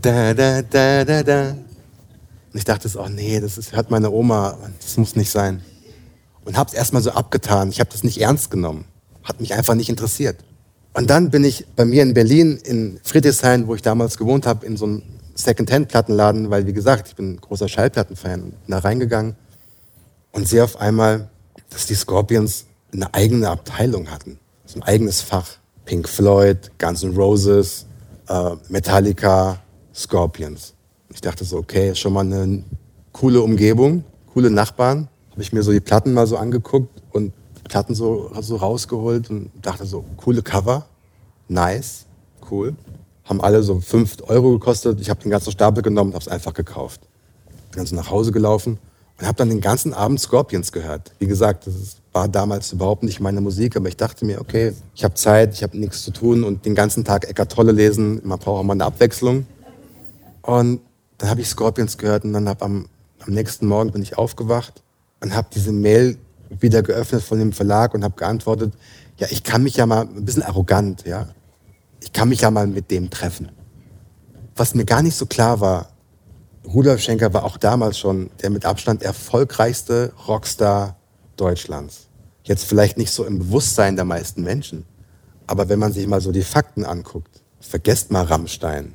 Da, 0.03 0.35
da, 0.35 0.61
da, 0.61 1.05
da, 1.05 1.23
da. 1.23 1.51
Und 1.51 2.59
ich 2.59 2.65
dachte 2.65 2.91
oh 2.99 3.09
nee, 3.09 3.41
das 3.41 3.57
ist, 3.57 3.75
hört 3.75 3.91
meine 3.91 4.11
Oma, 4.11 4.59
das 4.81 4.99
muss 4.99 5.17
nicht 5.17 5.31
sein 5.31 5.63
und 6.45 6.57
habe 6.57 6.69
es 6.69 6.75
erstmal 6.75 7.03
so 7.03 7.11
abgetan. 7.11 7.71
Ich 7.71 7.81
habe 7.81 7.91
das 7.91 8.05
nicht 8.05 8.21
ernst 8.21 8.51
genommen. 8.51 8.85
Hat 9.23 9.41
mich 9.41 9.55
einfach 9.55 9.75
nicht 9.75 9.89
interessiert. 9.89 10.37
Und 10.93 11.11
dann 11.11 11.31
bin 11.31 11.45
ich 11.45 11.67
bei 11.75 11.85
mir 11.85 12.03
in 12.03 12.15
Berlin, 12.15 12.59
in 12.63 13.01
Friedrichshain, 13.03 13.67
wo 13.67 13.75
ich 13.75 13.83
damals 13.83 14.17
gewohnt 14.17 14.47
habe, 14.47 14.65
in 14.65 14.77
so 14.77 14.85
einem 14.85 15.03
Second-Hand-Plattenladen, 15.35 16.51
weil, 16.51 16.67
wie 16.67 16.73
gesagt, 16.73 17.09
ich 17.09 17.17
bin 17.17 17.33
ein 17.33 17.41
großer 17.41 17.69
Schallplattenfan, 17.69 18.43
bin 18.43 18.55
da 18.69 18.79
reingegangen 18.79 19.35
und 20.31 20.47
sehe 20.47 20.63
auf 20.63 20.81
einmal, 20.81 21.31
dass 21.71 21.87
die 21.87 21.95
Scorpions 21.95 22.67
eine 22.93 23.13
eigene 23.13 23.49
Abteilung 23.49 24.11
hatten. 24.11 24.39
So 24.67 24.79
ein 24.79 24.83
eigenes 24.85 25.21
Fach. 25.21 25.59
Pink 25.85 26.09
Floyd, 26.09 26.71
Guns 26.79 27.03
N' 27.03 27.15
Roses, 27.15 27.87
äh, 28.29 28.51
Metallica, 28.69 29.59
Scorpions. 29.95 30.75
Ich 31.13 31.21
dachte 31.21 31.45
so, 31.45 31.59
okay, 31.59 31.91
ist 31.91 31.99
schon 31.99 32.13
mal 32.13 32.25
eine 32.25 32.65
coole 33.13 33.43
Umgebung, 33.43 34.05
coole 34.33 34.51
Nachbarn 34.51 35.09
habe 35.35 35.43
ich 35.43 35.53
mir 35.53 35.65
so 35.65 35.73
die 35.73 35.81
Platten 35.81 36.15
mal 36.15 36.29
so 36.29 36.37
angeguckt 36.37 37.03
und 37.11 37.33
Platten 37.65 37.97
so, 37.97 38.31
so 38.41 38.55
rausgeholt 38.55 39.31
und 39.31 39.51
dachte 39.63 39.85
so, 39.85 40.05
coole 40.17 40.43
Cover, 40.43 40.87
nice, 41.49 42.07
cool. 42.53 42.77
Haben 43.25 43.41
alle 43.41 43.65
so 43.65 43.81
5 43.81 44.19
Euro 44.29 44.53
gekostet. 44.53 45.01
Ich 45.01 45.11
habe 45.11 45.21
den 45.23 45.33
ganzen 45.33 45.51
Stapel 45.51 45.83
genommen 45.83 46.11
und 46.11 46.15
habe 46.15 46.23
es 46.23 46.29
einfach 46.29 46.55
gekauft. 46.55 47.01
Bin 47.73 47.79
dann 47.79 47.87
so 47.87 47.97
nach 47.97 48.11
Hause 48.11 48.31
gelaufen 48.31 48.79
und 49.19 49.27
habe 49.27 49.37
dann 49.37 49.49
den 49.49 49.61
ganzen 49.61 49.93
Abend 49.93 50.21
Scorpions 50.21 50.71
gehört. 50.71 51.11
Wie 51.19 51.27
gesagt, 51.27 51.67
das 51.67 51.97
war 52.13 52.29
damals 52.29 52.73
überhaupt 52.73 53.03
nicht 53.03 53.19
meine 53.19 53.41
Musik, 53.41 53.75
aber 53.75 53.89
ich 53.89 53.97
dachte 53.97 54.25
mir, 54.25 54.41
okay, 54.41 54.73
ich 54.95 55.03
habe 55.03 55.15
Zeit, 55.15 55.55
ich 55.55 55.65
habe 55.65 55.77
nichts 55.77 56.05
zu 56.05 56.13
tun 56.13 56.45
und 56.45 56.65
den 56.65 56.77
ganzen 56.77 57.05
Tag 57.05 57.29
Eckart 57.29 57.51
Tolle 57.51 57.73
lesen, 57.73 58.21
man 58.23 58.39
braucht 58.39 58.61
auch 58.61 58.63
mal 58.63 58.75
eine 58.75 58.85
Abwechslung. 58.85 59.47
Und 60.43 60.81
dann 61.19 61.29
habe 61.29 61.41
ich 61.41 61.49
Scorpions 61.49 61.99
gehört 61.99 62.23
und 62.23 62.35
dann 62.35 62.49
habe 62.49 62.65
am, 62.65 62.87
am 63.27 63.35
nächsten 63.35 63.67
Morgen 63.67 63.91
bin 63.91 64.03
ich 64.03 64.17
aufgewacht 64.17 64.84
und 65.25 65.35
habe 65.35 65.49
diese 65.53 65.73
Mail 65.73 66.19
wieder 66.51 66.83
geöffnet 66.83 67.23
von 67.23 67.39
dem 67.39 67.53
Verlag 67.53 67.95
und 67.95 68.05
habe 68.05 68.15
geantwortet, 68.15 68.75
ja, 69.17 69.27
ich 69.31 69.43
kann 69.43 69.63
mich 69.63 69.77
ja 69.77 69.87
mal, 69.87 70.03
ein 70.03 70.25
bisschen 70.25 70.43
arrogant, 70.43 71.07
ja, 71.07 71.29
ich 72.01 72.13
kann 72.13 72.29
mich 72.29 72.43
ja 72.43 72.51
mal 72.51 72.67
mit 72.67 72.91
dem 72.91 73.11
treffen. 73.11 73.51
Was 74.55 74.75
mir 74.75 74.85
gar 74.85 75.03
nicht 75.03 75.17
so 75.17 75.27
klar 75.27 75.61
war, 75.61 75.89
Rudolf 76.67 77.01
Schenker 77.01 77.33
war 77.33 77.45
auch 77.45 77.57
damals 77.57 77.99
schon 77.99 78.31
der 78.43 78.51
mit 78.51 78.65
Abstand 78.67 79.03
erfolgreichste 79.03 80.13
Rockstar 80.29 80.97
Deutschlands. 81.37 82.09
Jetzt 82.43 82.65
vielleicht 82.65 82.99
nicht 82.99 83.11
so 83.11 83.25
im 83.25 83.39
Bewusstsein 83.39 83.97
der 83.97 84.05
meisten 84.05 84.43
Menschen, 84.43 84.85
aber 85.47 85.69
wenn 85.69 85.79
man 85.79 85.93
sich 85.93 86.07
mal 86.07 86.21
so 86.21 86.33
die 86.33 86.43
Fakten 86.43 86.85
anguckt, 86.85 87.43
vergesst 87.61 88.13
mal 88.13 88.25
Rammstein 88.25 88.93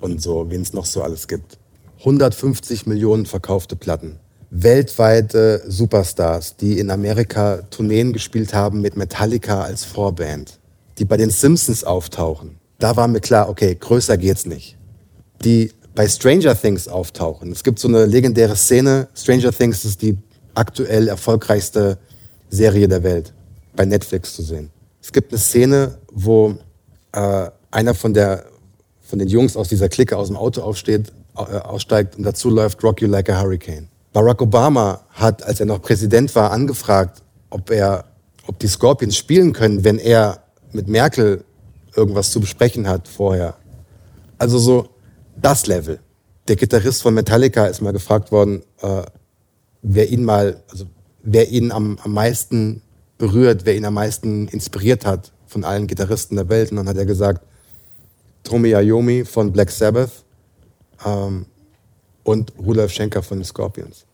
und 0.00 0.22
so, 0.22 0.48
wen 0.50 0.62
es 0.62 0.72
noch 0.72 0.86
so 0.86 1.02
alles 1.02 1.26
gibt. 1.26 1.58
150 1.98 2.86
Millionen 2.86 3.26
verkaufte 3.26 3.76
Platten 3.76 4.20
weltweite 4.56 5.62
Superstars, 5.66 6.56
die 6.56 6.78
in 6.78 6.90
Amerika 6.90 7.62
Tourneen 7.70 8.12
gespielt 8.12 8.54
haben 8.54 8.80
mit 8.80 8.96
Metallica 8.96 9.62
als 9.62 9.84
Vorband, 9.84 10.60
die 10.98 11.04
bei 11.04 11.16
den 11.16 11.30
Simpsons 11.30 11.82
auftauchen. 11.82 12.56
Da 12.78 12.94
war 12.94 13.08
mir 13.08 13.20
klar, 13.20 13.48
okay, 13.48 13.74
größer 13.74 14.16
geht's 14.16 14.46
nicht. 14.46 14.76
Die 15.44 15.72
bei 15.96 16.08
Stranger 16.08 16.56
Things 16.56 16.86
auftauchen. 16.86 17.50
Es 17.50 17.64
gibt 17.64 17.80
so 17.80 17.88
eine 17.88 18.06
legendäre 18.06 18.54
Szene. 18.54 19.08
Stranger 19.14 19.52
Things 19.52 19.84
ist 19.84 20.02
die 20.02 20.18
aktuell 20.54 21.08
erfolgreichste 21.08 21.98
Serie 22.48 22.86
der 22.86 23.02
Welt, 23.02 23.32
bei 23.74 23.84
Netflix 23.84 24.34
zu 24.34 24.42
sehen. 24.42 24.70
Es 25.02 25.12
gibt 25.12 25.32
eine 25.32 25.38
Szene, 25.38 25.98
wo 26.12 26.54
äh, 27.12 27.50
einer 27.72 27.94
von 27.94 28.14
der 28.14 28.44
von 29.02 29.18
den 29.18 29.28
Jungs 29.28 29.56
aus 29.56 29.68
dieser 29.68 29.88
Clique 29.88 30.16
aus 30.16 30.28
dem 30.28 30.36
Auto 30.36 30.62
aufsteht, 30.62 31.12
äh, 31.36 31.40
aussteigt 31.40 32.16
und 32.16 32.22
dazu 32.22 32.50
läuft 32.50 32.82
Rock 32.82 33.02
You 33.02 33.08
Like 33.08 33.28
a 33.30 33.40
Hurricane. 33.40 33.88
Barack 34.14 34.40
Obama 34.40 35.00
hat, 35.10 35.42
als 35.42 35.58
er 35.58 35.66
noch 35.66 35.82
Präsident 35.82 36.34
war, 36.36 36.52
angefragt, 36.52 37.22
ob 37.50 37.70
er, 37.70 38.04
ob 38.46 38.60
die 38.60 38.68
Scorpions 38.68 39.16
spielen 39.16 39.52
können, 39.52 39.82
wenn 39.82 39.98
er 39.98 40.44
mit 40.72 40.86
Merkel 40.86 41.44
irgendwas 41.96 42.30
zu 42.30 42.40
besprechen 42.40 42.88
hat 42.88 43.08
vorher. 43.08 43.56
Also 44.38 44.58
so 44.58 44.88
das 45.36 45.66
Level. 45.66 45.98
Der 46.46 46.54
Gitarrist 46.54 47.02
von 47.02 47.12
Metallica 47.12 47.66
ist 47.66 47.82
mal 47.82 47.92
gefragt 47.92 48.30
worden, 48.30 48.62
äh, 48.82 49.02
wer 49.82 50.08
ihn 50.08 50.24
mal, 50.24 50.62
also 50.70 50.84
wer 51.24 51.48
ihn 51.48 51.72
am, 51.72 51.98
am 52.04 52.12
meisten 52.12 52.82
berührt, 53.18 53.62
wer 53.64 53.74
ihn 53.74 53.84
am 53.84 53.94
meisten 53.94 54.46
inspiriert 54.46 55.04
hat 55.04 55.32
von 55.46 55.64
allen 55.64 55.88
Gitarristen 55.88 56.36
der 56.36 56.48
Welt. 56.48 56.70
Und 56.70 56.76
dann 56.76 56.88
hat 56.88 56.96
er 56.96 57.06
gesagt, 57.06 57.44
Tommy 58.44 58.70
Iommi 58.74 59.24
von 59.24 59.50
Black 59.50 59.72
Sabbath 59.72 60.24
ähm, 61.04 61.46
und 62.24 62.52
Rudolf 62.58 62.92
Schenker 62.92 63.22
von 63.22 63.38
den 63.38 63.44
Scorpions. 63.44 64.04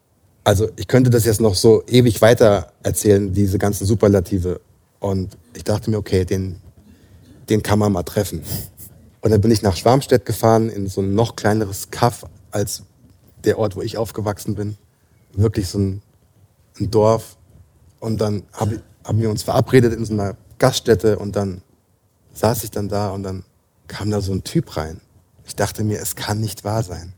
Also 0.44 0.68
ich 0.76 0.86
könnte 0.86 1.11
das 1.11 1.24
jetzt 1.24 1.40
noch 1.40 1.54
so 1.54 1.82
ewig 1.86 2.20
weiter 2.20 2.72
erzählen, 2.82 3.32
diese 3.32 3.58
ganzen 3.58 3.86
Superlative. 3.86 4.61
Und 4.98 5.36
ich 5.54 5.64
dachte 5.64 5.90
mir, 5.90 5.98
okay, 5.98 6.24
den, 6.24 6.61
den 7.48 7.62
kann 7.62 7.78
man 7.78 7.92
mal 7.92 8.02
treffen. 8.02 8.42
Und 9.20 9.30
dann 9.30 9.40
bin 9.40 9.50
ich 9.50 9.62
nach 9.62 9.76
Schwarmstedt 9.76 10.24
gefahren, 10.24 10.68
in 10.68 10.88
so 10.88 11.02
ein 11.02 11.14
noch 11.14 11.36
kleineres 11.36 11.90
Kaff 11.90 12.26
als 12.50 12.82
der 13.44 13.58
Ort, 13.58 13.76
wo 13.76 13.82
ich 13.82 13.96
aufgewachsen 13.96 14.54
bin. 14.54 14.76
Wirklich 15.32 15.68
so 15.68 15.78
ein, 15.78 16.02
ein 16.78 16.90
Dorf. 16.90 17.36
Und 18.00 18.20
dann 18.20 18.44
hab, 18.52 18.70
haben 19.04 19.20
wir 19.20 19.30
uns 19.30 19.42
verabredet 19.42 19.92
in 19.92 20.04
so 20.04 20.14
einer 20.14 20.36
Gaststätte 20.58 21.18
und 21.18 21.36
dann 21.36 21.62
saß 22.32 22.64
ich 22.64 22.70
dann 22.70 22.88
da 22.88 23.11
und 23.11 23.22
dann 23.22 23.44
kam 23.88 24.11
da 24.11 24.20
so 24.20 24.32
ein 24.32 24.44
Typ 24.44 24.76
rein. 24.76 25.00
Ich 25.44 25.56
dachte 25.56 25.84
mir, 25.84 26.00
es 26.00 26.16
kann 26.16 26.40
nicht 26.40 26.64
wahr 26.64 26.82
sein. 26.82 27.12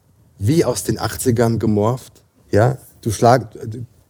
Wie 0.44 0.64
aus 0.64 0.82
den 0.82 0.98
80ern 0.98 1.58
gemorpht. 1.58 2.24
Ja, 2.50 2.76
du 3.00 3.12
schlag, 3.12 3.56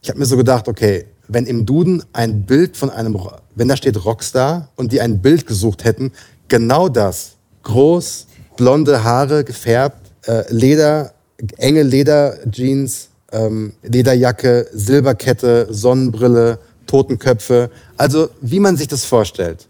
ich 0.01 0.09
habe 0.09 0.17
mir 0.17 0.25
so 0.25 0.35
gedacht, 0.35 0.67
okay, 0.67 1.05
wenn 1.27 1.45
im 1.45 1.67
Duden 1.67 2.03
ein 2.11 2.47
Bild 2.47 2.75
von 2.75 2.89
einem, 2.89 3.15
wenn 3.53 3.67
da 3.67 3.77
steht 3.77 4.03
Rockstar 4.03 4.69
und 4.75 4.91
die 4.91 4.99
ein 4.99 5.21
Bild 5.21 5.45
gesucht 5.45 5.83
hätten, 5.83 6.11
genau 6.47 6.89
das. 6.89 7.33
Groß, 7.61 8.25
blonde 8.57 9.03
Haare, 9.03 9.43
gefärbt, 9.43 10.09
äh, 10.25 10.43
Leder, 10.51 11.13
enge 11.57 11.83
Lederjeans, 11.83 13.09
ähm, 13.31 13.73
Lederjacke, 13.83 14.67
Silberkette, 14.73 15.67
Sonnenbrille, 15.69 16.57
Totenköpfe. 16.87 17.69
Also 17.95 18.29
wie 18.41 18.59
man 18.59 18.75
sich 18.75 18.87
das 18.87 19.05
vorstellt. 19.05 19.67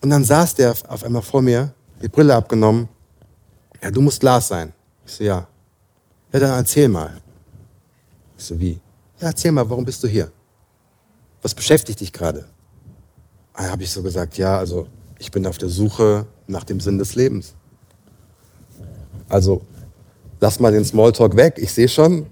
Und 0.00 0.08
dann 0.08 0.24
saß 0.24 0.54
der 0.54 0.74
auf 0.88 1.04
einmal 1.04 1.20
vor 1.20 1.42
mir, 1.42 1.74
die 2.02 2.08
Brille 2.08 2.34
abgenommen. 2.34 2.88
Ja, 3.82 3.90
du 3.90 4.00
musst 4.00 4.22
Lars 4.22 4.48
sein. 4.48 4.72
Ich 5.06 5.12
so, 5.12 5.24
ja. 5.24 5.46
Ja, 6.32 6.40
dann 6.40 6.50
erzähl 6.50 6.88
mal. 6.88 7.20
Ich 8.36 8.44
so, 8.44 8.58
wie? 8.60 8.80
Ja, 9.20 9.28
erzähl 9.28 9.52
mal, 9.52 9.68
warum 9.70 9.84
bist 9.84 10.02
du 10.02 10.08
hier? 10.08 10.30
Was 11.42 11.54
beschäftigt 11.54 12.00
dich 12.00 12.12
gerade? 12.12 12.40
Da 13.54 13.62
ah, 13.62 13.70
habe 13.70 13.84
ich 13.84 13.90
so 13.90 14.02
gesagt, 14.02 14.36
ja, 14.36 14.58
also 14.58 14.86
ich 15.18 15.30
bin 15.30 15.46
auf 15.46 15.56
der 15.56 15.70
Suche 15.70 16.26
nach 16.46 16.64
dem 16.64 16.80
Sinn 16.80 16.98
des 16.98 17.14
Lebens. 17.14 17.54
Also 19.28 19.62
lass 20.40 20.60
mal 20.60 20.72
den 20.72 20.84
Smalltalk 20.84 21.36
weg. 21.36 21.54
Ich 21.56 21.72
sehe 21.72 21.88
schon, 21.88 22.26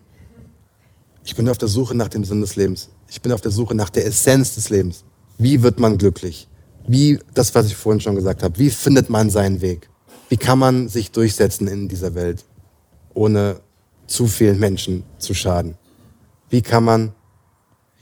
ich 1.24 1.34
bin 1.34 1.48
auf 1.48 1.56
der 1.56 1.68
Suche 1.68 1.94
nach 1.94 2.08
dem 2.08 2.24
Sinn 2.24 2.42
des 2.42 2.56
Lebens. 2.56 2.90
Ich 3.08 3.22
bin 3.22 3.32
auf 3.32 3.40
der 3.40 3.50
Suche 3.50 3.74
nach 3.74 3.88
der 3.88 4.04
Essenz 4.04 4.54
des 4.56 4.68
Lebens. 4.68 5.04
Wie 5.38 5.62
wird 5.62 5.80
man 5.80 5.96
glücklich? 5.96 6.48
Wie, 6.86 7.18
das, 7.32 7.54
was 7.54 7.66
ich 7.66 7.76
vorhin 7.76 8.00
schon 8.00 8.16
gesagt 8.16 8.42
habe, 8.42 8.58
wie 8.58 8.68
findet 8.68 9.08
man 9.08 9.30
seinen 9.30 9.62
Weg? 9.62 9.88
Wie 10.28 10.36
kann 10.36 10.58
man 10.58 10.88
sich 10.88 11.10
durchsetzen 11.10 11.68
in 11.68 11.88
dieser 11.88 12.14
Welt, 12.14 12.44
ohne 13.14 13.60
zu 14.06 14.26
vielen 14.26 14.58
Menschen 14.58 15.04
zu 15.18 15.34
schaden? 15.34 15.76
Wie 16.50 16.62
kann 16.62 16.84
man, 16.84 17.12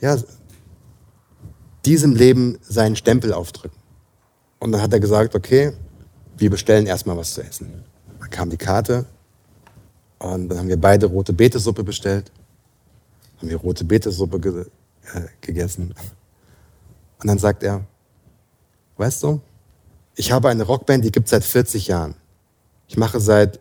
ja, 0.00 0.16
diesem 1.84 2.14
Leben 2.14 2.58
seinen 2.62 2.96
Stempel 2.96 3.32
aufdrücken? 3.32 3.78
Und 4.58 4.72
dann 4.72 4.82
hat 4.82 4.92
er 4.92 5.00
gesagt, 5.00 5.34
okay, 5.34 5.72
wir 6.36 6.50
bestellen 6.50 6.86
erstmal 6.86 7.16
was 7.16 7.34
zu 7.34 7.42
essen. 7.42 7.84
Dann 8.20 8.30
kam 8.30 8.50
die 8.50 8.56
Karte 8.56 9.06
und 10.18 10.48
dann 10.48 10.58
haben 10.58 10.68
wir 10.68 10.80
beide 10.80 11.06
rote 11.06 11.32
Betesuppe 11.32 11.82
bestellt. 11.82 12.30
Haben 13.38 13.50
wir 13.50 13.56
rote 13.56 13.84
Betesuppe 13.84 14.38
ge 14.38 14.66
äh, 15.14 15.22
gegessen. 15.40 15.94
Und 17.20 17.26
dann 17.26 17.38
sagt 17.38 17.62
er, 17.62 17.84
weißt 18.96 19.22
du, 19.22 19.40
ich 20.14 20.30
habe 20.30 20.48
eine 20.48 20.62
Rockband, 20.62 21.04
die 21.04 21.10
gibt 21.10 21.26
es 21.26 21.30
seit 21.30 21.44
40 21.44 21.88
Jahren. 21.88 22.14
Ich 22.86 22.96
mache 22.96 23.18
seit 23.18 23.58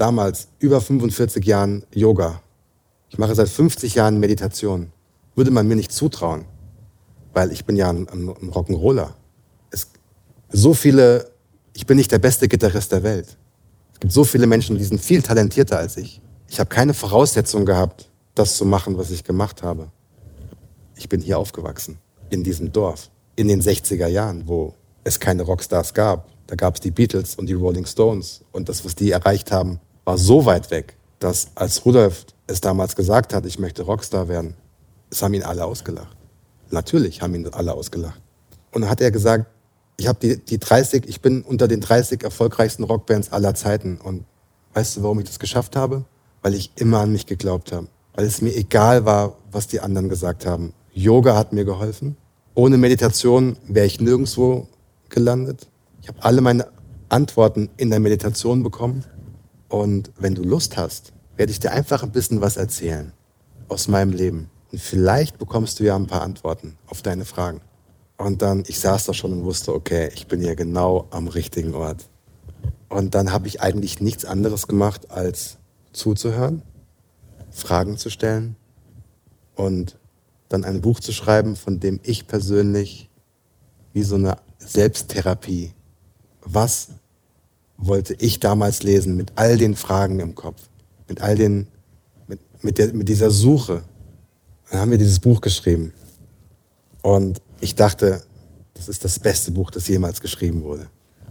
damals 0.00 0.48
über 0.58 0.80
45 0.80 1.44
Jahren 1.44 1.84
Yoga. 1.92 2.40
Ich 3.08 3.18
mache 3.18 3.34
seit 3.34 3.48
50 3.48 3.94
Jahren 3.94 4.20
Meditation. 4.20 4.92
Würde 5.34 5.50
man 5.50 5.66
mir 5.68 5.76
nicht 5.76 5.92
zutrauen, 5.92 6.44
weil 7.32 7.52
ich 7.52 7.64
bin 7.64 7.76
ja 7.76 7.90
ein, 7.90 8.08
ein 8.08 8.50
Rock'n'Roller. 8.50 9.10
Es 9.70 9.88
so 10.50 10.74
viele, 10.74 11.30
ich 11.74 11.86
bin 11.86 11.96
nicht 11.96 12.12
der 12.12 12.18
beste 12.18 12.48
Gitarrist 12.48 12.92
der 12.92 13.02
Welt. 13.02 13.36
Es 13.94 14.00
gibt 14.00 14.12
so 14.12 14.24
viele 14.24 14.46
Menschen, 14.46 14.76
die 14.78 14.84
sind 14.84 15.00
viel 15.00 15.22
talentierter 15.22 15.78
als 15.78 15.96
ich. 15.96 16.20
Ich 16.48 16.60
habe 16.60 16.68
keine 16.68 16.94
Voraussetzung 16.94 17.66
gehabt, 17.66 18.10
das 18.34 18.56
zu 18.56 18.64
machen, 18.64 18.96
was 18.96 19.10
ich 19.10 19.24
gemacht 19.24 19.62
habe 19.62 19.90
ich 20.98 21.08
bin 21.08 21.20
hier 21.20 21.38
aufgewachsen, 21.38 21.98
in 22.28 22.44
diesem 22.44 22.72
Dorf, 22.72 23.10
in 23.36 23.48
den 23.48 23.62
60er 23.62 24.08
Jahren, 24.08 24.46
wo 24.46 24.74
es 25.04 25.18
keine 25.18 25.42
Rockstars 25.42 25.94
gab. 25.94 26.28
Da 26.46 26.56
gab 26.56 26.74
es 26.74 26.80
die 26.80 26.90
Beatles 26.90 27.36
und 27.36 27.46
die 27.46 27.54
Rolling 27.54 27.86
Stones. 27.86 28.42
Und 28.52 28.68
das, 28.68 28.84
was 28.84 28.94
die 28.94 29.10
erreicht 29.10 29.52
haben, 29.52 29.80
war 30.08 30.16
so 30.16 30.46
weit 30.46 30.70
weg, 30.70 30.96
dass 31.18 31.48
als 31.54 31.84
Rudolf 31.84 32.24
es 32.46 32.62
damals 32.62 32.96
gesagt 32.96 33.34
hat, 33.34 33.44
ich 33.44 33.58
möchte 33.58 33.82
Rockstar 33.82 34.26
werden, 34.26 34.54
es 35.10 35.22
haben 35.22 35.34
ihn 35.34 35.42
alle 35.42 35.66
ausgelacht. 35.66 36.16
Natürlich 36.70 37.20
haben 37.20 37.34
ihn 37.34 37.46
alle 37.48 37.74
ausgelacht. 37.74 38.18
Und 38.72 38.80
dann 38.80 38.90
hat 38.90 39.02
er 39.02 39.10
gesagt, 39.10 39.44
ich 39.98 40.08
habe 40.08 40.18
die, 40.18 40.42
die 40.42 40.58
30, 40.58 41.06
ich 41.06 41.20
bin 41.20 41.42
unter 41.42 41.68
den 41.68 41.82
30 41.82 42.22
erfolgreichsten 42.22 42.84
Rockbands 42.84 43.32
aller 43.32 43.54
Zeiten. 43.54 43.98
Und 43.98 44.24
weißt 44.72 44.96
du, 44.96 45.02
warum 45.02 45.18
ich 45.18 45.26
das 45.26 45.38
geschafft 45.38 45.76
habe? 45.76 46.06
Weil 46.40 46.54
ich 46.54 46.72
immer 46.76 47.00
an 47.00 47.12
mich 47.12 47.26
geglaubt 47.26 47.70
habe. 47.72 47.88
Weil 48.14 48.24
es 48.24 48.40
mir 48.40 48.56
egal 48.56 49.04
war, 49.04 49.36
was 49.52 49.66
die 49.66 49.80
anderen 49.80 50.08
gesagt 50.08 50.46
haben. 50.46 50.72
Yoga 50.94 51.36
hat 51.36 51.52
mir 51.52 51.66
geholfen. 51.66 52.16
Ohne 52.54 52.78
Meditation 52.78 53.58
wäre 53.66 53.84
ich 53.84 54.00
nirgendwo 54.00 54.68
gelandet. 55.10 55.68
Ich 56.00 56.08
habe 56.08 56.22
alle 56.22 56.40
meine 56.40 56.66
Antworten 57.10 57.68
in 57.76 57.90
der 57.90 58.00
Meditation 58.00 58.62
bekommen. 58.62 59.04
Und 59.68 60.10
wenn 60.18 60.34
du 60.34 60.42
Lust 60.42 60.76
hast, 60.76 61.12
werde 61.36 61.52
ich 61.52 61.60
dir 61.60 61.72
einfach 61.72 62.02
ein 62.02 62.12
bisschen 62.12 62.40
was 62.40 62.56
erzählen 62.56 63.12
aus 63.68 63.88
meinem 63.88 64.12
Leben. 64.12 64.50
Und 64.72 64.80
vielleicht 64.80 65.38
bekommst 65.38 65.80
du 65.80 65.84
ja 65.84 65.96
ein 65.96 66.06
paar 66.06 66.22
Antworten 66.22 66.76
auf 66.86 67.02
deine 67.02 67.24
Fragen. 67.24 67.60
Und 68.16 68.42
dann, 68.42 68.64
ich 68.66 68.80
saß 68.80 69.04
da 69.04 69.14
schon 69.14 69.32
und 69.32 69.44
wusste, 69.44 69.74
okay, 69.74 70.10
ich 70.14 70.26
bin 70.26 70.40
hier 70.40 70.56
genau 70.56 71.06
am 71.10 71.28
richtigen 71.28 71.74
Ort. 71.74 72.08
Und 72.88 73.14
dann 73.14 73.32
habe 73.32 73.46
ich 73.46 73.60
eigentlich 73.60 74.00
nichts 74.00 74.24
anderes 74.24 74.66
gemacht, 74.66 75.10
als 75.10 75.58
zuzuhören, 75.92 76.62
Fragen 77.50 77.96
zu 77.96 78.10
stellen 78.10 78.56
und 79.54 79.98
dann 80.48 80.64
ein 80.64 80.80
Buch 80.80 81.00
zu 81.00 81.12
schreiben, 81.12 81.56
von 81.56 81.80
dem 81.80 82.00
ich 82.02 82.26
persönlich 82.26 83.10
wie 83.92 84.02
so 84.02 84.14
eine 84.14 84.38
Selbsttherapie, 84.58 85.72
was 86.42 86.88
wollte 87.78 88.14
ich 88.14 88.40
damals 88.40 88.82
lesen 88.82 89.16
mit 89.16 89.32
all 89.36 89.56
den 89.56 89.76
Fragen 89.76 90.20
im 90.20 90.34
Kopf, 90.34 90.60
mit 91.08 91.22
all 91.22 91.36
den, 91.36 91.68
mit, 92.26 92.40
mit, 92.62 92.78
der, 92.78 92.92
mit 92.92 93.08
dieser 93.08 93.30
Suche. 93.30 93.82
Dann 94.70 94.80
haben 94.80 94.90
wir 94.90 94.98
dieses 94.98 95.20
Buch 95.20 95.40
geschrieben. 95.40 95.92
Und 97.02 97.40
ich 97.60 97.74
dachte, 97.74 98.22
das 98.74 98.88
ist 98.88 99.04
das 99.04 99.18
beste 99.18 99.52
Buch, 99.52 99.70
das 99.70 99.88
jemals 99.88 100.20
geschrieben 100.20 100.62
wurde. 100.62 100.88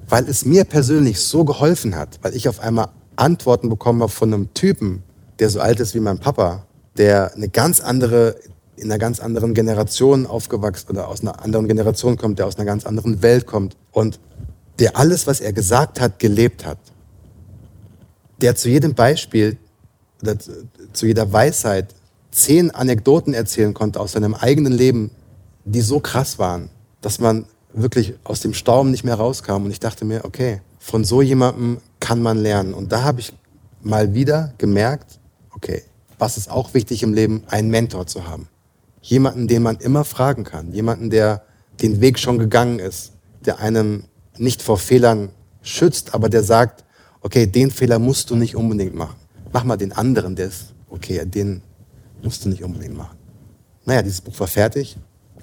Weil 0.09 0.27
es 0.27 0.45
mir 0.45 0.63
persönlich 0.63 1.19
so 1.19 1.43
geholfen 1.43 1.95
hat, 1.95 2.17
weil 2.21 2.33
ich 2.33 2.47
auf 2.47 2.61
einmal 2.61 2.89
Antworten 3.17 3.69
bekommen 3.69 4.01
habe 4.01 4.11
von 4.11 4.33
einem 4.33 4.53
Typen, 4.53 5.03
der 5.39 5.49
so 5.49 5.59
alt 5.59 5.79
ist 5.79 5.93
wie 5.93 5.99
mein 5.99 6.19
Papa, 6.19 6.65
der 6.97 7.35
eine 7.35 7.49
ganz 7.49 7.81
andere 7.81 8.35
in 8.77 8.91
einer 8.91 8.99
ganz 8.99 9.19
anderen 9.19 9.55
Generation 9.55 10.27
aufgewachsen 10.27 10.91
oder 10.91 11.07
aus 11.07 11.21
einer 11.21 11.43
anderen 11.43 11.67
Generation 11.67 12.15
kommt, 12.15 12.37
der 12.37 12.45
aus 12.45 12.57
einer 12.57 12.65
ganz 12.65 12.85
anderen 12.85 13.23
Welt 13.23 13.47
kommt 13.47 13.75
und 13.91 14.19
der 14.79 14.97
alles, 14.97 15.27
was 15.27 15.39
er 15.39 15.53
gesagt 15.53 15.99
hat, 15.99 16.19
gelebt 16.19 16.65
hat. 16.65 16.79
Der 18.41 18.55
zu 18.55 18.69
jedem 18.69 18.93
Beispiel 18.93 19.57
oder 20.21 20.37
zu 20.93 21.05
jeder 21.05 21.31
Weisheit 21.31 21.95
zehn 22.31 22.71
Anekdoten 22.71 23.33
erzählen 23.33 23.73
konnte 23.73 23.99
aus 23.99 24.11
seinem 24.11 24.35
eigenen 24.35 24.73
Leben, 24.73 25.11
die 25.65 25.81
so 25.81 25.99
krass 25.99 26.37
waren, 26.37 26.69
dass 27.01 27.19
man 27.19 27.45
wirklich 27.73 28.15
aus 28.23 28.41
dem 28.41 28.53
Staum 28.53 28.91
nicht 28.91 29.03
mehr 29.03 29.15
rauskam. 29.15 29.65
Und 29.65 29.71
ich 29.71 29.79
dachte 29.79 30.05
mir, 30.05 30.25
okay, 30.25 30.61
von 30.79 31.03
so 31.03 31.21
jemandem 31.21 31.79
kann 31.99 32.21
man 32.21 32.37
lernen. 32.37 32.73
Und 32.73 32.91
da 32.91 33.03
habe 33.03 33.19
ich 33.19 33.33
mal 33.81 34.13
wieder 34.13 34.53
gemerkt, 34.57 35.19
okay, 35.51 35.83
was 36.19 36.37
ist 36.37 36.49
auch 36.49 36.73
wichtig 36.73 37.03
im 37.03 37.13
Leben, 37.13 37.43
einen 37.47 37.69
Mentor 37.69 38.07
zu 38.07 38.27
haben. 38.27 38.47
Jemanden, 39.01 39.47
den 39.47 39.63
man 39.63 39.77
immer 39.77 40.03
fragen 40.03 40.43
kann. 40.43 40.73
Jemanden, 40.73 41.09
der 41.09 41.43
den 41.81 42.01
Weg 42.01 42.19
schon 42.19 42.39
gegangen 42.39 42.79
ist, 42.79 43.13
der 43.45 43.59
einem 43.59 44.05
nicht 44.39 44.61
vor 44.61 44.77
Fehlern 44.77 45.29
schützt, 45.61 46.13
aber 46.13 46.29
der 46.29 46.43
sagt, 46.43 46.83
okay, 47.21 47.45
den 47.47 47.71
Fehler 47.71 47.99
musst 47.99 48.29
du 48.29 48.35
nicht 48.35 48.55
unbedingt 48.55 48.95
machen. 48.95 49.15
Mach 49.51 49.63
mal 49.63 49.77
den 49.77 49.91
anderen, 49.91 50.35
der 50.35 50.47
ist 50.47 50.73
okay, 50.89 51.25
den 51.25 51.61
musst 52.23 52.45
du 52.45 52.49
nicht 52.49 52.63
unbedingt 52.63 52.95
machen. 52.95 53.17
Naja, 53.85 54.01
dieses 54.01 54.21
Buch 54.21 54.39
war 54.39 54.47
fertig 54.47 54.97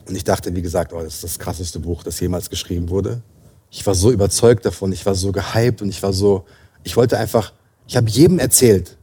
und 0.07 0.15
ich 0.15 0.25
dachte, 0.25 0.55
wie 0.55 0.63
gesagt, 0.63 0.93
oh, 0.93 1.03
das 1.03 1.15
ist 1.15 1.25
das 1.25 1.39
krasseste 1.39 1.81
Buch, 1.81 2.03
das 2.03 2.21
jemals 2.21 2.51
geschrieben 2.51 2.91
wurde. 2.91 3.23
Ich 3.71 3.87
war 3.87 3.95
so 3.95 4.11
überzeugt 4.11 4.65
davon, 4.65 4.93
ich 4.93 5.05
war 5.05 5.15
so 5.15 5.33
gehypt 5.33 5.83
und 5.83 5.89
ich 5.89 6.03
war 6.03 6.13
so, 6.13 6.45
ich 6.85 6.97
wollte 6.97 7.19
einfach, 7.19 7.53
ich 7.87 7.97
habe 7.97 8.09
jedem 8.09 8.39
erzählt, 8.39 8.97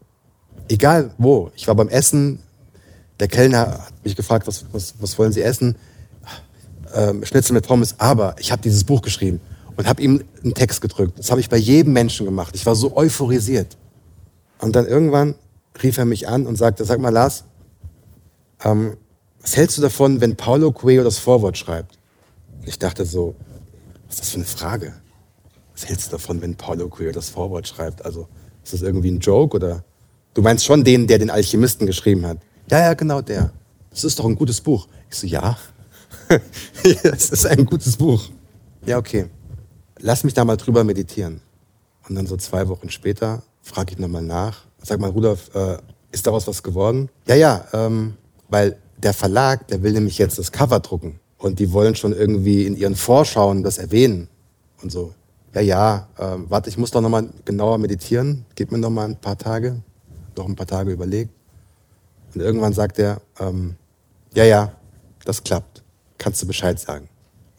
egal 0.69 1.11
wo. 1.17 1.51
Ich 1.55 1.67
war 1.67 1.75
beim 1.75 1.89
Essen, 1.89 2.39
der 3.19 3.27
Kellner 3.27 3.85
hat 3.85 4.03
mich 4.03 4.15
gefragt, 4.15 4.47
was, 4.47 4.65
was, 4.71 4.95
was 4.99 5.17
wollen 5.19 5.31
Sie 5.31 5.41
essen? 5.41 5.75
Ähm, 6.93 7.23
Schnitzel 7.25 7.53
mit 7.53 7.67
Pommes, 7.67 7.95
aber 7.97 8.35
ich 8.39 8.51
habe 8.51 8.61
dieses 8.61 8.83
Buch 8.83 9.01
geschrieben 9.01 9.39
und 9.78 9.88
habe 9.88 10.01
ihm 10.01 10.24
einen 10.43 10.53
Text 10.53 10.82
gedrückt. 10.82 11.17
Das 11.19 11.32
habe 11.32 11.41
ich 11.41 11.49
bei 11.49 11.57
jedem 11.57 11.93
Menschen 11.93 12.26
gemacht. 12.26 12.55
Ich 12.55 12.65
war 12.65 12.76
so 12.76 12.95
euphorisiert. 12.95 13.78
Und 14.59 14.76
dann 14.76 14.86
irgendwann 14.86 15.36
rief 15.82 15.97
er 15.97 16.05
mich 16.05 16.28
an 16.28 16.45
und 16.45 16.55
sagte, 16.55 16.86
sag 16.86 16.99
mal 16.99 17.09
Lars, 17.09 17.45
ähm, 18.63 18.97
was 19.41 19.57
hältst 19.57 19.78
du 19.78 19.82
davon, 19.82 20.22
wenn 20.22 20.36
Paulo 20.36 20.72
Coelho 20.72 21.03
das 21.03 21.17
Vorwort 21.17 21.57
schreibt? 21.57 21.97
Ich 22.63 22.78
dachte 22.78 23.05
so, 23.05 23.36
was 24.07 24.15
ist 24.15 24.22
das 24.22 24.30
für 24.30 24.36
eine 24.36 24.45
Frage? 24.45 24.93
Was 25.74 25.88
hältst 25.88 26.07
du 26.07 26.11
davon, 26.11 26.41
wenn 26.41 26.55
Paulo 26.55 26.89
Coelho 26.89 27.11
das 27.11 27.30
Vorwort 27.30 27.67
schreibt? 27.67 28.05
Also, 28.05 28.28
ist 28.63 28.74
das 28.74 28.82
irgendwie 28.84 29.09
ein 29.09 29.19
Joke 29.19 29.55
oder? 29.55 29.84
Du 30.34 30.41
meinst 30.41 30.65
schon 30.65 30.84
den, 30.84 31.07
der 31.07 31.17
den 31.17 31.32
Alchemisten 31.32 31.88
geschrieben 31.88 32.26
hat? 32.26 32.38
Ja, 32.69 32.80
ja, 32.80 32.93
genau 32.93 33.22
der. 33.22 33.51
Das 33.89 34.03
ist 34.03 34.19
doch 34.19 34.26
ein 34.26 34.36
gutes 34.36 34.61
Buch. 34.61 34.88
Ich 35.09 35.17
so, 35.17 35.28
ja. 35.28 35.57
das 37.03 37.30
ist 37.30 37.45
ein 37.47 37.65
gutes 37.65 37.97
Buch. 37.97 38.30
Ja, 38.86 38.97
okay. 38.97 39.26
Lass 40.04 40.24
mich 40.24 40.34
da 40.34 40.43
mal 40.43 40.58
drüber 40.58 40.84
meditieren. 40.84 41.41
Und 42.10 42.16
dann 42.16 42.26
so 42.26 42.36
zwei 42.36 42.68
Wochen 42.68 42.89
später 42.89 43.43
frage 43.62 43.93
ich 43.93 43.99
nochmal 43.99 44.24
nach. 44.24 44.66
Sag 44.82 44.99
mal, 44.99 45.12
Rudolf, 45.12 45.54
äh, 45.54 45.78
ist 46.12 46.26
daraus 46.26 46.47
was 46.47 46.64
geworden? 46.64 47.10
Ja, 47.28 47.36
ja, 47.36 47.66
ähm, 47.74 48.16
weil 48.49 48.78
der 48.97 49.14
Verlag, 49.14 49.68
der 49.68 49.84
will 49.84 49.93
nämlich 49.93 50.18
jetzt 50.18 50.39
das 50.39 50.52
Cover 50.52 50.80
drucken. 50.80 51.20
Und 51.38 51.60
die 51.60 51.72
wollen 51.72 51.95
schon 51.95 52.14
irgendwie 52.14 52.66
in 52.66 52.76
ihren 52.76 52.95
Vorschauen 52.95 53.64
das 53.64 53.78
erwähnen 53.78 54.28
und 54.82 54.91
so. 54.91 55.14
Ja, 55.54 55.62
ja, 55.62 56.08
ähm, 56.18 56.45
warte, 56.49 56.70
ich 56.70 56.78
muss 56.78 56.91
doch 56.91 57.02
nochmal 57.02 57.30
genauer 57.45 57.78
meditieren. 57.78 58.45
Gib 58.56 58.72
mir 58.72 58.78
nochmal 58.78 59.10
ein 59.10 59.20
paar 59.20 59.38
Tage. 59.38 59.82
Noch 60.36 60.47
ein 60.47 60.56
paar 60.56 60.68
Tage 60.68 60.91
überlegt. 60.91 61.32
Und 62.34 62.41
irgendwann 62.41 62.74
sagt 62.74 62.97
er, 62.99 63.22
ähm, 63.39 63.76
ja, 64.34 64.45
ja, 64.45 64.72
das 65.26 65.43
klappt. 65.43 65.84
Kannst 66.18 66.41
du 66.41 66.47
Bescheid 66.47 66.80
sagen? 66.80 67.10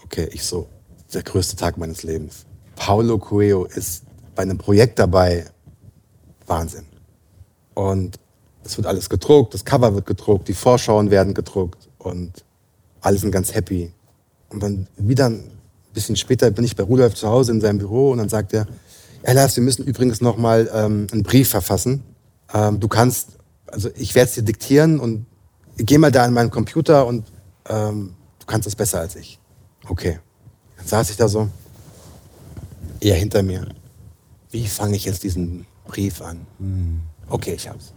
Okay, 0.05 0.28
ich 0.32 0.45
so, 0.45 0.66
der 1.14 1.22
größte 1.22 1.56
Tag 1.56 1.78
meines 1.78 2.02
Lebens. 2.02 2.46
Paulo 2.76 3.18
Coelho 3.18 3.64
ist 3.64 4.04
bei 4.34 4.42
einem 4.42 4.58
Projekt 4.58 4.98
dabei. 4.98 5.46
Wahnsinn. 6.46 6.86
Und 7.74 8.18
es 8.64 8.76
wird 8.76 8.86
alles 8.86 9.08
gedruckt, 9.08 9.54
das 9.54 9.64
Cover 9.64 9.94
wird 9.94 10.06
gedruckt, 10.06 10.48
die 10.48 10.54
Vorschauen 10.54 11.10
werden 11.10 11.34
gedruckt 11.34 11.88
und 11.98 12.44
alle 13.00 13.18
sind 13.18 13.32
ganz 13.32 13.54
happy. 13.54 13.92
Und 14.50 14.62
dann 14.62 14.86
wieder 14.96 15.26
ein 15.26 15.50
bisschen 15.92 16.16
später 16.16 16.50
bin 16.50 16.64
ich 16.64 16.76
bei 16.76 16.84
Rudolf 16.84 17.14
zu 17.14 17.28
Hause 17.28 17.52
in 17.52 17.60
seinem 17.60 17.78
Büro 17.78 18.10
und 18.10 18.18
dann 18.18 18.28
sagt 18.28 18.52
er, 18.52 18.66
ja 19.26 19.32
Lars, 19.32 19.56
wir 19.56 19.62
müssen 19.62 19.84
übrigens 19.84 20.20
noch 20.20 20.36
mal 20.36 20.70
ähm, 20.72 21.06
einen 21.12 21.22
Brief 21.22 21.48
verfassen. 21.48 22.02
Ähm, 22.52 22.80
du 22.80 22.88
kannst, 22.88 23.30
also 23.66 23.88
ich 23.96 24.14
werde 24.14 24.28
es 24.28 24.34
dir 24.34 24.42
diktieren 24.42 25.00
und 25.00 25.26
geh 25.76 25.98
mal 25.98 26.12
da 26.12 26.24
an 26.24 26.32
meinen 26.32 26.50
Computer 26.50 27.06
und 27.06 27.24
ähm, 27.68 28.14
du 28.38 28.46
kannst 28.46 28.68
es 28.68 28.76
besser 28.76 29.00
als 29.00 29.16
ich. 29.16 29.38
Okay. 29.88 30.18
Dann 30.82 30.88
saß 30.88 31.10
ich 31.10 31.16
da 31.16 31.28
so, 31.28 31.48
eher 33.00 33.14
hinter 33.14 33.42
mir. 33.44 33.68
Wie 34.50 34.66
fange 34.66 34.96
ich 34.96 35.04
jetzt 35.04 35.22
diesen 35.22 35.64
Brief 35.86 36.20
an? 36.20 36.44
Hm. 36.58 37.02
Okay, 37.28 37.54
ich 37.54 37.68
hab's. 37.68 37.92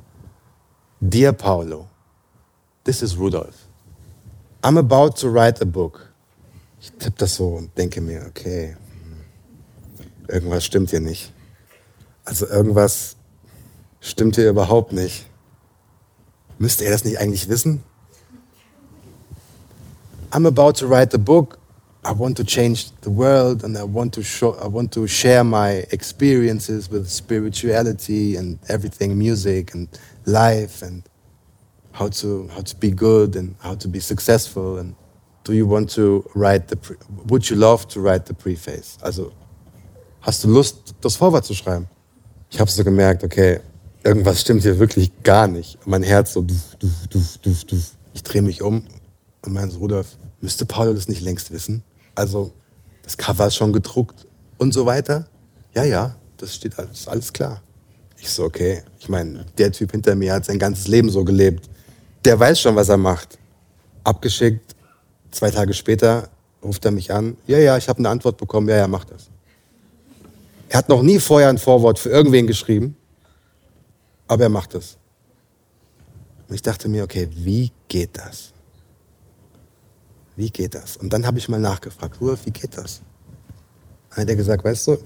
Dear 1.00 1.34
Paulo, 1.34 1.88
this 2.84 3.02
is 3.02 3.18
Rudolf. 3.18 3.56
I'm 4.62 4.78
about 4.78 5.18
to 5.22 5.30
write 5.30 5.62
a 5.62 5.66
book. 5.66 6.14
Ich 6.80 6.92
tippe 6.92 7.18
das 7.18 7.36
so 7.36 7.48
und 7.56 7.76
denke 7.76 8.02
mir, 8.02 8.26
okay, 8.28 8.78
hm, 8.78 10.06
irgendwas 10.28 10.64
stimmt 10.64 10.92
hier 10.92 11.00
nicht. 11.00 11.34
Also 12.24 12.48
irgendwas 12.48 13.16
stimmt 14.00 14.36
hier 14.36 14.50
überhaupt 14.50 14.94
nicht. 14.94 15.26
Müsste 16.60 16.86
er 16.86 16.92
das 16.92 17.04
nicht 17.04 17.20
eigentlich 17.20 17.50
wissen? 17.50 17.84
I'm 20.30 20.48
about 20.48 20.74
to 20.74 20.88
write 20.88 21.16
a 21.16 21.20
book. 21.20 21.58
I 22.06 22.12
want 22.12 22.38
to 22.38 22.44
change 22.44 22.92
the 23.02 23.10
world 23.10 23.64
and 23.64 23.76
I 23.76 23.84
want 23.84 24.14
to 24.14 24.22
show 24.22 24.54
I 24.62 24.68
want 24.68 24.92
to 24.92 25.08
share 25.08 25.44
my 25.44 25.86
experiences 25.92 26.88
with 26.88 27.10
spirituality 27.10 28.36
and 28.36 28.60
everything 28.70 29.18
music 29.18 29.74
and 29.74 29.88
life 30.28 30.84
and 30.84 31.02
how 31.94 32.10
to 32.10 32.48
how 32.54 32.62
to 32.62 32.76
be 32.76 32.92
good 32.92 33.36
and 33.36 33.56
how 33.60 33.74
to 33.74 33.88
be 33.88 34.00
successful 34.00 34.78
and 34.78 34.96
do 35.46 35.54
you 35.54 35.66
want 35.66 35.90
to 35.92 36.24
write 36.36 36.68
the 36.68 36.76
pre 36.76 36.96
would 37.26 37.50
you 37.50 37.56
love 37.56 37.88
to 37.88 38.00
write 38.00 38.28
the 38.28 38.36
preface? 38.36 39.00
Also 39.02 39.32
hast 40.22 40.44
du 40.44 40.48
Lust 40.50 40.94
das 41.02 41.16
Vorwort 41.16 41.44
zu 41.44 41.56
schreiben? 41.56 41.88
Ich 42.52 42.60
habe 42.60 42.70
so 42.70 42.84
gemerkt 42.84 43.24
okay 43.24 43.62
irgendwas 44.04 44.42
stimmt 44.42 44.62
hier 44.62 44.78
wirklich 44.78 45.12
gar 45.24 45.48
nicht. 45.48 45.80
Mein 45.88 46.04
Herz 46.04 46.34
so 46.34 46.44
duf, 46.44 46.76
duf, 46.78 47.08
duf, 47.10 47.38
duf, 47.40 47.64
duf. 47.64 47.92
ich 48.14 48.22
drehe 48.22 48.44
mich 48.44 48.62
um 48.62 48.84
und 49.42 49.54
mein 49.54 49.72
Rudolf 49.72 50.18
müsste 50.40 50.68
Paul 50.68 50.94
das 50.94 51.08
nicht 51.08 51.22
längst 51.22 51.52
wissen 51.52 51.84
also 52.16 52.52
das 53.04 53.18
Cover 53.18 53.48
ist 53.48 53.56
schon 53.56 53.74
gedruckt 53.74 54.26
und 54.58 54.74
so 54.74 54.86
weiter 54.86 55.28
ja 55.74 55.84
ja 55.84 56.16
das 56.38 56.56
steht 56.56 56.78
alles 56.80 57.08
alles 57.08 57.32
klar 57.32 57.62
ich 58.26 58.32
so, 58.32 58.44
okay, 58.44 58.82
ich 59.00 59.08
meine, 59.08 59.46
der 59.58 59.72
Typ 59.72 59.92
hinter 59.92 60.16
mir 60.16 60.34
hat 60.34 60.46
sein 60.46 60.58
ganzes 60.58 60.88
Leben 60.88 61.12
so 61.12 61.24
gelebt. 61.24 61.70
Der 62.24 62.40
weiß 62.40 62.60
schon, 62.60 62.76
was 62.76 62.90
er 62.90 62.98
macht. 62.98 63.38
Abgeschickt, 64.04 64.76
zwei 65.30 65.52
Tage 65.52 65.76
später 65.76 66.30
ruft 66.64 66.84
er 66.86 66.92
mich 66.92 67.14
an. 67.14 67.38
Ja, 67.46 67.60
ja, 67.60 67.78
ich 67.78 67.88
habe 67.88 68.00
eine 68.00 68.10
Antwort 68.10 68.38
bekommen. 68.38 68.68
Ja, 68.68 68.78
ja, 68.78 68.88
mach 68.88 69.06
das. 69.06 69.30
Er 70.70 70.80
hat 70.80 70.90
noch 70.90 71.04
nie 71.04 71.20
vorher 71.20 71.50
ein 71.50 71.60
Vorwort 71.60 72.00
für 72.00 72.10
irgendwen 72.10 72.48
geschrieben, 72.48 72.98
aber 74.28 74.44
er 74.46 74.50
macht 74.50 74.74
es. 74.74 74.98
Und 76.48 76.56
ich 76.56 76.64
dachte 76.64 76.90
mir, 76.90 77.04
okay, 77.04 77.30
wie 77.32 77.72
geht 77.88 78.18
das? 78.18 78.54
Wie 80.36 80.50
geht 80.50 80.76
das? 80.76 80.98
Und 80.98 81.14
dann 81.14 81.26
habe 81.26 81.38
ich 81.38 81.50
mal 81.50 81.60
nachgefragt, 81.60 82.20
Rudolf, 82.20 82.46
wie 82.46 82.52
geht 82.52 82.78
das? 82.78 83.02
Dann 84.10 84.22
hat 84.22 84.30
er 84.30 84.36
gesagt, 84.36 84.64
weißt 84.64 84.88
du, 84.88 84.98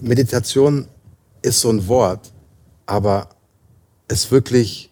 Meditation 0.00 0.88
ist 1.42 1.60
so 1.60 1.70
ein 1.70 1.86
Wort, 1.88 2.32
aber 2.86 3.28
es 4.08 4.30
wirklich 4.30 4.90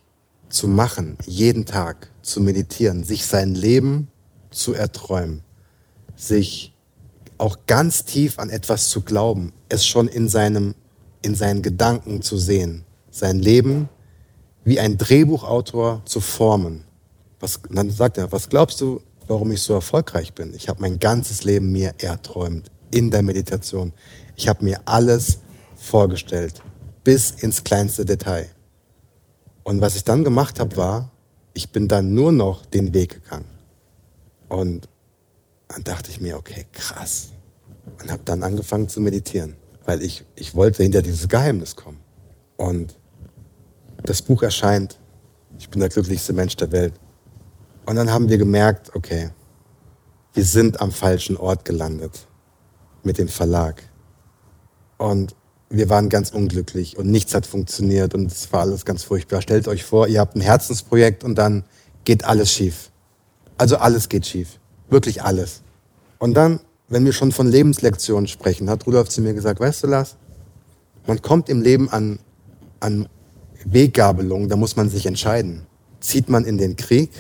zu 0.49 0.67
machen, 0.69 1.17
jeden 1.27 1.65
Tag 1.65 2.11
zu 2.23 2.41
meditieren, 2.41 3.05
sich 3.05 3.25
sein 3.25 3.55
Leben 3.55 4.09
zu 4.51 4.75
erträumen, 4.75 5.43
sich 6.17 6.75
auch 7.39 7.59
ganz 7.67 8.05
tief 8.05 8.39
an 8.39 8.51
etwas 8.51 8.91
zu 8.91 9.01
glauben, 9.03 9.53
es 9.69 9.87
schon 9.87 10.09
in 10.09 10.29
seinem, 10.29 10.75
in 11.23 11.35
seinen 11.35 11.63
Gedanken 11.63 12.23
zu 12.23 12.37
sehen, 12.37 12.85
sein 13.11 13.39
Leben 13.39 13.89
wie 14.65 14.79
ein 14.79 14.99
Drehbuchautor 14.99 16.03
zu 16.05 16.21
formen. 16.21 16.85
Was, 17.39 17.61
dann 17.71 17.91
sagt 17.91 18.19
er, 18.19 18.31
was 18.31 18.49
glaubst 18.49 18.81
du, 18.81 19.01
warum 19.31 19.53
ich 19.53 19.63
so 19.63 19.75
erfolgreich 19.75 20.35
bin? 20.35 20.53
Ich 20.55 20.69
habe 20.69 20.81
mein 20.81 20.99
ganzes 20.99 21.45
Leben 21.45 21.71
mir 21.71 21.95
erträumt 21.99 22.71
in 22.91 23.13
der 23.13 23.23
Meditation. 23.23 23.93
Ich 24.35 24.49
habe 24.49 24.65
mir 24.65 24.81
alles 24.87 25.39
vorgestellt, 25.77 26.61
bis 27.05 27.31
ins 27.31 27.63
kleinste 27.63 28.05
Detail. 28.05 28.51
Und 29.63 29.81
was 29.81 29.95
ich 29.95 30.03
dann 30.03 30.25
gemacht 30.25 30.59
habe, 30.59 30.77
war, 30.77 31.13
ich 31.55 31.71
bin 31.71 31.87
dann 31.87 32.13
nur 32.13 32.33
noch 32.33 32.67
den 32.67 32.93
Weg 32.93 33.23
gegangen. 33.23 33.49
Und 34.49 34.89
dann 35.69 35.85
dachte 35.85 36.11
ich 36.11 36.21
mir, 36.21 36.37
okay, 36.37 36.67
krass. 36.73 37.29
Und 38.03 38.11
habe 38.11 38.23
dann 38.25 38.43
angefangen 38.43 38.89
zu 38.89 39.01
meditieren, 39.01 39.55
weil 39.85 40.03
ich, 40.03 40.25
ich 40.35 40.57
wollte 40.57 40.83
hinter 40.83 41.03
dieses 41.03 41.29
Geheimnis 41.29 41.77
kommen. 41.77 42.01
Und 42.57 42.97
das 44.03 44.23
Buch 44.23 44.43
erscheint, 44.43 44.99
ich 45.57 45.69
bin 45.69 45.79
der 45.79 45.89
glücklichste 45.89 46.33
Mensch 46.33 46.57
der 46.57 46.73
Welt. 46.73 46.95
Und 47.91 47.97
dann 47.97 48.13
haben 48.13 48.29
wir 48.29 48.39
gemerkt, 48.39 48.95
okay, 48.95 49.31
wir 50.33 50.45
sind 50.45 50.81
am 50.81 50.93
falschen 50.93 51.37
Ort 51.37 51.65
gelandet 51.65 52.29
mit 53.03 53.19
dem 53.19 53.27
Verlag. 53.27 53.83
Und 54.97 55.35
wir 55.71 55.89
waren 55.89 56.09
ganz 56.09 56.31
unglücklich 56.31 56.97
und 56.97 57.11
nichts 57.11 57.35
hat 57.35 57.47
funktioniert 57.47 58.15
und 58.15 58.31
es 58.31 58.53
war 58.53 58.61
alles 58.61 58.85
ganz 58.85 59.03
furchtbar. 59.03 59.43
Stellt 59.43 59.67
euch 59.67 59.83
vor, 59.83 60.07
ihr 60.07 60.21
habt 60.21 60.37
ein 60.37 60.41
Herzensprojekt 60.41 61.25
und 61.25 61.35
dann 61.35 61.65
geht 62.05 62.25
alles 62.25 62.53
schief. 62.53 62.93
Also 63.59 63.79
alles 63.79 64.09
geht 64.09 64.25
schief. 64.25 64.61
Wirklich 64.89 65.25
alles. 65.25 65.63
Und 66.21 66.35
dann, 66.35 66.61
wenn 66.87 67.05
wir 67.05 67.13
schon 67.13 67.33
von 67.33 67.49
Lebenslektionen 67.49 68.29
sprechen, 68.29 68.71
hat 68.71 68.87
Rudolf 68.87 69.09
zu 69.09 69.21
mir 69.21 69.35
gesagt, 69.35 69.59
weißt 69.59 69.83
du, 69.83 69.89
Lars, 69.89 70.15
man 71.09 71.21
kommt 71.23 71.49
im 71.49 71.61
Leben 71.61 71.91
an, 71.91 72.21
an 72.79 73.09
Weggabelungen, 73.65 74.49
da 74.49 74.55
muss 74.55 74.77
man 74.77 74.89
sich 74.89 75.07
entscheiden. 75.07 75.67
Zieht 75.99 76.29
man 76.29 76.45
in 76.45 76.57
den 76.57 76.77
Krieg 76.77 77.11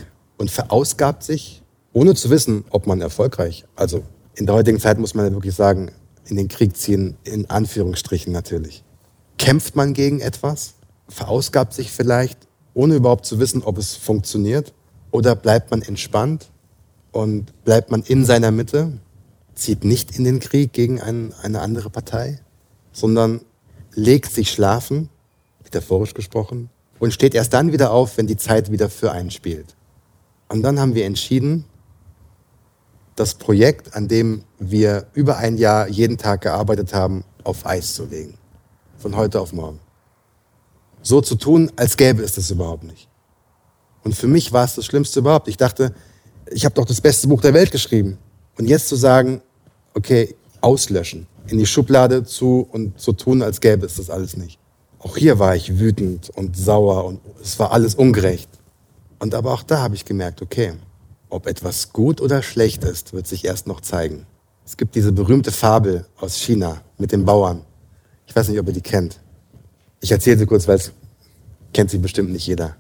und 0.40 0.50
verausgabt 0.50 1.22
sich, 1.22 1.62
ohne 1.92 2.14
zu 2.14 2.30
wissen, 2.30 2.64
ob 2.70 2.86
man 2.86 3.02
erfolgreich, 3.02 3.66
also 3.76 4.02
in 4.34 4.46
der 4.46 4.54
heutigen 4.54 4.80
Zeit 4.80 4.98
muss 4.98 5.14
man 5.14 5.26
ja 5.26 5.32
wirklich 5.32 5.54
sagen, 5.54 5.92
in 6.24 6.36
den 6.36 6.48
Krieg 6.48 6.78
ziehen, 6.78 7.18
in 7.24 7.50
Anführungsstrichen 7.50 8.32
natürlich. 8.32 8.82
Kämpft 9.36 9.76
man 9.76 9.92
gegen 9.92 10.20
etwas? 10.20 10.74
Verausgabt 11.08 11.74
sich 11.74 11.90
vielleicht, 11.90 12.38
ohne 12.72 12.94
überhaupt 12.94 13.26
zu 13.26 13.38
wissen, 13.38 13.62
ob 13.62 13.76
es 13.76 13.96
funktioniert? 13.96 14.72
Oder 15.10 15.36
bleibt 15.36 15.70
man 15.70 15.82
entspannt 15.82 16.50
und 17.12 17.52
bleibt 17.64 17.90
man 17.90 18.02
in 18.02 18.24
seiner 18.24 18.50
Mitte, 18.50 18.98
zieht 19.54 19.84
nicht 19.84 20.16
in 20.16 20.24
den 20.24 20.40
Krieg 20.40 20.72
gegen 20.72 21.02
ein, 21.02 21.34
eine 21.42 21.60
andere 21.60 21.90
Partei, 21.90 22.40
sondern 22.92 23.42
legt 23.92 24.32
sich 24.32 24.50
schlafen, 24.50 25.10
metaphorisch 25.64 26.14
gesprochen, 26.14 26.70
und 26.98 27.12
steht 27.12 27.34
erst 27.34 27.52
dann 27.52 27.72
wieder 27.72 27.90
auf, 27.90 28.16
wenn 28.16 28.26
die 28.26 28.38
Zeit 28.38 28.70
wieder 28.70 28.88
für 28.88 29.12
einen 29.12 29.30
spielt. 29.30 29.74
Und 30.50 30.62
dann 30.62 30.80
haben 30.80 30.96
wir 30.96 31.06
entschieden, 31.06 31.64
das 33.14 33.34
Projekt, 33.34 33.94
an 33.94 34.08
dem 34.08 34.42
wir 34.58 35.06
über 35.14 35.36
ein 35.36 35.56
Jahr 35.56 35.88
jeden 35.88 36.18
Tag 36.18 36.40
gearbeitet 36.40 36.92
haben, 36.92 37.24
auf 37.44 37.64
Eis 37.64 37.94
zu 37.94 38.04
legen. 38.04 38.34
Von 38.98 39.16
heute 39.16 39.40
auf 39.40 39.52
morgen. 39.52 39.78
So 41.02 41.20
zu 41.20 41.36
tun, 41.36 41.70
als 41.76 41.96
gäbe 41.96 42.22
es 42.24 42.34
das 42.34 42.50
überhaupt 42.50 42.82
nicht. 42.82 43.08
Und 44.02 44.16
für 44.16 44.26
mich 44.26 44.52
war 44.52 44.64
es 44.64 44.74
das 44.74 44.86
Schlimmste 44.86 45.20
überhaupt. 45.20 45.46
Ich 45.46 45.56
dachte, 45.56 45.94
ich 46.50 46.64
habe 46.64 46.74
doch 46.74 46.84
das 46.84 47.00
beste 47.00 47.28
Buch 47.28 47.42
der 47.42 47.54
Welt 47.54 47.70
geschrieben. 47.70 48.18
Und 48.58 48.66
jetzt 48.66 48.88
zu 48.88 48.96
sagen, 48.96 49.42
okay, 49.94 50.34
auslöschen, 50.62 51.28
in 51.46 51.58
die 51.58 51.66
Schublade 51.66 52.24
zu 52.24 52.66
und 52.72 53.00
so 53.00 53.12
tun, 53.12 53.42
als 53.42 53.60
gäbe 53.60 53.86
es 53.86 53.96
das 53.96 54.10
alles 54.10 54.36
nicht. 54.36 54.58
Auch 54.98 55.16
hier 55.16 55.38
war 55.38 55.54
ich 55.54 55.78
wütend 55.78 56.28
und 56.30 56.56
sauer 56.56 57.04
und 57.04 57.20
es 57.40 57.56
war 57.60 57.70
alles 57.70 57.94
ungerecht. 57.94 58.48
Und 59.20 59.34
aber 59.34 59.52
auch 59.52 59.62
da 59.62 59.80
habe 59.80 59.94
ich 59.94 60.04
gemerkt, 60.04 60.42
okay, 60.42 60.72
ob 61.28 61.46
etwas 61.46 61.92
gut 61.92 62.20
oder 62.20 62.42
schlecht 62.42 62.82
ist, 62.82 63.12
wird 63.12 63.26
sich 63.26 63.44
erst 63.44 63.66
noch 63.66 63.80
zeigen. 63.82 64.26
Es 64.64 64.76
gibt 64.76 64.94
diese 64.94 65.12
berühmte 65.12 65.52
Fabel 65.52 66.06
aus 66.18 66.36
China 66.36 66.80
mit 66.98 67.12
den 67.12 67.24
Bauern. 67.24 67.64
Ich 68.26 68.34
weiß 68.34 68.48
nicht, 68.48 68.58
ob 68.58 68.66
ihr 68.66 68.72
die 68.72 68.80
kennt. 68.80 69.20
Ich 70.00 70.10
erzähle 70.10 70.38
sie 70.38 70.46
kurz, 70.46 70.66
weil 70.66 70.76
es 70.76 70.92
kennt 71.74 71.90
sie 71.90 71.98
bestimmt 71.98 72.30
nicht 72.30 72.46
jeder. 72.46 72.76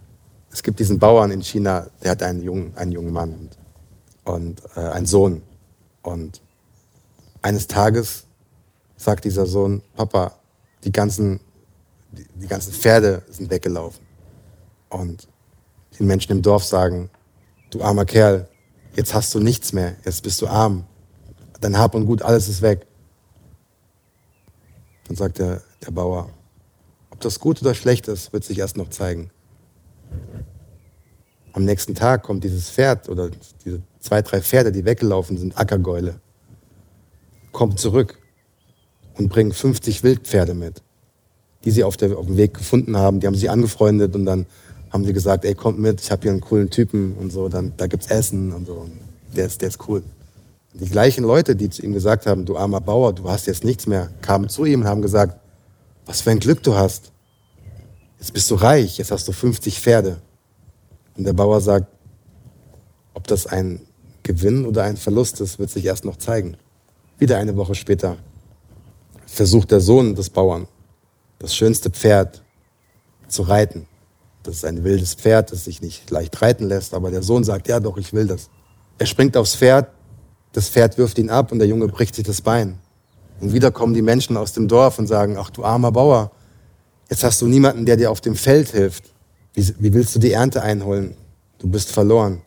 Es 0.50 0.62
gibt 0.62 0.80
diesen 0.80 0.98
Bauern 0.98 1.30
in 1.30 1.42
China, 1.42 1.86
der 2.02 2.12
hat 2.12 2.22
einen 2.22 2.42
jungen, 2.42 2.76
einen 2.76 2.92
jungen 2.92 3.12
Mann 3.12 3.34
und, 3.34 4.34
und 4.34 4.62
äh, 4.76 4.80
einen 4.80 5.06
Sohn. 5.06 5.42
Und 6.02 6.40
eines 7.42 7.66
Tages 7.66 8.24
sagt 8.96 9.26
dieser 9.26 9.46
Sohn, 9.46 9.82
Papa, 9.94 10.36
die 10.84 10.92
ganzen, 10.92 11.40
die, 12.12 12.26
die 12.34 12.46
ganzen 12.48 12.72
Pferde 12.72 13.22
sind 13.28 13.50
weggelaufen. 13.50 14.04
Und 14.88 15.28
die 16.00 16.04
Menschen 16.04 16.32
im 16.32 16.42
Dorf 16.42 16.64
sagen, 16.64 17.10
du 17.68 17.82
armer 17.82 18.06
Kerl, 18.06 18.48
jetzt 18.96 19.14
hast 19.14 19.34
du 19.34 19.38
nichts 19.38 19.72
mehr, 19.72 19.96
jetzt 20.04 20.22
bist 20.22 20.40
du 20.40 20.48
arm. 20.48 20.86
Dein 21.60 21.78
Hab 21.78 21.94
und 21.94 22.06
Gut, 22.06 22.22
alles 22.22 22.48
ist 22.48 22.62
weg. 22.62 22.86
Dann 25.06 25.16
sagt 25.16 25.38
der, 25.38 25.62
der 25.84 25.90
Bauer, 25.90 26.30
ob 27.10 27.20
das 27.20 27.38
gut 27.38 27.60
oder 27.60 27.74
schlecht 27.74 28.08
ist, 28.08 28.32
wird 28.32 28.44
sich 28.44 28.58
erst 28.58 28.78
noch 28.78 28.88
zeigen. 28.88 29.30
Am 31.52 31.64
nächsten 31.64 31.94
Tag 31.94 32.22
kommt 32.22 32.44
dieses 32.44 32.70
Pferd 32.70 33.08
oder 33.10 33.30
diese 33.64 33.82
zwei, 33.98 34.22
drei 34.22 34.40
Pferde, 34.40 34.72
die 34.72 34.86
weggelaufen 34.86 35.36
sind, 35.36 35.58
Ackergäule, 35.58 36.20
kommen 37.52 37.76
zurück 37.76 38.18
und 39.18 39.28
bringen 39.28 39.52
50 39.52 40.02
Wildpferde 40.02 40.54
mit, 40.54 40.82
die 41.64 41.72
sie 41.72 41.84
auf, 41.84 41.98
der, 41.98 42.16
auf 42.16 42.26
dem 42.26 42.38
Weg 42.38 42.54
gefunden 42.54 42.96
haben. 42.96 43.20
Die 43.20 43.26
haben 43.26 43.34
sie 43.34 43.50
angefreundet 43.50 44.14
und 44.14 44.24
dann 44.24 44.46
haben 44.90 45.04
sie 45.04 45.12
gesagt, 45.12 45.44
ey, 45.44 45.54
kommt 45.54 45.78
mit, 45.78 46.00
ich 46.00 46.10
habe 46.10 46.22
hier 46.22 46.32
einen 46.32 46.40
coolen 46.40 46.70
Typen 46.70 47.14
und 47.14 47.30
so, 47.30 47.48
dann, 47.48 47.72
da 47.76 47.86
gibt's 47.86 48.08
Essen 48.08 48.52
und 48.52 48.66
so. 48.66 48.74
Und 48.74 48.92
der 49.36 49.46
ist, 49.46 49.60
der 49.62 49.68
ist 49.68 49.88
cool. 49.88 50.02
Die 50.74 50.88
gleichen 50.88 51.24
Leute, 51.24 51.56
die 51.56 51.70
zu 51.70 51.82
ihm 51.82 51.92
gesagt 51.92 52.26
haben, 52.26 52.44
du 52.44 52.56
armer 52.56 52.80
Bauer, 52.80 53.12
du 53.12 53.28
hast 53.28 53.46
jetzt 53.46 53.64
nichts 53.64 53.86
mehr, 53.86 54.10
kamen 54.22 54.48
zu 54.48 54.64
ihm 54.64 54.82
und 54.82 54.86
haben 54.86 55.02
gesagt, 55.02 55.38
was 56.06 56.20
für 56.20 56.30
ein 56.30 56.40
Glück 56.40 56.62
du 56.62 56.74
hast. 56.74 57.12
Jetzt 58.18 58.32
bist 58.32 58.50
du 58.50 58.56
reich, 58.56 58.98
jetzt 58.98 59.10
hast 59.10 59.26
du 59.26 59.32
50 59.32 59.80
Pferde. 59.80 60.20
Und 61.16 61.24
der 61.24 61.32
Bauer 61.32 61.60
sagt, 61.60 61.86
ob 63.14 63.26
das 63.26 63.46
ein 63.46 63.80
Gewinn 64.22 64.64
oder 64.66 64.84
ein 64.84 64.96
Verlust 64.96 65.40
ist, 65.40 65.58
wird 65.58 65.70
sich 65.70 65.84
erst 65.84 66.04
noch 66.04 66.16
zeigen. 66.16 66.56
Wieder 67.18 67.38
eine 67.38 67.56
Woche 67.56 67.74
später 67.74 68.16
versucht 69.26 69.70
der 69.70 69.80
Sohn 69.80 70.14
des 70.14 70.30
Bauern, 70.30 70.66
das 71.38 71.54
schönste 71.54 71.90
Pferd 71.90 72.42
zu 73.28 73.42
reiten. 73.42 73.86
Das 74.42 74.56
ist 74.56 74.64
ein 74.64 74.84
wildes 74.84 75.14
Pferd, 75.14 75.52
das 75.52 75.64
sich 75.64 75.82
nicht 75.82 76.10
leicht 76.10 76.40
reiten 76.40 76.66
lässt, 76.66 76.94
aber 76.94 77.10
der 77.10 77.22
Sohn 77.22 77.44
sagt, 77.44 77.68
ja 77.68 77.78
doch, 77.78 77.98
ich 77.98 78.12
will 78.12 78.26
das. 78.26 78.48
Er 78.98 79.06
springt 79.06 79.36
aufs 79.36 79.54
Pferd, 79.54 79.90
das 80.52 80.68
Pferd 80.68 80.98
wirft 80.98 81.18
ihn 81.18 81.30
ab 81.30 81.52
und 81.52 81.58
der 81.58 81.68
Junge 81.68 81.88
bricht 81.88 82.14
sich 82.14 82.24
das 82.24 82.40
Bein. 82.40 82.78
Und 83.40 83.52
wieder 83.52 83.70
kommen 83.70 83.94
die 83.94 84.02
Menschen 84.02 84.36
aus 84.36 84.52
dem 84.52 84.68
Dorf 84.68 84.98
und 84.98 85.06
sagen, 85.06 85.36
ach 85.38 85.50
du 85.50 85.64
armer 85.64 85.92
Bauer, 85.92 86.30
jetzt 87.08 87.24
hast 87.24 87.40
du 87.40 87.46
niemanden, 87.46 87.86
der 87.86 87.96
dir 87.96 88.10
auf 88.10 88.20
dem 88.20 88.34
Feld 88.34 88.70
hilft. 88.70 89.04
Wie, 89.54 89.74
wie 89.78 89.92
willst 89.92 90.14
du 90.14 90.18
die 90.18 90.32
Ernte 90.32 90.62
einholen? 90.62 91.16
Du 91.58 91.68
bist 91.68 91.90
verloren. 91.90 92.42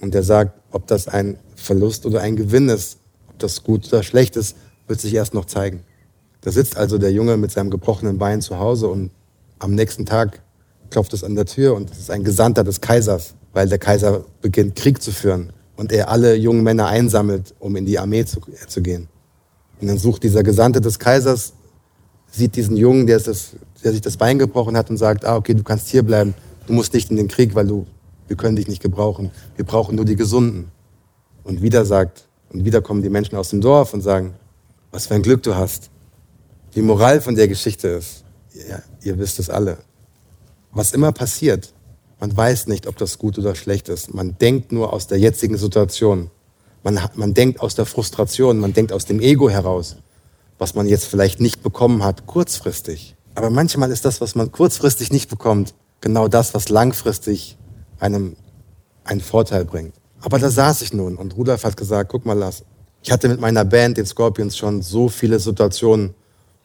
Und 0.00 0.14
er 0.14 0.22
sagt, 0.22 0.60
ob 0.70 0.86
das 0.86 1.08
ein 1.08 1.38
Verlust 1.56 2.06
oder 2.06 2.20
ein 2.20 2.36
Gewinn 2.36 2.68
ist, 2.68 2.98
ob 3.28 3.38
das 3.38 3.62
gut 3.62 3.86
oder 3.88 4.02
schlecht 4.02 4.36
ist, 4.36 4.56
wird 4.86 5.00
sich 5.00 5.14
erst 5.14 5.34
noch 5.34 5.46
zeigen. 5.46 5.84
Da 6.42 6.52
sitzt 6.52 6.76
also 6.76 6.98
der 6.98 7.12
Junge 7.12 7.36
mit 7.36 7.50
seinem 7.50 7.70
gebrochenen 7.70 8.18
Bein 8.18 8.42
zu 8.42 8.58
Hause 8.58 8.88
und 8.88 9.10
am 9.58 9.74
nächsten 9.74 10.04
Tag 10.04 10.42
klopft 10.90 11.12
es 11.14 11.24
an 11.24 11.34
der 11.34 11.46
Tür 11.46 11.74
und 11.74 11.90
es 11.90 11.98
ist 11.98 12.10
ein 12.10 12.24
Gesandter 12.24 12.64
des 12.64 12.80
Kaisers, 12.80 13.34
weil 13.52 13.68
der 13.68 13.78
Kaiser 13.78 14.24
beginnt 14.40 14.76
Krieg 14.76 15.02
zu 15.02 15.12
führen 15.12 15.52
und 15.76 15.92
er 15.92 16.08
alle 16.08 16.34
jungen 16.34 16.62
Männer 16.62 16.86
einsammelt, 16.86 17.54
um 17.58 17.76
in 17.76 17.86
die 17.86 17.98
Armee 17.98 18.24
zu, 18.24 18.40
äh, 18.40 18.66
zu 18.66 18.82
gehen. 18.82 19.08
Und 19.80 19.88
dann 19.88 19.98
sucht 19.98 20.22
dieser 20.22 20.42
Gesandte 20.42 20.80
des 20.80 20.98
Kaisers, 20.98 21.52
sieht 22.30 22.56
diesen 22.56 22.76
Jungen, 22.76 23.06
der, 23.06 23.18
das, 23.18 23.50
der 23.82 23.92
sich 23.92 24.00
das 24.00 24.16
Bein 24.16 24.38
gebrochen 24.38 24.76
hat 24.76 24.90
und 24.90 24.96
sagt, 24.96 25.24
ah, 25.24 25.36
okay, 25.36 25.54
du 25.54 25.62
kannst 25.62 25.88
hier 25.88 26.02
bleiben, 26.02 26.34
du 26.66 26.72
musst 26.72 26.94
nicht 26.94 27.10
in 27.10 27.16
den 27.16 27.28
Krieg, 27.28 27.54
weil 27.54 27.66
du, 27.66 27.86
wir 28.28 28.36
können 28.36 28.56
dich 28.56 28.68
nicht 28.68 28.82
gebrauchen, 28.82 29.30
wir 29.56 29.64
brauchen 29.64 29.96
nur 29.96 30.04
die 30.04 30.16
Gesunden. 30.16 30.70
Und 31.42 31.60
wieder 31.60 31.84
sagt, 31.84 32.26
und 32.50 32.64
wieder 32.64 32.80
kommen 32.80 33.02
die 33.02 33.10
Menschen 33.10 33.36
aus 33.36 33.50
dem 33.50 33.60
Dorf 33.60 33.92
und 33.94 34.00
sagen, 34.00 34.34
was 34.90 35.06
für 35.06 35.14
ein 35.14 35.22
Glück 35.22 35.42
du 35.42 35.54
hast. 35.54 35.90
Die 36.74 36.82
Moral 36.82 37.20
von 37.20 37.34
der 37.34 37.48
Geschichte 37.48 37.88
ist, 37.88 38.24
ja, 38.68 38.80
ihr 39.02 39.18
wisst 39.18 39.38
es 39.38 39.50
alle, 39.50 39.78
was 40.74 40.92
immer 40.92 41.12
passiert, 41.12 41.72
man 42.20 42.36
weiß 42.36 42.68
nicht, 42.68 42.86
ob 42.86 42.96
das 42.96 43.18
gut 43.18 43.38
oder 43.38 43.54
schlecht 43.54 43.88
ist. 43.88 44.14
Man 44.14 44.38
denkt 44.38 44.72
nur 44.72 44.92
aus 44.92 45.06
der 45.06 45.18
jetzigen 45.18 45.56
Situation. 45.56 46.30
Man, 46.82 46.98
man 47.14 47.34
denkt 47.34 47.60
aus 47.60 47.74
der 47.74 47.86
Frustration, 47.86 48.58
man 48.58 48.72
denkt 48.72 48.92
aus 48.92 49.04
dem 49.04 49.20
Ego 49.20 49.48
heraus, 49.48 49.96
was 50.58 50.74
man 50.74 50.86
jetzt 50.86 51.06
vielleicht 51.06 51.40
nicht 51.40 51.62
bekommen 51.62 52.04
hat, 52.04 52.26
kurzfristig. 52.26 53.16
Aber 53.34 53.50
manchmal 53.50 53.90
ist 53.90 54.04
das, 54.04 54.20
was 54.20 54.34
man 54.34 54.52
kurzfristig 54.52 55.10
nicht 55.10 55.28
bekommt, 55.28 55.74
genau 56.00 56.28
das, 56.28 56.54
was 56.54 56.68
langfristig 56.68 57.56
einem 57.98 58.36
einen 59.04 59.20
Vorteil 59.20 59.64
bringt. 59.64 59.94
Aber 60.20 60.38
da 60.38 60.50
saß 60.50 60.82
ich 60.82 60.92
nun 60.92 61.16
und 61.16 61.36
Rudolf 61.36 61.64
hat 61.64 61.76
gesagt, 61.76 62.10
guck 62.10 62.24
mal, 62.24 62.38
Lars, 62.38 62.64
ich 63.02 63.12
hatte 63.12 63.28
mit 63.28 63.40
meiner 63.40 63.64
Band, 63.64 63.98
den 63.98 64.06
Scorpions, 64.06 64.56
schon 64.56 64.80
so 64.80 65.08
viele 65.08 65.38
Situationen, 65.38 66.14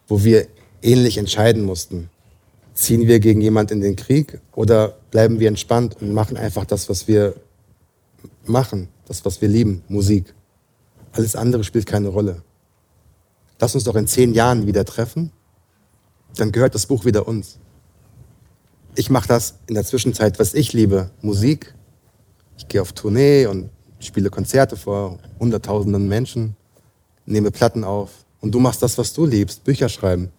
wo 0.07 0.24
wir 0.24 0.47
ähnlich 0.82 1.18
entscheiden 1.18 1.64
mussten. 1.64 2.10
Ziehen 2.80 3.10
wir 3.10 3.20
gegen 3.20 3.42
jemand 3.42 3.72
in 3.72 3.82
den 3.82 3.98
Krieg 3.98 4.40
oder 4.54 4.96
bleiben 5.12 5.42
wir 5.42 5.50
entspannt 5.50 5.98
und 6.00 6.14
machen 6.14 6.38
einfach 6.38 6.64
das, 6.64 6.88
was 6.88 7.10
wir 7.10 7.36
machen, 8.46 8.88
das, 9.06 9.26
was 9.26 9.42
wir 9.42 9.50
lieben, 9.50 9.84
Musik. 9.90 10.34
Alles 11.12 11.36
andere 11.36 11.66
spielt 11.66 11.86
keine 11.86 12.08
Rolle. 12.08 12.42
Lass 13.60 13.76
uns 13.76 13.84
doch 13.84 13.98
in 13.98 14.08
zehn 14.08 14.34
Jahren 14.34 14.66
wieder 14.66 14.86
treffen, 14.86 15.34
dann 16.38 16.54
gehört 16.54 16.74
das 16.74 16.86
Buch 16.86 17.04
wieder 17.04 17.28
uns. 17.28 17.60
Ich 18.96 19.10
mache 19.10 19.28
das 19.28 19.56
in 19.68 19.76
der 19.76 19.84
Zwischenzeit, 19.84 20.40
was 20.40 20.54
ich 20.54 20.72
liebe, 20.72 21.12
Musik. 21.22 21.76
Ich 22.58 22.70
gehe 22.70 22.82
auf 22.82 22.94
Tournee 22.94 23.46
und 23.48 23.70
spiele 24.00 24.30
Konzerte 24.30 24.78
vor 24.78 25.20
Hunderttausenden 25.38 26.08
Menschen, 26.08 26.56
nehme 27.26 27.52
Platten 27.52 27.84
auf. 27.84 28.24
Und 28.40 28.56
du 28.56 28.62
machst 28.62 28.82
das, 28.82 28.98
was 28.98 29.12
du 29.12 29.26
liebst, 29.26 29.66
Bücher 29.66 29.90
schreiben. 29.90 30.32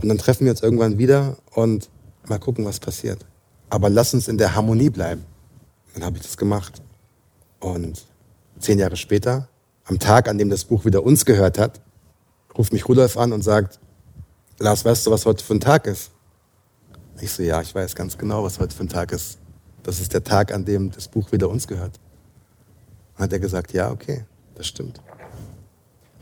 Und 0.00 0.08
dann 0.08 0.18
treffen 0.18 0.44
wir 0.44 0.52
uns 0.52 0.62
irgendwann 0.62 0.98
wieder 0.98 1.36
und 1.54 1.90
mal 2.28 2.38
gucken, 2.38 2.64
was 2.64 2.80
passiert. 2.80 3.24
Aber 3.68 3.88
lass 3.88 4.14
uns 4.14 4.28
in 4.28 4.38
der 4.38 4.54
Harmonie 4.54 4.90
bleiben. 4.90 5.24
Dann 5.94 6.04
habe 6.04 6.16
ich 6.16 6.22
das 6.22 6.36
gemacht. 6.36 6.82
Und 7.60 8.06
zehn 8.58 8.78
Jahre 8.78 8.96
später, 8.96 9.48
am 9.84 9.98
Tag, 9.98 10.28
an 10.28 10.38
dem 10.38 10.50
das 10.50 10.64
Buch 10.64 10.84
wieder 10.84 11.02
uns 11.02 11.24
gehört 11.24 11.58
hat, 11.58 11.80
ruft 12.56 12.72
mich 12.72 12.88
Rudolf 12.88 13.16
an 13.16 13.32
und 13.32 13.42
sagt, 13.42 13.78
Lars, 14.58 14.84
weißt 14.84 15.06
du, 15.06 15.10
was 15.10 15.26
heute 15.26 15.44
für 15.44 15.54
ein 15.54 15.60
Tag 15.60 15.86
ist? 15.86 16.10
Ich 17.20 17.32
so, 17.32 17.42
ja, 17.42 17.60
ich 17.60 17.74
weiß 17.74 17.94
ganz 17.94 18.16
genau, 18.16 18.44
was 18.44 18.58
heute 18.58 18.74
für 18.74 18.84
ein 18.84 18.88
Tag 18.88 19.12
ist. 19.12 19.38
Das 19.82 20.00
ist 20.00 20.12
der 20.12 20.24
Tag, 20.24 20.52
an 20.52 20.64
dem 20.64 20.90
das 20.90 21.08
Buch 21.08 21.32
wieder 21.32 21.48
uns 21.48 21.66
gehört. 21.66 21.98
Dann 23.16 23.24
hat 23.24 23.32
er 23.32 23.38
gesagt, 23.38 23.72
ja, 23.72 23.90
okay, 23.90 24.24
das 24.54 24.66
stimmt. 24.66 25.00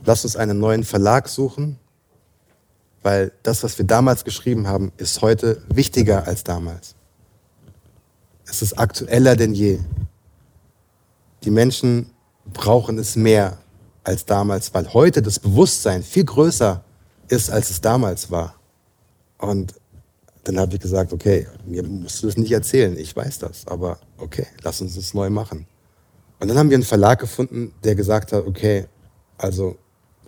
Lass 0.05 0.25
uns 0.25 0.37
einen 0.37 0.59
neuen 0.59 0.85
Verlag 0.85 1.29
suchen, 1.29 1.79
weil 3.03 3.33
das, 3.43 3.63
was 3.63 3.79
wir 3.79 3.87
damals 3.87 4.25
geschrieben 4.25 4.67
haben, 4.67 4.93
ist 4.97 5.23
heute 5.23 5.63
wichtiger 5.69 6.27
als 6.27 6.45
damals. 6.45 6.95
Es 8.47 8.63
ist 8.63 8.79
aktueller 8.79 9.37
denn 9.37 9.55
je. 9.55 9.79
Die 11.45 11.51
Menschen 11.51 12.11
brauchen 12.53 12.99
es 12.99 13.15
mehr 13.15 13.59
als 14.05 14.25
damals, 14.25 14.73
weil 14.75 14.93
heute 14.95 15.23
das 15.23 15.39
Bewusstsein 15.39 16.03
viel 16.03 16.25
größer 16.25 16.83
ist, 17.29 17.51
als 17.51 17.71
es 17.71 17.81
damals 17.81 18.31
war. 18.31 18.55
Und 19.37 19.75
dann 20.45 20.59
habe 20.59 20.75
ich 20.75 20.81
gesagt, 20.81 21.13
okay, 21.13 21.47
mir 21.67 21.83
musst 21.83 22.23
du 22.23 22.27
das 22.27 22.39
nicht 22.39 22.53
erzählen, 22.53 22.97
ich 22.97 23.15
weiß 23.15 23.39
das, 23.39 23.67
aber 23.67 23.99
okay, 24.17 24.47
lass 24.63 24.81
uns 24.81 24.95
das 24.95 25.13
neu 25.13 25.29
machen. 25.29 25.67
Und 26.41 26.49
dann 26.49 26.57
haben 26.57 26.71
wir 26.71 26.77
einen 26.77 26.85
Verlag 26.85 27.19
gefunden, 27.19 27.75
der 27.85 27.95
gesagt 27.95 28.33
hat, 28.33 28.47
okay, 28.47 28.87
also 29.37 29.77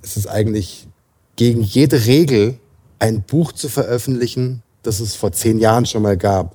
es 0.02 0.16
ist 0.16 0.26
eigentlich 0.26 0.86
gegen 1.41 1.62
jede 1.62 2.05
Regel, 2.05 2.59
ein 2.99 3.22
Buch 3.22 3.53
zu 3.53 3.70
veröffentlichen, 3.70 4.62
das 4.82 5.01
es 5.01 5.16
vor 5.16 5.32
zehn 5.32 5.59
Jahren 5.59 5.86
schon 5.86 6.03
mal 6.03 6.18
gab. 6.18 6.55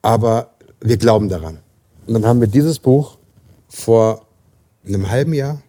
Aber 0.00 0.52
wir 0.80 0.96
glauben 0.96 1.28
daran. 1.28 1.58
Und 2.06 2.14
dann 2.14 2.24
haben 2.24 2.38
wir 2.38 2.46
dieses 2.46 2.78
Buch 2.78 3.18
vor 3.68 4.24
einem 4.86 5.10
halben 5.10 5.34
Jahr 5.34 5.60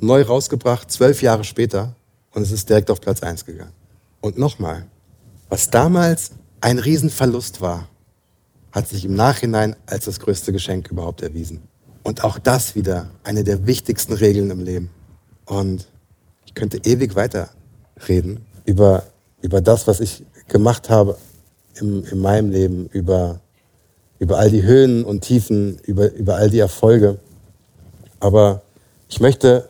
neu 0.00 0.20
rausgebracht, 0.20 0.90
zwölf 0.90 1.22
Jahre 1.22 1.44
später, 1.44 1.96
und 2.34 2.42
es 2.42 2.52
ist 2.52 2.68
direkt 2.68 2.90
auf 2.90 3.00
Platz 3.00 3.22
eins 3.22 3.46
gegangen. 3.46 3.72
Und 4.20 4.36
nochmal, 4.36 4.84
was 5.48 5.70
damals 5.70 6.32
ein 6.60 6.78
Riesenverlust 6.78 7.62
war, 7.62 7.88
hat 8.70 8.86
sich 8.86 9.06
im 9.06 9.14
Nachhinein 9.14 9.76
als 9.86 10.04
das 10.04 10.20
größte 10.20 10.52
Geschenk 10.52 10.90
überhaupt 10.90 11.22
erwiesen. 11.22 11.62
Und 12.02 12.22
auch 12.22 12.38
das 12.38 12.74
wieder 12.74 13.08
eine 13.22 13.44
der 13.44 13.66
wichtigsten 13.66 14.12
Regeln 14.12 14.50
im 14.50 14.60
Leben. 14.62 14.90
Und 15.46 15.86
ich 16.44 16.52
könnte 16.52 16.82
ewig 16.84 17.16
weiterreden 17.96 18.44
über, 18.64 19.04
über 19.42 19.60
das, 19.60 19.86
was 19.86 20.00
ich 20.00 20.24
gemacht 20.48 20.90
habe 20.90 21.16
im, 21.80 22.04
in 22.04 22.20
meinem 22.20 22.50
Leben, 22.50 22.88
über, 22.92 23.40
über 24.18 24.38
all 24.38 24.50
die 24.50 24.62
Höhen 24.62 25.04
und 25.04 25.22
Tiefen, 25.22 25.78
über, 25.84 26.12
über 26.12 26.36
all 26.36 26.50
die 26.50 26.58
Erfolge. 26.58 27.18
Aber 28.20 28.62
ich 29.08 29.20
möchte 29.20 29.68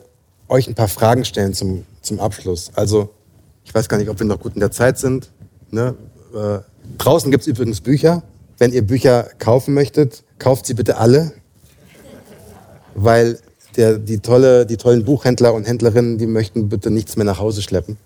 euch 0.48 0.68
ein 0.68 0.74
paar 0.74 0.88
Fragen 0.88 1.24
stellen 1.24 1.54
zum, 1.54 1.84
zum 2.02 2.20
Abschluss. 2.20 2.70
Also, 2.74 3.10
ich 3.64 3.74
weiß 3.74 3.88
gar 3.88 3.96
nicht, 3.96 4.10
ob 4.10 4.18
wir 4.18 4.26
noch 4.26 4.40
gut 4.40 4.54
in 4.54 4.60
der 4.60 4.70
Zeit 4.70 4.98
sind. 4.98 5.30
Ne? 5.70 5.94
Äh, 6.34 6.58
draußen 6.98 7.30
gibt 7.30 7.42
es 7.42 7.48
übrigens 7.48 7.80
Bücher. 7.80 8.22
Wenn 8.58 8.72
ihr 8.72 8.86
Bücher 8.86 9.28
kaufen 9.38 9.74
möchtet, 9.74 10.22
kauft 10.38 10.66
sie 10.66 10.74
bitte 10.74 10.98
alle. 10.98 11.32
Weil 12.94 13.38
der, 13.76 13.98
die, 13.98 14.18
tolle, 14.18 14.66
die 14.66 14.76
tollen 14.76 15.04
Buchhändler 15.04 15.52
und 15.52 15.66
Händlerinnen, 15.66 16.18
die 16.18 16.26
möchten 16.26 16.68
bitte 16.68 16.90
nichts 16.92 17.16
mehr 17.16 17.24
nach 17.24 17.40
Hause 17.40 17.62
schleppen. 17.62 17.96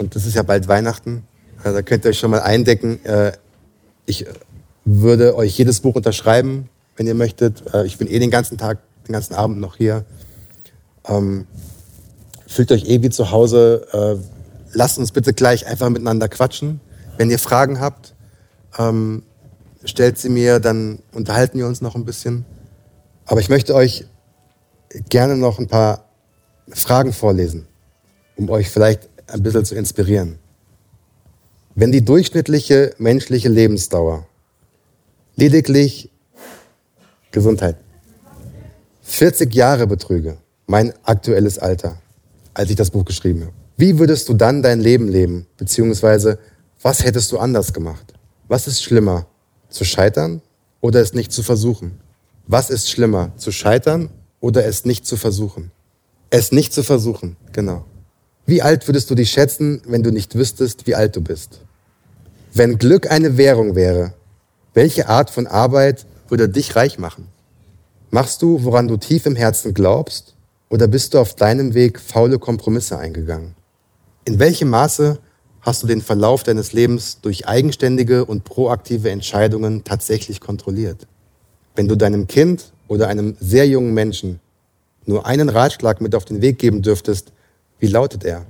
Und 0.00 0.16
das 0.16 0.24
ist 0.24 0.34
ja 0.34 0.42
bald 0.42 0.66
Weihnachten. 0.66 1.24
Äh, 1.62 1.74
da 1.74 1.82
könnt 1.82 2.06
ihr 2.06 2.08
euch 2.08 2.18
schon 2.18 2.30
mal 2.30 2.40
eindecken. 2.40 3.04
Äh, 3.04 3.32
ich 4.06 4.24
würde 4.86 5.36
euch 5.36 5.58
jedes 5.58 5.80
Buch 5.80 5.94
unterschreiben, 5.94 6.70
wenn 6.96 7.06
ihr 7.06 7.14
möchtet. 7.14 7.62
Äh, 7.74 7.84
ich 7.84 7.98
bin 7.98 8.08
eh 8.08 8.18
den 8.18 8.30
ganzen 8.30 8.56
Tag, 8.56 8.78
den 9.06 9.12
ganzen 9.12 9.34
Abend 9.34 9.60
noch 9.60 9.76
hier. 9.76 10.06
Ähm, 11.06 11.46
fühlt 12.46 12.72
euch 12.72 12.88
eh 12.88 13.02
wie 13.02 13.10
zu 13.10 13.30
Hause. 13.30 13.86
Äh, 13.92 14.26
lasst 14.72 14.98
uns 14.98 15.12
bitte 15.12 15.34
gleich 15.34 15.66
einfach 15.66 15.90
miteinander 15.90 16.30
quatschen. 16.30 16.80
Wenn 17.18 17.28
ihr 17.28 17.38
Fragen 17.38 17.78
habt, 17.78 18.14
ähm, 18.78 19.22
stellt 19.84 20.16
sie 20.16 20.30
mir, 20.30 20.60
dann 20.60 21.00
unterhalten 21.12 21.58
wir 21.58 21.66
uns 21.66 21.82
noch 21.82 21.94
ein 21.94 22.06
bisschen. 22.06 22.46
Aber 23.26 23.40
ich 23.40 23.50
möchte 23.50 23.74
euch 23.74 24.06
gerne 25.10 25.36
noch 25.36 25.58
ein 25.58 25.68
paar 25.68 26.06
Fragen 26.72 27.12
vorlesen, 27.12 27.66
um 28.38 28.48
euch 28.48 28.70
vielleicht 28.70 29.09
ein 29.30 29.42
bisschen 29.42 29.64
zu 29.64 29.74
inspirieren. 29.74 30.38
Wenn 31.74 31.92
die 31.92 32.04
durchschnittliche 32.04 32.94
menschliche 32.98 33.48
Lebensdauer 33.48 34.26
lediglich 35.36 36.10
Gesundheit 37.30 37.76
40 39.02 39.54
Jahre 39.54 39.86
betrüge, 39.86 40.38
mein 40.66 40.92
aktuelles 41.04 41.58
Alter, 41.58 42.00
als 42.54 42.70
ich 42.70 42.76
das 42.76 42.90
Buch 42.90 43.04
geschrieben 43.04 43.42
habe. 43.42 43.52
Wie 43.76 43.98
würdest 43.98 44.28
du 44.28 44.34
dann 44.34 44.62
dein 44.62 44.80
Leben 44.80 45.08
leben? 45.08 45.46
Beziehungsweise, 45.56 46.38
was 46.82 47.04
hättest 47.04 47.32
du 47.32 47.38
anders 47.38 47.72
gemacht? 47.72 48.14
Was 48.48 48.66
ist 48.66 48.82
schlimmer, 48.82 49.26
zu 49.68 49.84
scheitern 49.84 50.42
oder 50.80 51.00
es 51.00 51.14
nicht 51.14 51.32
zu 51.32 51.42
versuchen? 51.42 52.00
Was 52.46 52.70
ist 52.70 52.90
schlimmer, 52.90 53.32
zu 53.36 53.52
scheitern 53.52 54.10
oder 54.40 54.64
es 54.64 54.84
nicht 54.84 55.06
zu 55.06 55.16
versuchen? 55.16 55.70
Es 56.30 56.52
nicht 56.52 56.72
zu 56.72 56.82
versuchen, 56.82 57.36
genau. 57.52 57.84
Wie 58.50 58.62
alt 58.62 58.88
würdest 58.88 59.08
du 59.08 59.14
dich 59.14 59.30
schätzen, 59.30 59.80
wenn 59.86 60.02
du 60.02 60.10
nicht 60.10 60.34
wüsstest, 60.34 60.88
wie 60.88 60.96
alt 60.96 61.14
du 61.14 61.20
bist? 61.20 61.60
Wenn 62.52 62.78
Glück 62.78 63.08
eine 63.08 63.36
Währung 63.36 63.76
wäre, 63.76 64.14
welche 64.74 65.08
Art 65.08 65.30
von 65.30 65.46
Arbeit 65.46 66.04
würde 66.28 66.48
dich 66.48 66.74
reich 66.74 66.98
machen? 66.98 67.28
Machst 68.10 68.42
du, 68.42 68.64
woran 68.64 68.88
du 68.88 68.96
tief 68.96 69.24
im 69.26 69.36
Herzen 69.36 69.72
glaubst 69.72 70.34
oder 70.68 70.88
bist 70.88 71.14
du 71.14 71.20
auf 71.20 71.36
deinem 71.36 71.74
Weg 71.74 72.00
faule 72.00 72.40
Kompromisse 72.40 72.98
eingegangen? 72.98 73.54
In 74.24 74.40
welchem 74.40 74.70
Maße 74.70 75.20
hast 75.60 75.84
du 75.84 75.86
den 75.86 76.02
Verlauf 76.02 76.42
deines 76.42 76.72
Lebens 76.72 77.20
durch 77.22 77.46
eigenständige 77.46 78.24
und 78.24 78.42
proaktive 78.42 79.10
Entscheidungen 79.10 79.84
tatsächlich 79.84 80.40
kontrolliert? 80.40 81.06
Wenn 81.76 81.86
du 81.86 81.94
deinem 81.94 82.26
Kind 82.26 82.72
oder 82.88 83.06
einem 83.06 83.36
sehr 83.38 83.68
jungen 83.68 83.94
Menschen 83.94 84.40
nur 85.06 85.24
einen 85.24 85.50
Ratschlag 85.50 86.00
mit 86.00 86.16
auf 86.16 86.24
den 86.24 86.42
Weg 86.42 86.58
geben 86.58 86.82
dürftest, 86.82 87.30
wie 87.80 87.88
lautet 87.88 88.24
er? 88.24 88.46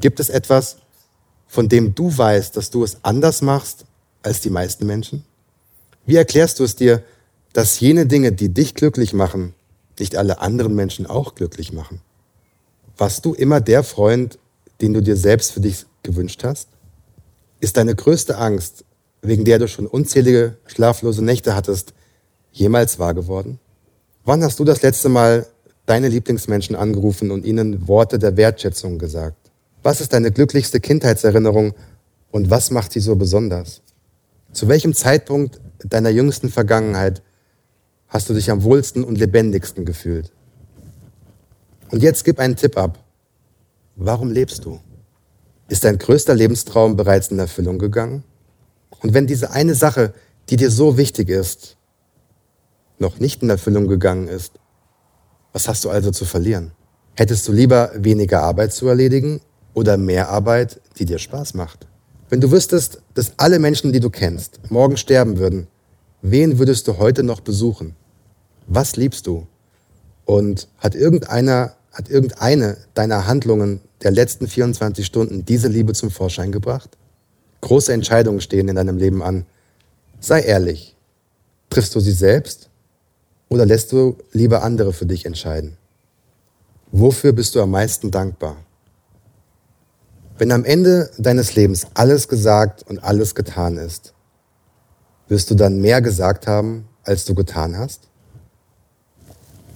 Gibt 0.00 0.20
es 0.20 0.28
etwas, 0.28 0.78
von 1.46 1.68
dem 1.68 1.94
du 1.94 2.16
weißt, 2.16 2.56
dass 2.56 2.70
du 2.70 2.82
es 2.82 2.98
anders 3.02 3.42
machst 3.42 3.84
als 4.22 4.40
die 4.40 4.50
meisten 4.50 4.86
Menschen? 4.86 5.24
Wie 6.04 6.16
erklärst 6.16 6.58
du 6.58 6.64
es 6.64 6.76
dir, 6.76 7.02
dass 7.52 7.80
jene 7.80 8.06
Dinge, 8.06 8.32
die 8.32 8.48
dich 8.48 8.74
glücklich 8.74 9.12
machen, 9.12 9.54
nicht 9.98 10.16
alle 10.16 10.40
anderen 10.40 10.74
Menschen 10.74 11.06
auch 11.06 11.34
glücklich 11.34 11.72
machen? 11.72 12.00
Warst 12.96 13.24
du 13.24 13.34
immer 13.34 13.60
der 13.60 13.82
Freund, 13.82 14.38
den 14.80 14.92
du 14.92 15.02
dir 15.02 15.16
selbst 15.16 15.52
für 15.52 15.60
dich 15.60 15.86
gewünscht 16.02 16.44
hast? 16.44 16.68
Ist 17.60 17.76
deine 17.76 17.94
größte 17.94 18.36
Angst, 18.36 18.84
wegen 19.22 19.44
der 19.44 19.58
du 19.58 19.68
schon 19.68 19.86
unzählige 19.86 20.56
schlaflose 20.66 21.24
Nächte 21.24 21.54
hattest, 21.54 21.94
jemals 22.52 22.98
wahr 22.98 23.14
geworden? 23.14 23.58
Wann 24.24 24.42
hast 24.42 24.58
du 24.58 24.64
das 24.64 24.82
letzte 24.82 25.08
Mal 25.08 25.46
deine 25.86 26.08
Lieblingsmenschen 26.08 26.76
angerufen 26.76 27.30
und 27.30 27.44
ihnen 27.44 27.88
Worte 27.88 28.18
der 28.18 28.36
Wertschätzung 28.36 28.98
gesagt? 28.98 29.50
Was 29.82 30.00
ist 30.00 30.12
deine 30.12 30.32
glücklichste 30.32 30.80
Kindheitserinnerung 30.80 31.74
und 32.32 32.50
was 32.50 32.70
macht 32.70 32.92
sie 32.92 33.00
so 33.00 33.16
besonders? 33.16 33.82
Zu 34.52 34.68
welchem 34.68 34.94
Zeitpunkt 34.94 35.60
deiner 35.84 36.10
jüngsten 36.10 36.50
Vergangenheit 36.50 37.22
hast 38.08 38.28
du 38.28 38.34
dich 38.34 38.50
am 38.50 38.64
wohlsten 38.64 39.04
und 39.04 39.16
lebendigsten 39.18 39.84
gefühlt? 39.84 40.32
Und 41.90 42.02
jetzt 42.02 42.24
gib 42.24 42.40
einen 42.40 42.56
Tipp 42.56 42.76
ab. 42.76 42.98
Warum 43.94 44.32
lebst 44.32 44.64
du? 44.64 44.80
Ist 45.68 45.84
dein 45.84 45.98
größter 45.98 46.34
Lebenstraum 46.34 46.96
bereits 46.96 47.28
in 47.28 47.38
Erfüllung 47.38 47.78
gegangen? 47.78 48.24
Und 49.00 49.14
wenn 49.14 49.26
diese 49.26 49.50
eine 49.50 49.74
Sache, 49.74 50.14
die 50.48 50.56
dir 50.56 50.70
so 50.70 50.96
wichtig 50.96 51.28
ist, 51.28 51.76
noch 52.98 53.18
nicht 53.18 53.42
in 53.42 53.50
Erfüllung 53.50 53.88
gegangen 53.88 54.28
ist, 54.28 54.52
was 55.56 55.68
hast 55.68 55.86
du 55.86 55.88
also 55.88 56.10
zu 56.10 56.26
verlieren? 56.26 56.72
Hättest 57.14 57.48
du 57.48 57.52
lieber 57.52 57.90
weniger 57.94 58.42
Arbeit 58.42 58.74
zu 58.74 58.88
erledigen 58.88 59.40
oder 59.72 59.96
mehr 59.96 60.28
Arbeit, 60.28 60.82
die 60.98 61.06
dir 61.06 61.18
Spaß 61.18 61.54
macht? 61.54 61.86
Wenn 62.28 62.42
du 62.42 62.50
wüsstest, 62.50 63.00
dass 63.14 63.32
alle 63.38 63.58
Menschen, 63.58 63.90
die 63.90 64.00
du 64.00 64.10
kennst, 64.10 64.60
morgen 64.70 64.98
sterben 64.98 65.38
würden, 65.38 65.66
wen 66.20 66.58
würdest 66.58 66.86
du 66.88 66.98
heute 66.98 67.22
noch 67.22 67.40
besuchen? 67.40 67.96
Was 68.66 68.96
liebst 68.96 69.26
du? 69.26 69.46
Und 70.26 70.68
hat 70.76 70.94
irgendeiner, 70.94 71.72
hat 71.90 72.10
irgendeine 72.10 72.76
deiner 72.92 73.26
Handlungen 73.26 73.80
der 74.02 74.10
letzten 74.10 74.48
24 74.48 75.06
Stunden 75.06 75.46
diese 75.46 75.68
Liebe 75.68 75.94
zum 75.94 76.10
Vorschein 76.10 76.52
gebracht? 76.52 76.98
Große 77.62 77.94
Entscheidungen 77.94 78.42
stehen 78.42 78.68
in 78.68 78.76
deinem 78.76 78.98
Leben 78.98 79.22
an. 79.22 79.46
Sei 80.20 80.42
ehrlich. 80.42 80.94
Triffst 81.70 81.94
du 81.94 82.00
sie 82.00 82.12
selbst 82.12 82.65
oder 83.48 83.66
lässt 83.66 83.92
du 83.92 84.16
lieber 84.32 84.62
andere 84.62 84.92
für 84.92 85.06
dich 85.06 85.26
entscheiden? 85.26 85.76
Wofür 86.92 87.32
bist 87.32 87.54
du 87.54 87.62
am 87.62 87.70
meisten 87.70 88.10
dankbar? 88.10 88.56
Wenn 90.38 90.52
am 90.52 90.64
Ende 90.64 91.10
deines 91.18 91.54
Lebens 91.54 91.86
alles 91.94 92.28
gesagt 92.28 92.82
und 92.88 93.02
alles 93.02 93.34
getan 93.34 93.78
ist, 93.78 94.14
wirst 95.28 95.50
du 95.50 95.54
dann 95.54 95.80
mehr 95.80 96.02
gesagt 96.02 96.46
haben, 96.46 96.88
als 97.04 97.24
du 97.24 97.34
getan 97.34 97.76
hast? 97.76 98.08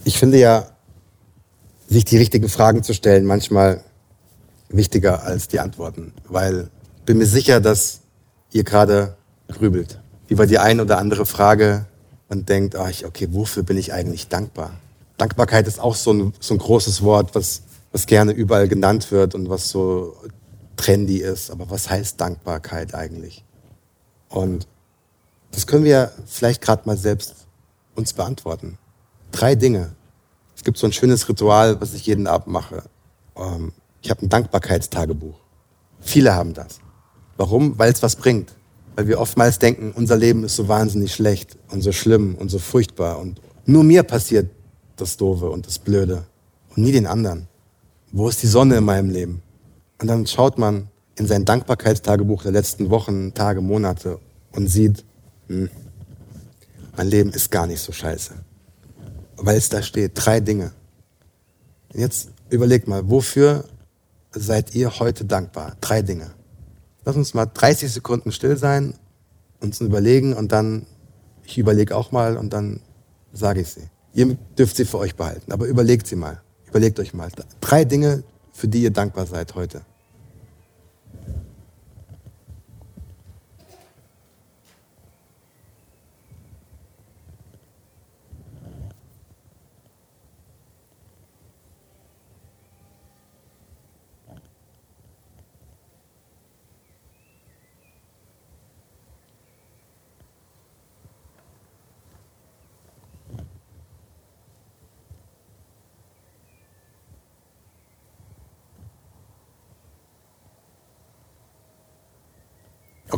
Ich 0.05 0.18
finde 0.18 0.39
ja, 0.39 0.71
sich 1.89 2.05
die 2.05 2.18
richtigen 2.18 2.49
Fragen 2.49 2.83
zu 2.83 2.95
stellen, 2.95 3.25
manchmal 3.25 3.83
wichtiger 4.68 5.25
als 5.25 5.49
die 5.49 5.61
Antworten, 5.61 6.12
weil 6.29 6.71
bin 7.05 7.18
mir 7.18 7.27
sicher, 7.27 7.61
dass 7.61 8.01
ihr 8.53 8.64
gerade 8.64 9.16
grübelt 9.49 10.01
über 10.29 10.47
die 10.47 10.59
ein 10.59 10.81
oder 10.81 10.99
andere 10.99 11.27
Frage 11.27 11.87
und 12.31 12.49
denkt, 12.49 12.76
ach, 12.76 12.91
okay, 13.05 13.28
wofür 13.33 13.62
bin 13.62 13.76
ich 13.76 13.93
eigentlich 13.93 14.28
dankbar? 14.28 14.70
Dankbarkeit 15.18 15.66
ist 15.66 15.81
auch 15.81 15.97
so 15.97 16.12
ein, 16.12 16.33
so 16.41 16.55
ein 16.55 16.59
großes 16.59 17.03
Wort, 17.03 17.35
was, 17.35 17.62
was 17.93 18.07
gerne 18.07 18.33
überall 18.33 18.68
genannt 18.68 19.11
wird 19.11 19.35
und 19.35 19.51
was 19.51 19.68
so 19.68 20.16
trendy 20.76 21.18
ist. 21.18 21.51
Aber 21.51 21.68
was 21.68 21.91
heißt 21.91 22.18
Dankbarkeit 22.20 22.95
eigentlich? 22.95 23.45
Und 24.31 24.66
das 25.51 25.66
können 25.66 25.85
wir 25.85 26.12
vielleicht 26.24 26.62
gerade 26.62 26.83
mal 26.87 26.97
selbst 26.97 27.35
uns 27.97 28.12
beantworten. 28.12 28.78
Drei 29.33 29.57
Dinge. 29.57 29.91
Es 30.57 30.62
gibt 30.62 30.78
so 30.78 30.87
ein 30.87 30.93
schönes 30.93 31.28
Ritual, 31.28 31.81
was 31.81 31.95
ich 31.95 32.07
jeden 32.07 32.26
Abend 32.26 32.47
mache. 32.47 32.85
Ähm, 33.37 33.72
ich 34.03 34.11
habe 34.11 34.24
ein 34.24 34.28
Dankbarkeitstagebuch. 34.28 35.35
Viele 36.01 36.35
haben 36.35 36.55
das. 36.55 36.81
Warum? 37.37 37.78
Weil 37.78 37.93
es 37.93 38.03
was 38.03 38.16
bringt. 38.16 38.55
Weil 39.01 39.09
wir 39.09 39.18
oftmals 39.18 39.59
denken, 39.59 39.92
unser 39.96 40.18
Leben 40.18 40.44
ist 40.44 40.57
so 40.57 40.68
wahnsinnig 40.68 41.14
schlecht 41.14 41.57
und 41.70 41.80
so 41.80 41.90
schlimm 41.90 42.34
und 42.34 42.51
so 42.51 42.59
furchtbar 42.59 43.18
und 43.18 43.40
nur 43.64 43.82
mir 43.82 44.03
passiert 44.03 44.51
das 44.96 45.16
Doofe 45.16 45.48
und 45.48 45.66
das 45.66 45.78
Blöde 45.78 46.26
und 46.76 46.82
nie 46.82 46.92
den 46.92 47.07
anderen. 47.07 47.48
Wo 48.12 48.28
ist 48.28 48.42
die 48.42 48.46
Sonne 48.46 48.76
in 48.76 48.84
meinem 48.84 49.09
Leben? 49.09 49.42
Und 50.03 50.09
dann 50.09 50.26
schaut 50.26 50.59
man 50.59 50.90
in 51.16 51.26
sein 51.26 51.46
Dankbarkeitstagebuch 51.46 52.42
der 52.42 52.53
letzten 52.53 52.90
Wochen, 52.90 53.32
Tage, 53.32 53.62
Monate 53.62 54.18
und 54.53 54.66
sieht, 54.66 55.03
hm, 55.48 55.70
mein 56.94 57.09
Leben 57.09 57.30
ist 57.30 57.51
gar 57.51 57.66
nicht 57.66 57.80
so 57.80 57.92
scheiße. 57.92 58.34
Weil 59.38 59.57
es 59.57 59.70
da 59.70 59.80
steht, 59.80 60.12
drei 60.14 60.40
Dinge. 60.40 60.72
Jetzt 61.94 62.28
überlegt 62.51 62.86
mal, 62.86 63.09
wofür 63.09 63.64
seid 64.32 64.74
ihr 64.74 64.98
heute 64.98 65.24
dankbar? 65.24 65.78
Drei 65.80 66.03
Dinge. 66.03 66.32
Lass 67.05 67.16
uns 67.16 67.34
mal 67.34 67.46
30 67.46 67.92
Sekunden 67.92 68.32
still 68.32 68.57
sein, 68.57 68.94
uns 69.61 69.80
überlegen 69.80 70.34
und 70.34 70.53
dann, 70.53 70.86
ich 71.44 71.59
überlege 71.59 71.96
auch 71.96 72.12
mal 72.12 72.36
und 72.36 72.53
dann 72.53 72.80
sage 73.32 73.62
ich 73.62 73.68
sie. 73.68 73.88
Ihr 74.12 74.36
dürft 74.59 74.76
sie 74.76 74.84
für 74.84 74.98
euch 74.98 75.16
behalten, 75.16 75.53
aber 75.53 75.66
überlegt 75.66 76.07
sie 76.07 76.16
mal. 76.16 76.42
Überlegt 76.68 76.98
euch 77.01 77.14
mal. 77.14 77.30
Drei 77.61 77.84
Dinge, 77.84 78.22
für 78.53 78.68
die 78.68 78.82
ihr 78.82 78.90
dankbar 78.90 79.26
seid 79.26 79.55
heute. 79.55 79.82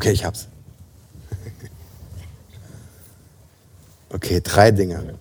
Okay, 0.02 0.10
ich 0.10 0.24
hab's. 0.24 0.48
Okay, 4.12 4.40
drei 4.42 4.72
Dinge. 4.72 5.14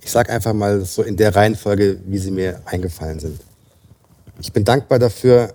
Ich 0.00 0.12
sag 0.12 0.30
einfach 0.30 0.52
mal 0.52 0.84
so 0.84 1.02
in 1.02 1.16
der 1.16 1.34
Reihenfolge, 1.34 1.98
wie 2.06 2.18
sie 2.18 2.30
mir 2.30 2.62
eingefallen 2.66 3.18
sind. 3.18 3.40
Ich 4.38 4.52
bin 4.52 4.64
dankbar 4.64 5.00
dafür, 5.00 5.54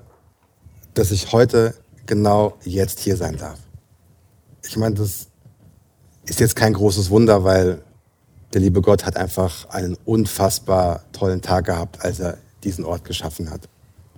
dass 0.96 1.12
ich 1.12 1.32
heute 1.32 1.74
genau 2.06 2.58
jetzt 2.66 3.00
hier 3.00 3.16
sein 3.16 3.38
darf. 3.38 3.60
Ich 4.66 4.76
meine, 4.76 4.96
das 4.96 5.28
ist 6.26 6.42
jetzt 6.42 6.58
kein 6.58 6.74
großes 6.74 7.10
Wunder, 7.10 7.46
weil 7.46 7.82
der 8.54 8.60
liebe 8.60 8.82
Gott 8.82 9.06
hat 9.06 9.16
einfach 9.16 9.70
einen 9.70 9.96
unfassbar 10.04 11.06
tollen 11.14 11.42
Tag 11.42 11.68
gehabt, 11.68 12.04
als 12.04 12.20
er 12.20 12.38
diesen 12.66 12.84
Ort 12.84 13.06
geschaffen 13.06 13.50
hat 13.50 13.70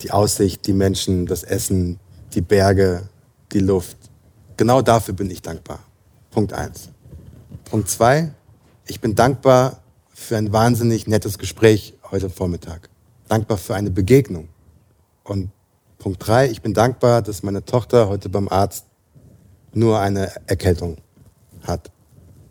die 0.02 0.12
Aussicht, 0.12 0.66
die 0.68 0.74
Menschen, 0.74 1.26
das 1.26 1.44
Essen, 1.44 2.00
die 2.34 2.42
Berge, 2.42 3.10
die 3.52 3.60
Luft. 3.60 3.98
Genau 4.58 4.82
dafür 4.82 5.14
bin 5.14 5.30
ich 5.30 5.42
dankbar. 5.42 5.80
Punkt 6.32 6.54
eins. 6.54 6.90
Punkt 7.66 7.90
zwei, 7.90 8.32
ich 8.86 9.00
bin 9.02 9.16
dankbar 9.16 9.82
für 10.14 10.38
ein 10.38 10.52
wahnsinnig 10.52 11.08
nettes 11.08 11.38
Gespräch 11.38 11.96
heute 12.12 12.30
Vormittag. 12.30 12.90
Dankbar 13.28 13.58
für 13.58 13.76
eine 13.76 13.92
Begegnung. 13.92 14.50
Und 15.24 15.50
Punkt 15.98 16.26
drei, 16.26 16.50
ich 16.50 16.62
bin 16.62 16.74
dankbar, 16.74 17.22
dass 17.22 17.44
meine 17.44 17.64
Tochter 17.64 18.10
heute 18.10 18.30
beim 18.30 18.48
Arzt 18.48 18.86
nur 19.74 20.00
eine 20.00 20.32
Erkältung 20.48 20.98
hat 21.64 21.92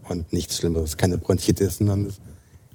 und 0.09 0.33
nichts 0.33 0.59
Schlimmeres, 0.59 0.97
keine 0.97 1.19
Bronchitis, 1.19 1.79
sondern 1.79 2.13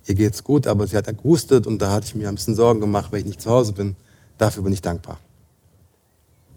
ihr 0.06 0.16
geht's 0.16 0.44
gut, 0.44 0.68
aber 0.68 0.88
sie 0.88 0.98
hat 0.98 1.06
gehustet 1.06 1.68
und 1.68 1.82
da 1.82 1.92
hatte 1.92 2.08
ich 2.08 2.16
mir 2.16 2.28
ein 2.28 2.36
bisschen 2.36 2.56
Sorgen 2.56 2.82
gemacht, 2.82 3.12
weil 3.12 3.20
ich 3.20 3.26
nicht 3.26 3.42
zu 3.42 3.50
Hause 3.50 3.74
bin. 3.74 3.96
Dafür 4.44 4.64
bin 4.64 4.74
ich 4.74 4.82
dankbar. 4.82 5.22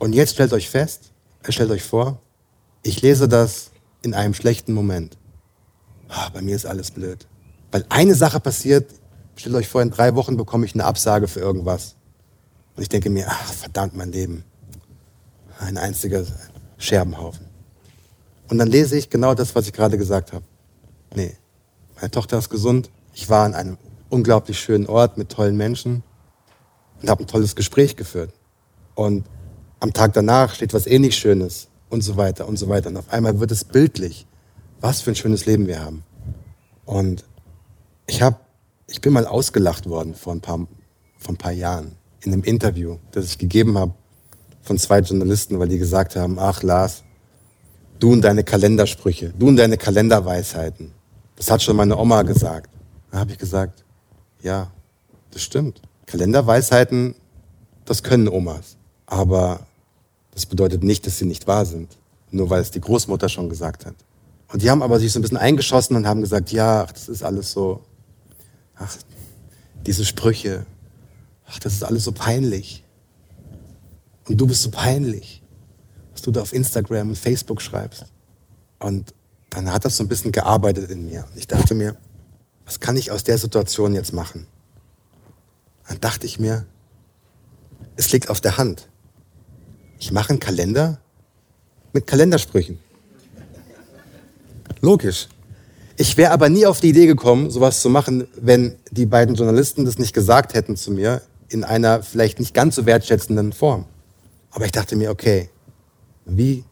Und 0.00 0.12
jetzt 0.12 0.32
stellt 0.32 0.52
euch 0.52 0.68
fest, 0.68 1.12
äh, 1.44 1.52
stellt 1.52 1.70
euch 1.70 1.84
vor, 1.84 2.20
ich 2.82 3.00
lese 3.00 3.28
das 3.28 3.70
in 4.02 4.12
einem 4.12 4.34
schlechten 4.34 4.72
Moment. 4.72 5.16
Ah, 6.08 6.28
bei 6.30 6.42
mir 6.42 6.56
ist 6.56 6.66
alles 6.66 6.90
blöd. 6.90 7.28
Weil 7.70 7.86
eine 7.88 8.16
Sache 8.16 8.40
passiert, 8.40 8.90
stellt 9.36 9.54
euch 9.54 9.68
vor, 9.68 9.82
in 9.82 9.92
drei 9.92 10.16
Wochen 10.16 10.36
bekomme 10.36 10.66
ich 10.66 10.74
eine 10.74 10.84
Absage 10.84 11.28
für 11.28 11.38
irgendwas. 11.38 11.94
Und 12.74 12.82
ich 12.82 12.88
denke 12.88 13.08
mir, 13.08 13.26
ach, 13.28 13.52
verdammt, 13.52 13.94
mein 13.94 14.10
Leben. 14.10 14.42
Ein 15.60 15.78
einziger 15.78 16.24
Scherbenhaufen. 16.78 17.46
Und 18.48 18.58
dann 18.58 18.66
lese 18.66 18.98
ich 18.98 19.10
genau 19.10 19.34
das, 19.34 19.54
was 19.54 19.68
ich 19.68 19.72
gerade 19.72 19.96
gesagt 19.96 20.32
habe. 20.32 20.44
Nee, 21.14 21.36
meine 21.94 22.10
Tochter 22.10 22.36
ist 22.38 22.50
gesund. 22.50 22.90
Ich 23.14 23.30
war 23.30 23.44
an 23.44 23.54
einem 23.54 23.78
unglaublich 24.10 24.58
schönen 24.58 24.88
Ort 24.88 25.18
mit 25.18 25.28
tollen 25.28 25.56
Menschen 25.56 26.02
und 27.02 27.10
habe 27.10 27.24
ein 27.24 27.26
tolles 27.26 27.56
Gespräch 27.56 27.96
geführt. 27.96 28.32
Und 28.94 29.24
am 29.80 29.92
Tag 29.92 30.14
danach 30.14 30.54
steht 30.54 30.74
was 30.74 30.86
ähnlich 30.86 31.16
Schönes 31.16 31.68
und 31.90 32.02
so 32.02 32.16
weiter 32.16 32.48
und 32.48 32.56
so 32.56 32.68
weiter. 32.68 32.88
Und 32.88 32.96
auf 32.96 33.12
einmal 33.12 33.40
wird 33.40 33.50
es 33.50 33.64
bildlich, 33.64 34.26
was 34.80 35.00
für 35.00 35.10
ein 35.10 35.16
schönes 35.16 35.46
Leben 35.46 35.66
wir 35.66 35.84
haben. 35.84 36.04
Und 36.84 37.24
ich 38.06 38.22
habe, 38.22 38.36
ich 38.86 39.00
bin 39.00 39.12
mal 39.12 39.26
ausgelacht 39.26 39.88
worden 39.88 40.14
vor 40.14 40.32
ein 40.32 40.40
paar, 40.40 40.66
vor 41.18 41.34
ein 41.34 41.38
paar 41.38 41.52
Jahren 41.52 41.96
in 42.20 42.32
einem 42.32 42.42
Interview, 42.42 42.98
das 43.12 43.26
ich 43.26 43.38
gegeben 43.38 43.78
habe 43.78 43.94
von 44.62 44.78
zwei 44.78 45.00
Journalisten, 45.00 45.58
weil 45.58 45.68
die 45.68 45.78
gesagt 45.78 46.16
haben, 46.16 46.38
ach 46.38 46.62
Lars, 46.62 47.04
du 47.98 48.12
und 48.12 48.22
deine 48.22 48.44
Kalendersprüche, 48.44 49.32
du 49.38 49.48
und 49.48 49.56
deine 49.56 49.76
Kalenderweisheiten. 49.76 50.92
Das 51.36 51.50
hat 51.50 51.62
schon 51.62 51.76
meine 51.76 51.96
Oma 51.96 52.22
gesagt. 52.22 52.70
Da 53.10 53.18
habe 53.18 53.32
ich 53.32 53.38
gesagt, 53.38 53.84
ja, 54.42 54.70
das 55.30 55.42
stimmt. 55.42 55.80
Kalenderweisheiten, 56.06 57.14
das 57.84 58.02
können 58.02 58.28
Omas. 58.28 58.76
Aber 59.06 59.66
das 60.32 60.46
bedeutet 60.46 60.82
nicht, 60.82 61.06
dass 61.06 61.18
sie 61.18 61.24
nicht 61.24 61.46
wahr 61.46 61.64
sind. 61.64 61.96
Nur 62.30 62.50
weil 62.50 62.60
es 62.60 62.70
die 62.70 62.80
Großmutter 62.80 63.28
schon 63.28 63.48
gesagt 63.48 63.86
hat. 63.86 63.94
Und 64.52 64.62
die 64.62 64.70
haben 64.70 64.82
aber 64.82 64.98
sich 65.00 65.12
so 65.12 65.18
ein 65.18 65.22
bisschen 65.22 65.36
eingeschossen 65.36 65.96
und 65.96 66.06
haben 66.06 66.20
gesagt, 66.20 66.52
ja, 66.52 66.84
ach, 66.84 66.92
das 66.92 67.08
ist 67.08 67.22
alles 67.22 67.50
so, 67.50 67.82
ach, 68.76 68.96
diese 69.86 70.04
Sprüche, 70.04 70.66
ach, 71.46 71.58
das 71.58 71.74
ist 71.74 71.84
alles 71.84 72.04
so 72.04 72.12
peinlich. 72.12 72.84
Und 74.28 74.40
du 74.40 74.46
bist 74.46 74.62
so 74.62 74.70
peinlich, 74.70 75.42
was 76.12 76.22
du 76.22 76.30
da 76.30 76.42
auf 76.42 76.52
Instagram 76.52 77.10
und 77.10 77.18
Facebook 77.18 77.62
schreibst. 77.62 78.06
Und 78.78 79.14
dann 79.50 79.72
hat 79.72 79.84
das 79.84 79.96
so 79.96 80.04
ein 80.04 80.08
bisschen 80.08 80.32
gearbeitet 80.32 80.90
in 80.90 81.06
mir. 81.06 81.24
Ich 81.34 81.46
dachte 81.46 81.74
mir, 81.74 81.96
was 82.64 82.80
kann 82.80 82.96
ich 82.96 83.10
aus 83.10 83.24
der 83.24 83.38
Situation 83.38 83.94
jetzt 83.94 84.12
machen? 84.12 84.46
Dann 85.88 86.00
dachte 86.00 86.26
ich 86.26 86.38
mir, 86.38 86.66
es 87.96 88.12
liegt 88.12 88.30
auf 88.30 88.40
der 88.40 88.58
Hand. 88.58 88.88
Ich 89.98 90.12
mache 90.12 90.30
einen 90.30 90.40
Kalender 90.40 91.00
mit 91.92 92.06
Kalendersprüchen. 92.06 92.78
Logisch. 94.80 95.28
Ich 95.96 96.16
wäre 96.18 96.32
aber 96.32 96.50
nie 96.50 96.66
auf 96.66 96.80
die 96.80 96.90
Idee 96.90 97.06
gekommen, 97.06 97.50
sowas 97.50 97.80
zu 97.80 97.88
machen, 97.88 98.28
wenn 98.36 98.76
die 98.90 99.06
beiden 99.06 99.34
Journalisten 99.34 99.86
das 99.86 99.98
nicht 99.98 100.12
gesagt 100.12 100.52
hätten 100.52 100.76
zu 100.76 100.90
mir, 100.90 101.22
in 101.48 101.64
einer 101.64 102.02
vielleicht 102.02 102.38
nicht 102.38 102.52
ganz 102.52 102.76
so 102.76 102.84
wertschätzenden 102.84 103.52
Form. 103.52 103.86
Aber 104.50 104.66
ich 104.66 104.72
dachte 104.72 104.96
mir, 104.96 105.10
okay, 105.10 105.48
wie, 106.26 106.64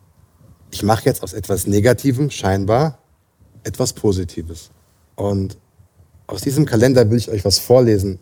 ich 0.71 0.83
mache 0.83 1.05
jetzt 1.07 1.23
aus 1.23 1.33
etwas 1.33 1.67
Negativem 1.67 2.31
scheinbar 2.31 2.99
etwas 3.63 3.95
Positives. 3.95 4.71
Und 5.17 5.57
aus 6.27 6.43
diesem 6.43 6.67
Kalender 6.67 7.11
will 7.11 7.19
ich 7.19 7.31
euch 7.31 7.45
was 7.45 7.59
vorlesen, 7.59 8.19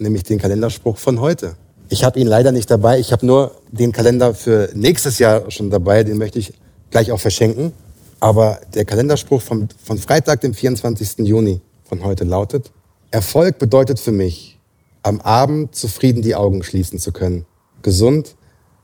nämlich 0.00 0.22
den 0.22 0.38
Kalenderspruch 0.38 0.96
von 0.96 1.20
heute. 1.20 1.56
Ich 1.88 2.04
habe 2.04 2.18
ihn 2.20 2.26
leider 2.26 2.52
nicht 2.52 2.70
dabei. 2.70 2.98
Ich 2.98 3.12
habe 3.12 3.26
nur 3.26 3.52
den 3.70 3.92
Kalender 3.92 4.34
für 4.34 4.70
nächstes 4.74 5.18
Jahr 5.18 5.50
schon 5.50 5.70
dabei. 5.70 6.04
Den 6.04 6.18
möchte 6.18 6.38
ich 6.38 6.54
gleich 6.90 7.12
auch 7.12 7.20
verschenken. 7.20 7.72
Aber 8.20 8.60
der 8.74 8.84
Kalenderspruch 8.84 9.42
von, 9.42 9.68
von 9.82 9.98
Freitag, 9.98 10.40
dem 10.42 10.54
24. 10.54 11.18
Juni 11.26 11.60
von 11.84 12.04
heute 12.04 12.24
lautet, 12.24 12.70
Erfolg 13.10 13.58
bedeutet 13.58 13.98
für 13.98 14.12
mich, 14.12 14.58
am 15.02 15.20
Abend 15.20 15.74
zufrieden 15.74 16.22
die 16.22 16.34
Augen 16.34 16.62
schließen 16.62 16.98
zu 16.98 17.10
können. 17.12 17.46
Gesund, 17.82 18.36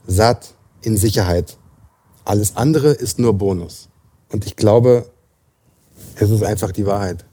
satt, 0.07 0.55
in 0.83 0.97
Sicherheit. 0.97 1.59
Alles 2.25 2.57
andere 2.57 2.89
ist 2.91 3.19
nur 3.19 3.35
Bonus. 3.35 3.89
Und 4.33 4.47
ich 4.47 4.57
glaube, 4.57 5.07
es 6.17 6.31
ist 6.31 6.43
einfach 6.43 6.73
die 6.73 6.87
Wahrheit. 6.87 7.25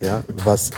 Ja, 0.00 0.24
was 0.44 0.70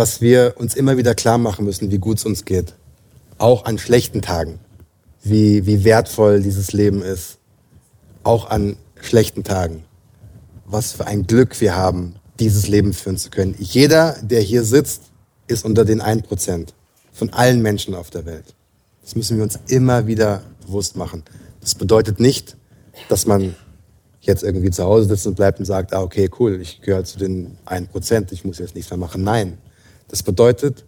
was 0.00 0.22
wir 0.22 0.54
uns 0.56 0.74
immer 0.74 0.96
wieder 0.96 1.14
klar 1.14 1.36
machen 1.36 1.66
müssen, 1.66 1.90
wie 1.90 1.98
gut 1.98 2.16
es 2.16 2.24
uns 2.24 2.46
geht. 2.46 2.72
Auch 3.36 3.66
an 3.66 3.76
schlechten 3.76 4.22
Tagen. 4.22 4.58
wie, 5.22 5.66
wie 5.66 5.84
wertvoll 5.84 6.40
dieses 6.40 6.72
Leben 6.72 7.02
ist, 7.02 7.36
auch 8.22 8.48
an 8.48 8.76
schlechten 8.98 9.44
Tagen. 9.44 9.84
Was 10.64 10.92
für 10.92 11.06
ein 11.06 11.26
Glück 11.26 11.60
wir 11.60 11.76
haben, 11.76 12.14
dieses 12.38 12.66
Leben 12.66 12.94
führen 12.94 13.18
zu 13.18 13.28
können. 13.28 13.54
Jeder, 13.58 14.16
der 14.22 14.40
hier 14.40 14.64
sitzt, 14.64 15.02
ist 15.48 15.66
unter 15.66 15.84
den 15.84 16.00
1% 16.00 16.68
von 17.12 17.30
allen 17.34 17.60
Menschen 17.60 17.94
auf 17.94 18.08
der 18.08 18.24
Welt. 18.24 18.54
Das 19.02 19.14
müssen 19.14 19.36
wir 19.36 19.44
uns 19.44 19.58
immer 19.66 20.06
wieder 20.06 20.42
bewusst 20.64 20.96
machen. 20.96 21.24
Das 21.60 21.74
bedeutet 21.74 22.20
nicht, 22.20 22.56
dass 23.10 23.26
man 23.26 23.54
jetzt 24.22 24.42
irgendwie 24.42 24.70
zu 24.70 24.82
Hause 24.82 25.08
sitzt 25.08 25.26
und 25.26 25.34
bleibt 25.34 25.58
und 25.58 25.66
sagt, 25.66 25.92
ah, 25.92 26.00
okay, 26.00 26.30
cool, 26.38 26.58
ich 26.58 26.80
gehöre 26.80 27.04
zu 27.04 27.18
den 27.18 27.58
1%, 27.66 28.32
ich 28.32 28.46
muss 28.46 28.58
jetzt 28.58 28.74
nichts 28.74 28.90
mehr 28.90 28.96
machen. 28.96 29.22
Nein. 29.22 29.58
Das 30.10 30.24
bedeutet, 30.24 30.84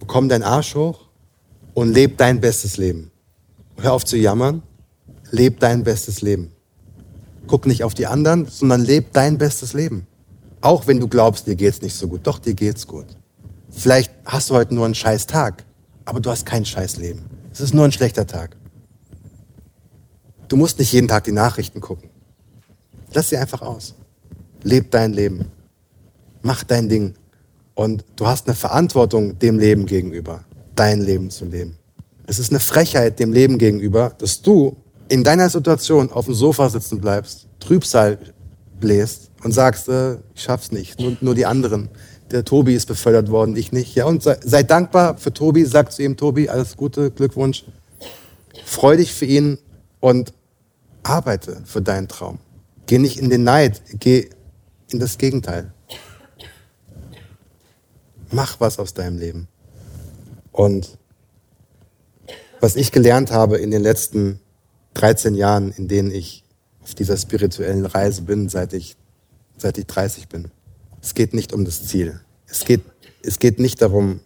bekomm 0.00 0.28
deinen 0.28 0.42
Arsch 0.42 0.74
hoch 0.74 1.06
und 1.74 1.92
leb 1.92 2.18
dein 2.18 2.40
bestes 2.40 2.76
Leben. 2.76 3.12
Hör 3.76 3.92
auf 3.92 4.04
zu 4.04 4.16
jammern, 4.16 4.62
leb 5.30 5.60
dein 5.60 5.84
bestes 5.84 6.20
Leben. 6.20 6.50
Guck 7.46 7.66
nicht 7.66 7.84
auf 7.84 7.94
die 7.94 8.08
anderen, 8.08 8.46
sondern 8.46 8.84
leb 8.84 9.12
dein 9.12 9.38
bestes 9.38 9.74
Leben. 9.74 10.08
Auch 10.60 10.88
wenn 10.88 10.98
du 10.98 11.06
glaubst, 11.06 11.46
dir 11.46 11.54
geht's 11.54 11.80
nicht 11.80 11.94
so 11.94 12.08
gut. 12.08 12.22
Doch, 12.24 12.40
dir 12.40 12.54
geht's 12.54 12.84
gut. 12.84 13.06
Vielleicht 13.70 14.12
hast 14.24 14.50
du 14.50 14.54
heute 14.54 14.74
nur 14.74 14.84
einen 14.84 14.96
scheiß 14.96 15.26
Tag, 15.26 15.64
aber 16.04 16.18
du 16.18 16.30
hast 16.30 16.44
kein 16.44 16.64
scheiß 16.64 16.96
Leben. 16.96 17.26
Es 17.52 17.60
ist 17.60 17.74
nur 17.74 17.84
ein 17.84 17.92
schlechter 17.92 18.26
Tag. 18.26 18.56
Du 20.48 20.56
musst 20.56 20.80
nicht 20.80 20.92
jeden 20.92 21.06
Tag 21.06 21.24
die 21.24 21.32
Nachrichten 21.32 21.80
gucken. 21.80 22.10
Lass 23.12 23.28
sie 23.28 23.36
einfach 23.36 23.62
aus. 23.62 23.94
Leb 24.64 24.90
dein 24.90 25.12
Leben. 25.12 25.52
Mach 26.42 26.64
dein 26.64 26.88
Ding. 26.88 27.14
Und 27.78 28.04
du 28.16 28.26
hast 28.26 28.48
eine 28.48 28.56
Verantwortung 28.56 29.38
dem 29.38 29.56
Leben 29.56 29.86
gegenüber, 29.86 30.40
dein 30.74 31.00
Leben 31.00 31.30
zu 31.30 31.44
leben. 31.44 31.78
Es 32.26 32.40
ist 32.40 32.50
eine 32.50 32.58
Frechheit 32.58 33.20
dem 33.20 33.32
Leben 33.32 33.56
gegenüber, 33.56 34.16
dass 34.18 34.42
du 34.42 34.76
in 35.08 35.22
deiner 35.22 35.48
Situation 35.48 36.10
auf 36.10 36.24
dem 36.24 36.34
Sofa 36.34 36.70
sitzen 36.70 37.00
bleibst, 37.00 37.46
Trübsal 37.60 38.18
bläst 38.80 39.30
und 39.44 39.52
sagst, 39.52 39.88
äh, 39.88 40.14
ich 40.34 40.42
schaff's 40.42 40.72
nicht, 40.72 40.98
nur, 40.98 41.16
nur 41.20 41.36
die 41.36 41.46
anderen. 41.46 41.88
Der 42.32 42.44
Tobi 42.44 42.74
ist 42.74 42.86
befördert 42.86 43.30
worden, 43.30 43.54
ich 43.54 43.70
nicht. 43.70 43.94
Ja, 43.94 44.06
und 44.06 44.24
sei, 44.24 44.38
sei 44.42 44.64
dankbar 44.64 45.16
für 45.16 45.32
Tobi, 45.32 45.64
sag 45.64 45.92
zu 45.92 46.02
ihm, 46.02 46.16
Tobi, 46.16 46.48
alles 46.48 46.76
Gute, 46.76 47.12
Glückwunsch. 47.12 47.64
Freu 48.64 48.96
dich 48.96 49.14
für 49.14 49.26
ihn 49.26 49.56
und 50.00 50.32
arbeite 51.04 51.62
für 51.64 51.80
deinen 51.80 52.08
Traum. 52.08 52.40
Geh 52.86 52.98
nicht 52.98 53.20
in 53.20 53.30
den 53.30 53.44
Neid, 53.44 53.82
geh 54.00 54.30
in 54.90 54.98
das 54.98 55.16
Gegenteil. 55.16 55.72
Mach 58.30 58.60
was 58.60 58.78
aus 58.78 58.94
deinem 58.94 59.18
Leben. 59.18 59.48
Und 60.52 60.98
was 62.60 62.76
ich 62.76 62.92
gelernt 62.92 63.30
habe 63.30 63.58
in 63.58 63.70
den 63.70 63.82
letzten 63.82 64.40
13 64.94 65.34
Jahren, 65.34 65.72
in 65.72 65.88
denen 65.88 66.10
ich 66.10 66.44
auf 66.82 66.94
dieser 66.94 67.16
spirituellen 67.16 67.86
Reise 67.86 68.22
bin, 68.22 68.48
seit 68.48 68.72
ich, 68.72 68.96
seit 69.56 69.78
ich 69.78 69.86
30 69.86 70.28
bin. 70.28 70.50
Es 71.00 71.14
geht 71.14 71.34
nicht 71.34 71.52
um 71.52 71.64
das 71.64 71.86
Ziel. 71.86 72.20
Es 72.46 72.64
geht, 72.64 72.82
es 73.22 73.38
geht 73.38 73.58
nicht 73.58 73.80
darum, 73.80 74.20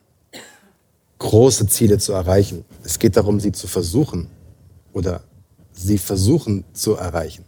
große 1.18 1.66
Ziele 1.66 1.98
zu 1.98 2.12
erreichen. 2.12 2.64
Es 2.82 2.98
geht 2.98 3.16
darum, 3.16 3.38
sie 3.38 3.52
zu 3.52 3.66
versuchen 3.66 4.28
oder 4.92 5.22
sie 5.72 5.98
versuchen 5.98 6.64
zu 6.72 6.94
erreichen. 6.94 7.44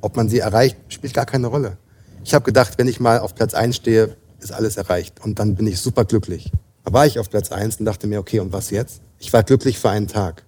Ob 0.00 0.16
man 0.16 0.28
sie 0.28 0.40
erreicht, 0.40 0.76
spielt 0.88 1.14
gar 1.14 1.26
keine 1.26 1.46
Rolle. 1.46 1.78
Ich 2.24 2.34
habe 2.34 2.44
gedacht, 2.44 2.78
wenn 2.78 2.88
ich 2.88 3.00
mal 3.00 3.20
auf 3.20 3.34
Platz 3.34 3.54
1 3.54 3.76
stehe, 3.76 4.16
ist 4.50 4.52
alles 4.52 4.76
erreicht. 4.76 5.22
Und 5.24 5.38
dann 5.38 5.54
bin 5.54 5.66
ich 5.66 5.80
super 5.80 6.04
glücklich. 6.04 6.50
Da 6.84 6.92
war 6.92 7.06
ich 7.06 7.18
auf 7.18 7.28
Platz 7.30 7.50
1 7.50 7.76
und 7.76 7.84
dachte 7.84 8.06
mir, 8.06 8.20
okay, 8.20 8.40
und 8.40 8.52
was 8.52 8.70
jetzt? 8.70 9.00
Ich 9.18 9.32
war 9.32 9.42
glücklich 9.42 9.78
für 9.78 9.90
einen 9.90 10.06
Tag. 10.06 10.44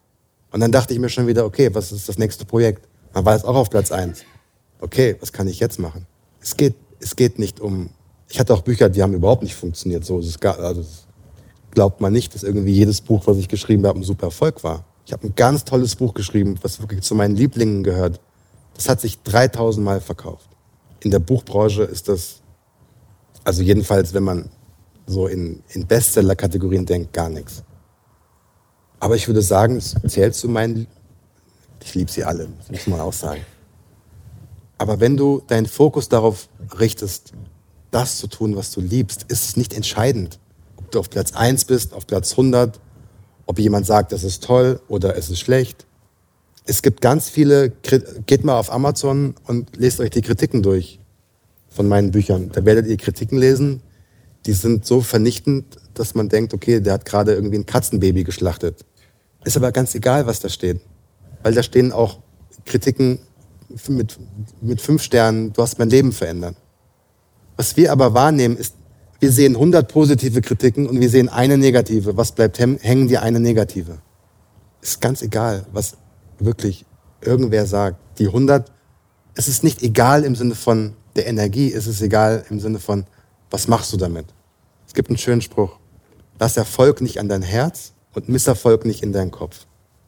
Und 0.51 0.61
dann 0.61 0.73
dachte 0.73 0.95
ich 0.95 1.01
mir 1.01 1.09
schon 1.09 1.27
wieder, 1.27 1.45
okay, 1.45 1.71
was 1.75 1.93
ist 1.93 2.09
das 2.09 2.19
nächste 2.19 2.45
Projekt? 2.45 2.89
Dann 3.13 3.25
war 3.25 3.35
es 3.35 3.45
auch 3.45 3.57
auf 3.57 3.71
Platz 3.71 3.91
1. 3.91 4.23
Okay, 4.81 5.17
was 5.21 5.33
kann 5.33 5.49
ich 5.49 5.59
jetzt 5.59 5.79
machen? 5.79 6.07
Es 6.41 6.57
geht, 6.57 6.77
es 7.01 7.17
geht 7.17 7.39
nicht 7.39 7.61
um, 7.61 7.91
ich 8.29 8.39
hatte 8.39 8.55
auch 8.55 8.63
Bücher, 8.63 8.89
die 8.89 9.03
haben 9.03 9.15
überhaupt 9.15 9.43
nicht 9.43 9.57
funktioniert. 9.57 10.05
So, 10.05 10.21
es 10.21 10.39
gab, 10.39 10.59
also, 10.59 10.85
glaubt 11.73 12.01
man 12.01 12.13
nicht, 12.13 12.35
dass 12.35 12.45
irgendwie 12.45 12.73
jedes 12.73 13.01
Buch, 13.01 13.27
was 13.27 13.37
ich 13.37 13.49
geschrieben 13.49 13.87
habe, 13.87 13.99
ein 13.99 14.05
super 14.05 14.27
Erfolg 14.27 14.63
war. 14.63 14.85
Ich 15.05 15.13
habe 15.13 15.27
ein 15.27 15.35
ganz 15.35 15.65
tolles 15.65 15.97
Buch 15.97 16.15
geschrieben, 16.15 16.57
was 16.63 16.81
wirklich 16.81 17.01
zu 17.03 17.15
meinen 17.15 17.35
Lieblingen 17.35 17.83
gehört. 17.83 18.21
Das 18.75 18.89
hat 18.89 19.01
sich 19.01 19.23
3000 19.23 19.85
Mal 19.85 20.01
verkauft. 20.01 20.49
In 21.01 21.11
der 21.11 21.19
Buchbranche 21.19 21.83
ist 21.83 22.09
das, 22.09 22.43
also 23.49 23.63
jedenfalls, 23.63 24.13
wenn 24.13 24.25
man 24.25 24.51
so 25.07 25.27
in, 25.27 25.63
in 25.71 25.87
Bestseller-Kategorien 25.87 26.85
denkt, 26.85 27.15
gar 27.15 27.31
nichts. 27.31 27.63
Aber 29.01 29.17
ich 29.17 29.27
würde 29.27 29.41
sagen, 29.41 29.79
es 29.79 29.97
zählt 30.07 30.35
zu 30.35 30.51
meinen, 30.51 30.87
ich 31.83 31.95
liebe 31.95 32.11
sie 32.11 32.25
alle, 32.25 32.51
das 32.59 32.71
muss 32.71 32.87
man 32.89 33.01
auch 33.01 33.15
sagen. 33.15 33.41
Aber 34.77 35.01
wenn 35.01 35.17
du 35.17 35.41
deinen 35.47 35.65
Fokus 35.65 36.11
darauf 36.11 36.51
richtest, 36.79 37.33
das 37.91 38.19
zu 38.19 38.27
tun, 38.27 38.55
was 38.55 38.71
du 38.71 38.83
liebst, 38.83 39.23
ist 39.29 39.49
es 39.49 39.57
nicht 39.57 39.73
entscheidend, 39.73 40.39
ob 40.77 40.91
du 40.91 40.99
auf 40.99 41.09
Platz 41.09 41.33
1 41.33 41.65
bist, 41.65 41.95
auf 41.95 42.07
Platz 42.07 42.33
100, 42.33 42.79
ob 43.47 43.59
jemand 43.59 43.87
sagt, 43.87 44.13
es 44.13 44.25
ist 44.25 44.45
toll 44.45 44.79
oder 44.89 45.17
es 45.17 45.31
ist 45.31 45.41
schlecht. 45.41 45.87
Es 46.67 46.83
gibt 46.83 47.01
ganz 47.01 47.31
viele, 47.31 47.71
geht 47.71 48.45
mal 48.45 48.59
auf 48.59 48.71
Amazon 48.71 49.37
und 49.47 49.75
lest 49.79 50.01
euch 50.01 50.11
die 50.11 50.21
Kritiken 50.21 50.63
durch 50.63 51.01
von 51.79 51.87
meinen 51.87 52.11
Büchern. 52.11 52.51
Da 52.53 52.65
werdet 52.65 52.89
ihr 52.89 52.97
Kritiken 52.97 53.39
lesen, 53.39 53.83
die 54.47 54.53
sind 54.53 54.85
so 54.85 55.01
vernichtend, 55.01 55.77
dass 55.95 56.17
man 56.17 56.29
denkt, 56.29 56.53
okay, 56.53 56.81
der 56.81 56.95
hat 56.95 57.05
gerade 57.05 57.33
irgendwie 57.35 57.55
ein 57.55 57.67
Katzenbaby 57.67 58.25
geschlachtet. 58.25 58.85
Ist 59.45 59.57
aber 59.57 59.71
ganz 59.71 59.95
egal, 59.95 60.27
was 60.27 60.41
da 60.41 60.49
steht. 60.49 60.81
Weil 61.45 61.55
da 61.55 61.63
stehen 61.63 61.93
auch 61.93 62.19
Kritiken 62.65 63.21
mit, 63.87 64.19
mit 64.61 64.81
fünf 64.81 65.05
Sternen, 65.05 65.53
du 65.53 65.63
hast 65.63 65.79
mein 65.79 65.89
Leben 65.89 66.11
verändert. 66.11 66.57
Was 67.57 67.77
wir 67.77 67.93
aber 67.93 68.13
wahrnehmen, 68.13 68.57
ist, 68.57 68.75
wir 69.21 69.31
sehen 69.31 69.55
100 69.55 69.87
positive 69.87 70.41
Kritiken 70.41 70.89
und 70.89 71.01
wir 71.01 71.11
sehen 71.11 71.29
eine 71.29 71.59
negative. 71.59 72.17
Was 72.17 72.33
bleibt 72.33 72.59
hängen? 72.59 73.07
Die 73.07 73.19
eine 73.19 73.39
negative. 73.39 73.99
Ist 74.83 75.01
ganz 75.01 75.23
egal, 75.23 75.65
was 75.73 75.93
wirklich 76.41 76.85
irgendwer 77.21 77.67
sagt. 77.67 77.99
Die 78.19 78.27
100, 78.27 78.73
es 79.37 79.47
ist 79.47 79.63
nicht 79.63 79.81
egal 79.85 80.25
im 80.25 80.35
Sinne 80.35 80.57
von 80.57 80.95
der 81.19 81.27
Energie, 81.27 81.73
es 81.73 81.87
ist 81.87 82.01
egal 82.01 82.45
im 82.49 82.61
Sinne 82.61 82.79
von, 82.79 83.05
was 83.51 83.69
machst 83.69 83.93
du 83.93 83.97
damit? 83.97 84.27
Es 84.87 84.95
gibt 84.95 85.11
einen 85.11 85.19
schönen 85.19 85.43
Spruch. 85.43 85.79
Lass 86.39 86.57
Erfolg 86.57 87.01
nicht 87.01 87.19
an 87.19 87.29
dein 87.29 87.43
Herz 87.43 87.93
und 88.15 88.29
Misserfolg 88.29 88.85
nicht 88.85 89.03
in 89.03 89.13
deinen 89.13 89.33
Kopf. 89.33 89.67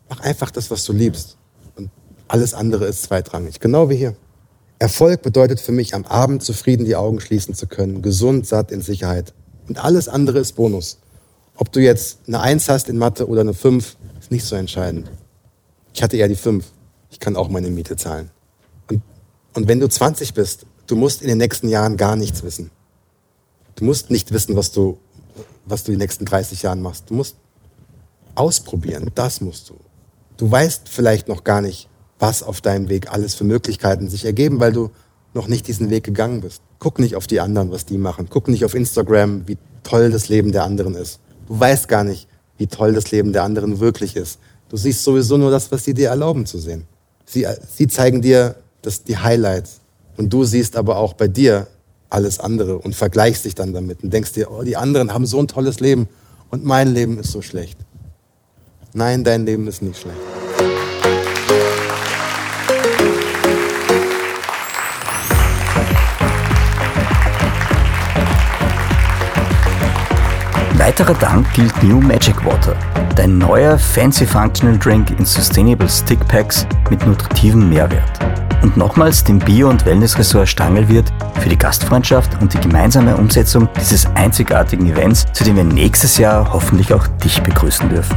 Mach 0.08 0.20
einfach 0.20 0.50
das, 0.50 0.70
was 0.70 0.84
du 0.84 0.92
liebst. 0.92 1.36
Und 1.76 1.90
alles 2.28 2.54
andere 2.54 2.86
ist 2.86 3.02
zweitrangig. 3.02 3.60
Genau 3.60 3.90
wie 3.90 3.96
hier. 3.96 4.16
Erfolg 4.78 5.22
bedeutet 5.22 5.60
für 5.60 5.72
mich, 5.72 5.94
am 5.94 6.06
Abend 6.06 6.42
zufrieden 6.42 6.86
die 6.86 6.96
Augen 6.96 7.20
schließen 7.20 7.54
zu 7.54 7.66
können, 7.66 8.00
gesund, 8.00 8.46
satt, 8.46 8.70
in 8.70 8.80
Sicherheit. 8.80 9.34
Und 9.68 9.84
alles 9.84 10.08
andere 10.08 10.38
ist 10.38 10.52
Bonus. 10.52 10.98
Ob 11.56 11.70
du 11.72 11.80
jetzt 11.80 12.20
eine 12.26 12.40
Eins 12.40 12.68
hast 12.68 12.88
in 12.88 12.96
Mathe 12.96 13.26
oder 13.28 13.42
eine 13.42 13.52
Fünf, 13.52 13.96
ist 14.18 14.30
nicht 14.30 14.44
so 14.44 14.56
entscheidend. 14.56 15.10
Ich 15.92 16.02
hatte 16.02 16.16
eher 16.16 16.28
die 16.28 16.36
Fünf. 16.36 16.66
Ich 17.10 17.18
kann 17.18 17.36
auch 17.36 17.48
meine 17.48 17.68
Miete 17.68 17.96
zahlen. 17.96 18.30
Und, 18.88 19.02
und 19.54 19.68
wenn 19.68 19.80
du 19.80 19.88
20 19.88 20.32
bist, 20.34 20.64
du 20.90 20.96
musst 20.96 21.22
in 21.22 21.28
den 21.28 21.38
nächsten 21.38 21.68
Jahren 21.68 21.96
gar 21.96 22.16
nichts 22.16 22.42
wissen. 22.42 22.70
Du 23.76 23.84
musst 23.84 24.10
nicht 24.10 24.32
wissen, 24.32 24.56
was 24.56 24.72
du, 24.72 24.98
was 25.64 25.84
du 25.84 25.92
die 25.92 25.98
nächsten 25.98 26.24
30 26.24 26.62
Jahren 26.62 26.82
machst. 26.82 27.08
Du 27.08 27.14
musst 27.14 27.36
ausprobieren. 28.34 29.10
Das 29.14 29.40
musst 29.40 29.70
du. 29.70 29.76
Du 30.36 30.50
weißt 30.50 30.88
vielleicht 30.88 31.28
noch 31.28 31.44
gar 31.44 31.60
nicht, 31.60 31.88
was 32.18 32.42
auf 32.42 32.60
deinem 32.60 32.88
Weg 32.88 33.12
alles 33.12 33.34
für 33.34 33.44
Möglichkeiten 33.44 34.08
sich 34.08 34.24
ergeben, 34.24 34.60
weil 34.60 34.72
du 34.72 34.90
noch 35.32 35.46
nicht 35.46 35.68
diesen 35.68 35.90
Weg 35.90 36.04
gegangen 36.04 36.40
bist. 36.40 36.62
Guck 36.78 36.98
nicht 36.98 37.14
auf 37.14 37.26
die 37.26 37.40
anderen, 37.40 37.70
was 37.70 37.86
die 37.86 37.98
machen. 37.98 38.26
Guck 38.28 38.48
nicht 38.48 38.64
auf 38.64 38.74
Instagram, 38.74 39.46
wie 39.46 39.58
toll 39.82 40.10
das 40.10 40.28
Leben 40.28 40.52
der 40.52 40.64
anderen 40.64 40.94
ist. 40.94 41.20
Du 41.46 41.58
weißt 41.58 41.88
gar 41.88 42.04
nicht, 42.04 42.26
wie 42.58 42.66
toll 42.66 42.92
das 42.92 43.10
Leben 43.10 43.32
der 43.32 43.44
anderen 43.44 43.80
wirklich 43.80 44.16
ist. 44.16 44.38
Du 44.68 44.76
siehst 44.76 45.02
sowieso 45.02 45.36
nur 45.36 45.50
das, 45.50 45.70
was 45.72 45.84
sie 45.84 45.94
dir 45.94 46.08
erlauben 46.08 46.46
zu 46.46 46.58
sehen. 46.58 46.86
Sie, 47.24 47.46
sie 47.74 47.86
zeigen 47.86 48.22
dir 48.22 48.56
das, 48.82 49.04
die 49.04 49.16
Highlights. 49.16 49.79
Und 50.20 50.30
du 50.30 50.44
siehst 50.44 50.76
aber 50.76 50.98
auch 50.98 51.14
bei 51.14 51.28
dir 51.28 51.66
alles 52.10 52.40
andere 52.40 52.76
und 52.76 52.94
vergleichst 52.94 53.46
dich 53.46 53.54
dann 53.54 53.72
damit 53.72 54.04
und 54.04 54.12
denkst 54.12 54.34
dir, 54.34 54.50
oh, 54.50 54.62
die 54.62 54.76
anderen 54.76 55.14
haben 55.14 55.24
so 55.24 55.38
ein 55.40 55.48
tolles 55.48 55.80
Leben 55.80 56.10
und 56.50 56.62
mein 56.62 56.92
Leben 56.92 57.18
ist 57.18 57.32
so 57.32 57.40
schlecht. 57.40 57.78
Nein, 58.92 59.24
dein 59.24 59.46
Leben 59.46 59.66
ist 59.66 59.80
nicht 59.80 59.98
schlecht. 59.98 60.18
Weiterer 70.74 71.14
Dank 71.14 71.50
gilt 71.54 71.82
New 71.82 71.98
Magic 71.98 72.44
Water, 72.44 72.76
dein 73.16 73.38
neuer 73.38 73.78
Fancy 73.78 74.26
Functional 74.26 74.78
Drink 74.78 75.18
in 75.18 75.24
Sustainable 75.24 75.88
Stick 75.88 76.20
Packs 76.28 76.66
mit 76.90 77.06
nutritivem 77.06 77.70
Mehrwert. 77.70 78.49
Und 78.62 78.76
nochmals 78.76 79.24
dem 79.24 79.38
Bio- 79.38 79.70
und 79.70 79.86
Wellnessressort 79.86 80.48
Stangelwirt 80.48 81.12
für 81.40 81.48
die 81.48 81.58
Gastfreundschaft 81.58 82.40
und 82.40 82.52
die 82.52 82.60
gemeinsame 82.60 83.16
Umsetzung 83.16 83.68
dieses 83.80 84.06
einzigartigen 84.14 84.86
Events, 84.86 85.26
zu 85.32 85.44
dem 85.44 85.56
wir 85.56 85.64
nächstes 85.64 86.18
Jahr 86.18 86.52
hoffentlich 86.52 86.92
auch 86.92 87.06
dich 87.06 87.42
begrüßen 87.42 87.88
dürfen. 87.88 88.16